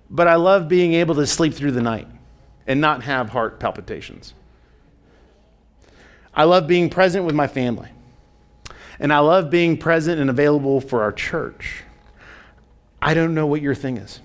but 0.09 0.27
I 0.27 0.35
love 0.35 0.67
being 0.67 0.93
able 0.93 1.15
to 1.15 1.27
sleep 1.27 1.53
through 1.53 1.71
the 1.71 1.81
night 1.81 2.07
and 2.65 2.81
not 2.81 3.03
have 3.03 3.29
heart 3.29 3.59
palpitations. 3.59 4.33
I 6.33 6.45
love 6.45 6.67
being 6.67 6.89
present 6.89 7.25
with 7.25 7.35
my 7.35 7.47
family. 7.47 7.89
And 8.99 9.11
I 9.11 9.19
love 9.19 9.49
being 9.49 9.77
present 9.77 10.19
and 10.19 10.29
available 10.29 10.81
for 10.81 11.03
our 11.03 11.11
church. 11.11 11.83
I 13.01 13.13
don't 13.13 13.33
know 13.33 13.45
what 13.45 13.61
your 13.61 13.75
thing 13.75 13.97
is. 13.97 14.21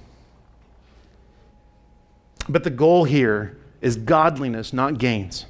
But 2.48 2.64
the 2.64 2.70
goal 2.70 3.04
here 3.04 3.58
is 3.80 3.96
godliness, 3.96 4.72
not 4.72 4.98
gains, 4.98 5.46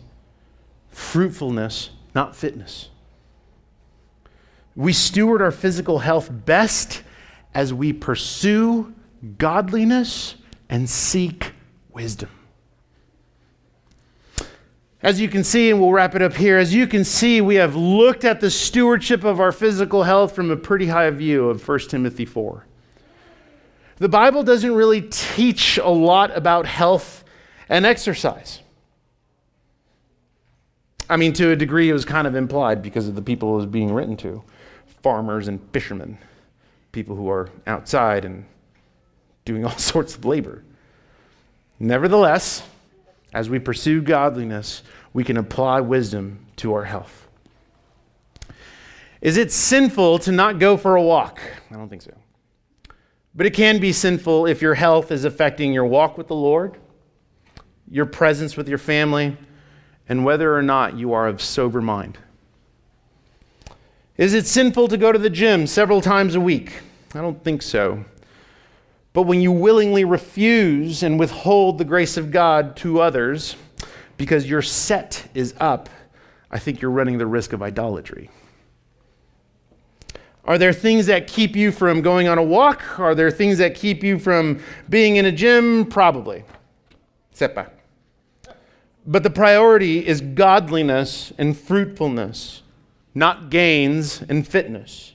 fruitfulness, 0.90 1.90
not 2.14 2.34
fitness. 2.34 2.88
We 4.74 4.92
steward 4.92 5.42
our 5.42 5.50
physical 5.50 6.00
health 6.00 6.28
best 6.30 7.02
as 7.54 7.72
we 7.72 7.92
pursue 7.92 8.94
godliness 9.38 10.36
and 10.68 10.88
seek 10.88 11.52
wisdom. 11.92 12.30
As 15.00 15.20
you 15.20 15.28
can 15.28 15.44
see, 15.44 15.70
and 15.70 15.80
we'll 15.80 15.92
wrap 15.92 16.16
it 16.16 16.22
up 16.22 16.34
here, 16.34 16.58
as 16.58 16.74
you 16.74 16.86
can 16.86 17.04
see, 17.04 17.40
we 17.40 17.54
have 17.54 17.76
looked 17.76 18.24
at 18.24 18.40
the 18.40 18.50
stewardship 18.50 19.22
of 19.22 19.38
our 19.38 19.52
physical 19.52 20.02
health 20.02 20.34
from 20.34 20.50
a 20.50 20.56
pretty 20.56 20.86
high 20.86 21.08
view 21.10 21.48
of 21.48 21.66
1 21.66 21.78
Timothy 21.80 22.24
4. 22.24 22.66
The 23.98 24.08
Bible 24.08 24.42
doesn't 24.42 24.74
really 24.74 25.02
teach 25.02 25.78
a 25.78 25.88
lot 25.88 26.36
about 26.36 26.66
health 26.66 27.24
and 27.68 27.86
exercise. 27.86 28.60
I 31.08 31.16
mean, 31.16 31.32
to 31.34 31.50
a 31.50 31.56
degree, 31.56 31.88
it 31.88 31.92
was 31.92 32.04
kind 32.04 32.26
of 32.26 32.34
implied 32.34 32.82
because 32.82 33.08
of 33.08 33.14
the 33.14 33.22
people 33.22 33.54
it 33.54 33.56
was 33.56 33.66
being 33.66 33.92
written 33.92 34.16
to 34.18 34.42
farmers 35.02 35.48
and 35.48 35.60
fishermen 35.72 36.18
people 36.98 37.14
who 37.14 37.30
are 37.30 37.48
outside 37.64 38.24
and 38.24 38.44
doing 39.44 39.64
all 39.68 39.78
sorts 39.78 40.16
of 40.16 40.24
labor. 40.24 40.64
Nevertheless, 41.78 42.64
as 43.32 43.48
we 43.48 43.60
pursue 43.60 44.02
godliness, 44.02 44.82
we 45.12 45.22
can 45.22 45.36
apply 45.36 45.80
wisdom 45.80 46.44
to 46.56 46.74
our 46.74 46.82
health. 46.82 47.28
Is 49.20 49.36
it 49.36 49.52
sinful 49.52 50.18
to 50.20 50.32
not 50.32 50.58
go 50.58 50.76
for 50.76 50.96
a 50.96 51.02
walk? 51.02 51.40
I 51.70 51.74
don't 51.74 51.88
think 51.88 52.02
so. 52.02 52.14
But 53.32 53.46
it 53.46 53.54
can 53.54 53.78
be 53.78 53.92
sinful 53.92 54.46
if 54.46 54.60
your 54.60 54.74
health 54.74 55.12
is 55.12 55.24
affecting 55.24 55.72
your 55.72 55.84
walk 55.84 56.18
with 56.18 56.26
the 56.26 56.34
Lord, 56.34 56.78
your 57.88 58.06
presence 58.06 58.56
with 58.56 58.68
your 58.68 58.78
family, 58.78 59.36
and 60.08 60.24
whether 60.24 60.52
or 60.52 60.62
not 60.62 60.96
you 60.96 61.12
are 61.12 61.28
of 61.28 61.40
sober 61.40 61.80
mind. 61.80 62.18
Is 64.16 64.34
it 64.34 64.48
sinful 64.48 64.88
to 64.88 64.96
go 64.96 65.12
to 65.12 65.18
the 65.18 65.30
gym 65.30 65.68
several 65.68 66.00
times 66.00 66.34
a 66.34 66.40
week? 66.40 66.80
I 67.14 67.20
don't 67.20 67.42
think 67.42 67.62
so. 67.62 68.04
But 69.12 69.22
when 69.22 69.40
you 69.40 69.50
willingly 69.50 70.04
refuse 70.04 71.02
and 71.02 71.18
withhold 71.18 71.78
the 71.78 71.84
grace 71.84 72.16
of 72.16 72.30
God 72.30 72.76
to 72.78 73.00
others 73.00 73.56
because 74.16 74.48
your 74.48 74.62
set 74.62 75.28
is 75.34 75.54
up, 75.58 75.88
I 76.50 76.58
think 76.58 76.80
you're 76.80 76.90
running 76.90 77.18
the 77.18 77.26
risk 77.26 77.52
of 77.52 77.62
idolatry. 77.62 78.30
Are 80.44 80.56
there 80.56 80.72
things 80.72 81.06
that 81.06 81.26
keep 81.26 81.56
you 81.56 81.70
from 81.70 82.00
going 82.00 82.26
on 82.26 82.38
a 82.38 82.42
walk? 82.42 82.98
Are 82.98 83.14
there 83.14 83.30
things 83.30 83.58
that 83.58 83.74
keep 83.74 84.02
you 84.02 84.18
from 84.18 84.60
being 84.88 85.16
in 85.16 85.26
a 85.26 85.32
gym? 85.32 85.84
Probably. 85.84 86.42
Sepa. 87.34 87.70
But 89.06 89.22
the 89.22 89.30
priority 89.30 90.06
is 90.06 90.20
godliness 90.20 91.32
and 91.38 91.56
fruitfulness, 91.56 92.62
not 93.14 93.50
gains 93.50 94.22
and 94.22 94.46
fitness. 94.46 95.14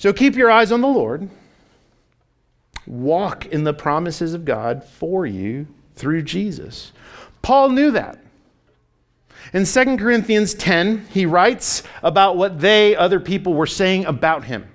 So 0.00 0.14
keep 0.14 0.34
your 0.34 0.50
eyes 0.50 0.72
on 0.72 0.80
the 0.80 0.88
Lord. 0.88 1.28
Walk 2.86 3.44
in 3.44 3.64
the 3.64 3.74
promises 3.74 4.32
of 4.32 4.46
God 4.46 4.82
for 4.82 5.26
you 5.26 5.66
through 5.94 6.22
Jesus. 6.22 6.92
Paul 7.42 7.68
knew 7.68 7.90
that. 7.90 8.18
In 9.52 9.66
2 9.66 9.98
Corinthians 9.98 10.54
10, 10.54 11.08
he 11.10 11.26
writes 11.26 11.82
about 12.02 12.38
what 12.38 12.60
they, 12.60 12.96
other 12.96 13.20
people, 13.20 13.52
were 13.52 13.66
saying 13.66 14.06
about 14.06 14.44
him. 14.44 14.70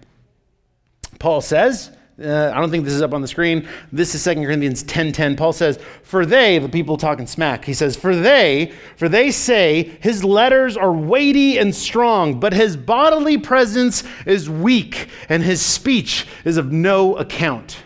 Paul 1.17 1.41
says, 1.41 1.89
uh, 2.24 2.49
I 2.53 2.61
don't 2.61 2.72
think 2.72 2.86
this 2.86 2.93
is 2.93 3.01
up 3.01 3.13
on 3.13 3.22
the 3.22 3.28
screen. 3.28 3.68
This 3.91 4.16
is 4.16 4.24
2 4.24 4.36
Corinthians 4.36 4.84
10:10. 4.84 5.13
10. 5.13 5.36
Paul 5.36 5.51
says, 5.51 5.78
"For 6.01 6.26
they, 6.26 6.59
the 6.59 6.70
people 6.70 6.95
talking 6.95 7.28
smack, 7.28 7.66
he 7.66 7.74
says, 7.74 7.97
for 7.97 8.16
they, 8.16 8.72
for 8.95 9.09
they 9.09 9.32
say 9.32 9.97
his 9.99 10.24
letters 10.24 10.78
are 10.78 10.93
weighty 10.93 11.57
and 11.57 11.76
strong, 11.76 12.39
but 12.39 12.53
his 12.53 12.78
bodily 12.78 13.38
presence 13.38 14.03
is 14.26 14.49
weak 14.49 15.09
and 15.28 15.43
his 15.43 15.61
speech 15.61 16.26
is 16.45 16.55
of 16.55 16.72
no 16.72 17.18
account." 17.18 17.84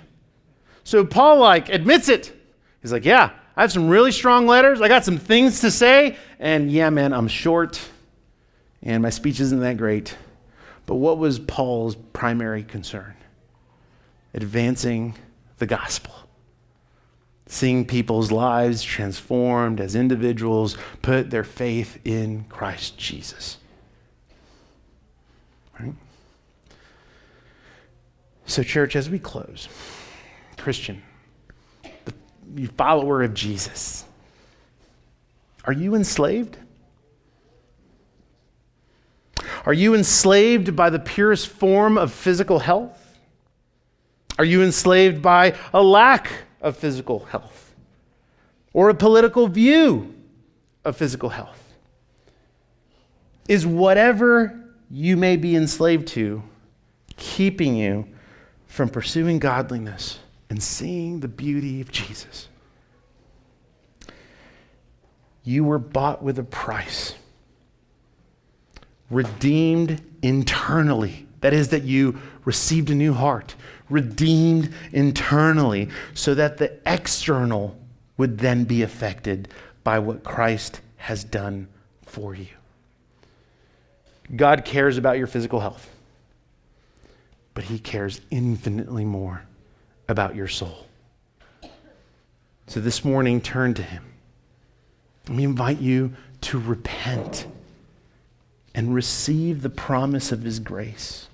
So 0.84 1.04
Paul 1.04 1.40
like 1.40 1.70
admits 1.70 2.08
it. 2.08 2.32
He's 2.84 2.92
like, 2.92 3.06
"Yeah, 3.06 3.32
I 3.58 3.62
have 3.62 3.72
some 3.72 3.90
really 3.90 4.12
strong 4.12 4.46
letters. 4.46 4.80
I 4.80 4.88
got 4.88 5.06
some 5.06 5.18
things 5.18 5.62
to 5.62 5.72
say, 5.72 6.18
and 6.40 6.72
yeah, 6.72 6.92
man, 6.92 7.14
I'm 7.14 7.28
short 7.28 7.82
and 8.84 9.02
my 9.02 9.10
speech 9.10 9.40
isn't 9.40 9.60
that 9.62 9.78
great." 9.78 10.16
But 10.86 10.96
what 10.96 11.18
was 11.18 11.40
Paul's 11.40 11.96
primary 11.96 12.64
concern? 12.64 13.16
Advancing 14.34 15.16
the 15.58 15.66
gospel. 15.66 16.14
Seeing 17.48 17.86
people's 17.86 18.32
lives 18.32 18.84
transformed 18.84 19.80
as 19.80 19.96
individuals 19.96 20.78
put 21.02 21.32
their 21.32 21.44
faith 21.44 22.00
in 22.06 22.44
Christ 22.46 22.98
Jesus. 22.98 23.58
Right? 25.80 25.94
So, 28.46 28.64
church, 28.64 28.96
as 28.96 29.10
we 29.10 29.20
close, 29.20 29.68
Christian, 30.58 31.02
the 32.54 32.66
follower 32.78 33.24
of 33.24 33.34
Jesus, 33.34 34.06
are 35.66 35.74
you 35.74 35.96
enslaved? 35.96 36.58
Are 39.66 39.74
you 39.74 39.94
enslaved 39.94 40.76
by 40.76 40.90
the 40.90 41.00
purest 41.00 41.48
form 41.48 41.98
of 41.98 42.12
physical 42.12 42.60
health? 42.60 42.99
Are 44.40 44.46
you 44.46 44.64
enslaved 44.64 45.22
by 45.22 45.58
a 45.74 45.84
lack 45.84 46.32
of 46.62 46.78
physical 46.78 47.26
health 47.26 47.76
or 48.72 48.90
a 48.90 48.94
political 48.94 49.50
view 49.50 50.16
of 50.86 50.96
physical 50.96 51.28
health? 51.28 51.62
Is 53.50 53.68
whatever 53.68 54.58
you 54.90 55.18
may 55.18 55.36
be 55.36 55.58
enslaved 55.58 56.08
to 56.10 56.42
keeping 57.18 57.76
you 57.76 58.08
from 58.66 58.88
pursuing 58.88 59.40
godliness 59.40 60.20
and 60.50 60.64
seeing 60.64 61.20
the 61.20 61.28
beauty 61.28 61.82
of 61.82 61.92
Jesus? 61.92 62.48
You 65.44 65.66
were 65.66 65.80
bought 65.80 66.24
with 66.24 66.40
a 66.40 66.44
price 66.44 67.14
redeemed 69.10 70.02
internally. 70.22 71.28
That 71.42 71.54
is, 71.54 71.70
that 71.70 71.84
you 71.84 72.20
received 72.44 72.90
a 72.90 72.96
new 72.96 73.14
heart, 73.14 73.56
redeemed 73.90 74.74
internally, 74.92 75.90
so 76.14 76.36
that 76.36 76.58
the 76.58 76.78
external 76.86 77.78
would 78.18 78.38
then 78.40 78.66
be 78.66 78.82
affected 78.82 79.48
by 79.84 80.00
what 80.00 80.24
Christ 80.24 80.82
has 80.98 81.24
done 81.24 81.68
for 82.06 82.36
you. 82.36 82.48
God 84.36 84.66
cares 84.66 84.98
about 84.98 85.18
your 85.18 85.28
physical 85.28 85.62
health, 85.62 85.90
but 87.54 87.64
He 87.64 87.80
cares 87.80 88.20
infinitely 88.30 89.06
more 89.06 89.44
about 90.08 90.36
your 90.36 90.48
soul. 90.48 90.86
So 92.68 92.80
this 92.82 93.04
morning, 93.06 93.42
turn 93.42 93.74
to 93.76 93.82
Him. 93.82 94.04
Me 95.30 95.44
invite 95.44 95.80
you 95.80 96.14
to 96.42 96.60
repent 96.60 97.48
and 98.76 98.94
receive 98.94 99.62
the 99.62 99.70
promise 99.70 100.32
of 100.32 100.44
His 100.44 100.60
grace 100.60 101.29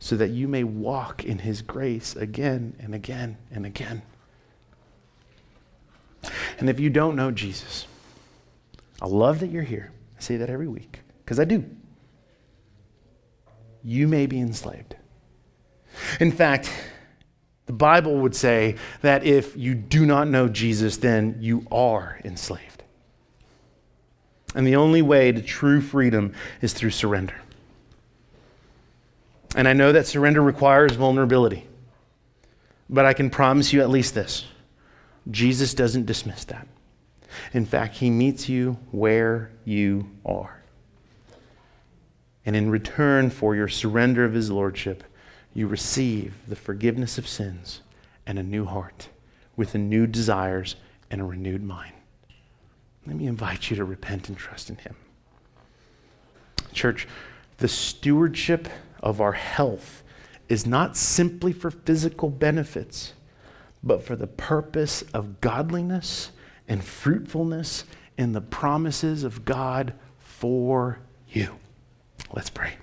so 0.00 0.16
that 0.16 0.30
you 0.30 0.48
may 0.48 0.64
walk 0.64 1.24
in 1.24 1.38
His 1.38 1.62
grace 1.62 2.16
again 2.16 2.74
and 2.80 2.94
again 2.94 3.36
and 3.52 3.64
again. 3.64 4.02
And 6.58 6.68
if 6.68 6.80
you 6.80 6.90
don't 6.90 7.14
know 7.14 7.30
Jesus, 7.30 7.86
I 9.00 9.06
love 9.06 9.40
that 9.40 9.50
you're 9.50 9.62
here. 9.62 9.92
I 10.18 10.20
say 10.20 10.36
that 10.38 10.50
every 10.50 10.66
week 10.68 11.00
because 11.24 11.38
I 11.38 11.44
do. 11.44 11.64
You 13.84 14.08
may 14.08 14.26
be 14.26 14.40
enslaved. 14.40 14.96
In 16.18 16.32
fact, 16.32 16.70
the 17.66 17.72
Bible 17.72 18.16
would 18.16 18.34
say 18.34 18.76
that 19.02 19.24
if 19.24 19.56
you 19.56 19.74
do 19.74 20.04
not 20.04 20.28
know 20.28 20.48
Jesus, 20.48 20.96
then 20.96 21.36
you 21.40 21.66
are 21.70 22.20
enslaved. 22.24 22.82
And 24.54 24.66
the 24.66 24.76
only 24.76 25.02
way 25.02 25.30
to 25.30 25.40
true 25.40 25.80
freedom 25.80 26.32
is 26.60 26.72
through 26.72 26.90
surrender. 26.90 27.36
And 29.56 29.66
I 29.66 29.72
know 29.72 29.92
that 29.92 30.06
surrender 30.06 30.42
requires 30.42 30.92
vulnerability. 30.92 31.66
But 32.88 33.06
I 33.06 33.12
can 33.12 33.30
promise 33.30 33.72
you 33.72 33.80
at 33.80 33.90
least 33.90 34.14
this 34.14 34.46
Jesus 35.30 35.74
doesn't 35.74 36.06
dismiss 36.06 36.44
that. 36.46 36.66
In 37.52 37.64
fact, 37.64 37.96
he 37.96 38.10
meets 38.10 38.48
you 38.48 38.78
where 38.90 39.50
you 39.64 40.08
are. 40.24 40.62
And 42.44 42.56
in 42.56 42.70
return 42.70 43.30
for 43.30 43.54
your 43.54 43.68
surrender 43.68 44.24
of 44.24 44.32
his 44.32 44.50
lordship, 44.50 45.04
you 45.54 45.66
receive 45.66 46.34
the 46.48 46.56
forgiveness 46.56 47.18
of 47.18 47.28
sins 47.28 47.82
and 48.26 48.38
a 48.38 48.42
new 48.42 48.64
heart 48.64 49.08
with 49.56 49.74
new 49.74 50.06
desires 50.06 50.76
and 51.10 51.20
a 51.20 51.24
renewed 51.24 51.62
mind. 51.62 51.92
Let 53.06 53.16
me 53.16 53.26
invite 53.26 53.70
you 53.70 53.76
to 53.76 53.84
repent 53.84 54.28
and 54.28 54.38
trust 54.38 54.70
in 54.70 54.76
Him. 54.76 54.94
Church, 56.72 57.08
the 57.58 57.68
stewardship 57.68 58.68
of 59.00 59.20
our 59.20 59.32
health 59.32 60.02
is 60.48 60.66
not 60.66 60.96
simply 60.96 61.52
for 61.52 61.70
physical 61.70 62.28
benefits, 62.28 63.14
but 63.82 64.02
for 64.02 64.16
the 64.16 64.26
purpose 64.26 65.02
of 65.14 65.40
godliness 65.40 66.30
and 66.68 66.84
fruitfulness 66.84 67.84
in 68.18 68.32
the 68.32 68.40
promises 68.40 69.24
of 69.24 69.44
God 69.44 69.94
for 70.18 71.00
you. 71.28 71.56
Let's 72.32 72.50
pray. 72.50 72.74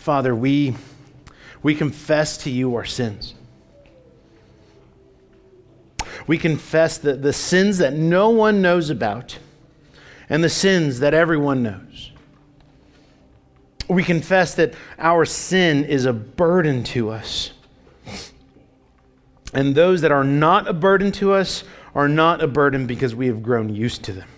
Father, 0.00 0.34
we, 0.34 0.74
we 1.62 1.74
confess 1.74 2.38
to 2.38 2.50
you 2.50 2.74
our 2.74 2.86
sins. 2.86 3.34
We 6.26 6.38
confess 6.38 6.96
the, 6.96 7.16
the 7.16 7.34
sins 7.34 7.76
that 7.78 7.92
no 7.92 8.30
one 8.30 8.62
knows 8.62 8.88
about 8.88 9.38
and 10.30 10.42
the 10.42 10.48
sins 10.48 11.00
that 11.00 11.12
everyone 11.12 11.62
knows. 11.62 12.12
We 13.88 14.02
confess 14.02 14.54
that 14.54 14.72
our 14.98 15.26
sin 15.26 15.84
is 15.84 16.06
a 16.06 16.14
burden 16.14 16.82
to 16.84 17.10
us. 17.10 17.50
And 19.52 19.74
those 19.74 20.00
that 20.00 20.12
are 20.12 20.24
not 20.24 20.66
a 20.66 20.72
burden 20.72 21.12
to 21.12 21.34
us 21.34 21.62
are 21.94 22.08
not 22.08 22.42
a 22.42 22.46
burden 22.46 22.86
because 22.86 23.14
we 23.14 23.26
have 23.26 23.42
grown 23.42 23.68
used 23.68 24.02
to 24.04 24.12
them. 24.12 24.28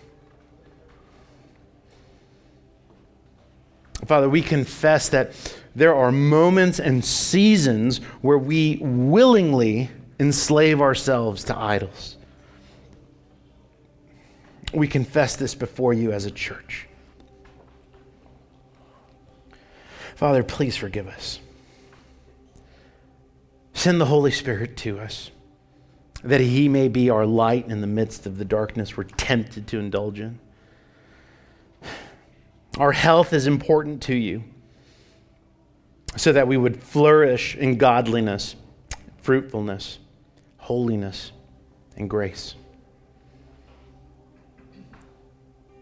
Father, 4.06 4.28
we 4.28 4.42
confess 4.42 5.08
that 5.10 5.32
there 5.74 5.94
are 5.94 6.12
moments 6.12 6.80
and 6.80 7.04
seasons 7.04 7.98
where 8.20 8.38
we 8.38 8.78
willingly 8.80 9.90
enslave 10.18 10.80
ourselves 10.80 11.44
to 11.44 11.56
idols. 11.56 12.16
We 14.74 14.88
confess 14.88 15.36
this 15.36 15.54
before 15.54 15.92
you 15.92 16.12
as 16.12 16.24
a 16.24 16.30
church. 16.30 16.88
Father, 20.14 20.42
please 20.42 20.76
forgive 20.76 21.08
us. 21.08 21.40
Send 23.74 24.00
the 24.00 24.06
Holy 24.06 24.30
Spirit 24.30 24.76
to 24.78 25.00
us 25.00 25.30
that 26.22 26.40
he 26.40 26.68
may 26.68 26.88
be 26.88 27.10
our 27.10 27.26
light 27.26 27.66
in 27.68 27.80
the 27.80 27.86
midst 27.86 28.26
of 28.26 28.38
the 28.38 28.44
darkness 28.44 28.96
we're 28.96 29.04
tempted 29.04 29.66
to 29.68 29.78
indulge 29.78 30.20
in. 30.20 30.38
Our 32.78 32.92
health 32.92 33.32
is 33.32 33.46
important 33.46 34.02
to 34.04 34.14
you 34.14 34.44
so 36.16 36.32
that 36.32 36.46
we 36.46 36.56
would 36.56 36.82
flourish 36.82 37.54
in 37.56 37.76
godliness, 37.76 38.56
fruitfulness, 39.18 39.98
holiness, 40.56 41.32
and 41.96 42.08
grace. 42.08 42.54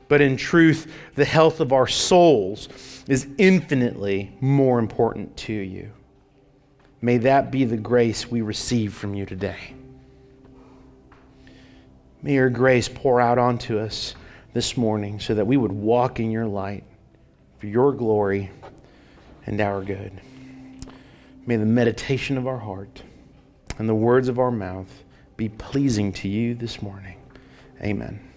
But 0.08 0.20
in 0.20 0.36
truth, 0.36 0.92
the 1.14 1.24
health 1.24 1.60
of 1.60 1.72
our 1.72 1.86
souls 1.86 2.68
is 3.06 3.28
infinitely 3.38 4.36
more 4.40 4.80
important 4.80 5.36
to 5.36 5.52
you. 5.52 5.92
May 7.00 7.18
that 7.18 7.52
be 7.52 7.64
the 7.64 7.76
grace 7.76 8.28
we 8.28 8.40
receive 8.40 8.92
from 8.92 9.14
you 9.14 9.24
today. 9.24 9.74
May 12.22 12.34
your 12.34 12.50
grace 12.50 12.88
pour 12.88 13.20
out 13.20 13.38
onto 13.38 13.78
us 13.78 14.14
this 14.52 14.76
morning 14.76 15.20
so 15.20 15.34
that 15.34 15.46
we 15.46 15.56
would 15.56 15.72
walk 15.72 16.20
in 16.20 16.30
your 16.30 16.46
light 16.46 16.84
for 17.58 17.66
your 17.66 17.92
glory 17.92 18.50
and 19.46 19.60
our 19.60 19.82
good. 19.82 20.12
May 21.46 21.56
the 21.56 21.66
meditation 21.66 22.36
of 22.38 22.46
our 22.46 22.58
heart 22.58 23.02
and 23.78 23.88
the 23.88 23.94
words 23.94 24.28
of 24.28 24.38
our 24.38 24.50
mouth 24.50 25.04
be 25.36 25.48
pleasing 25.48 26.12
to 26.12 26.28
you 26.28 26.54
this 26.54 26.82
morning. 26.82 27.16
Amen. 27.82 28.29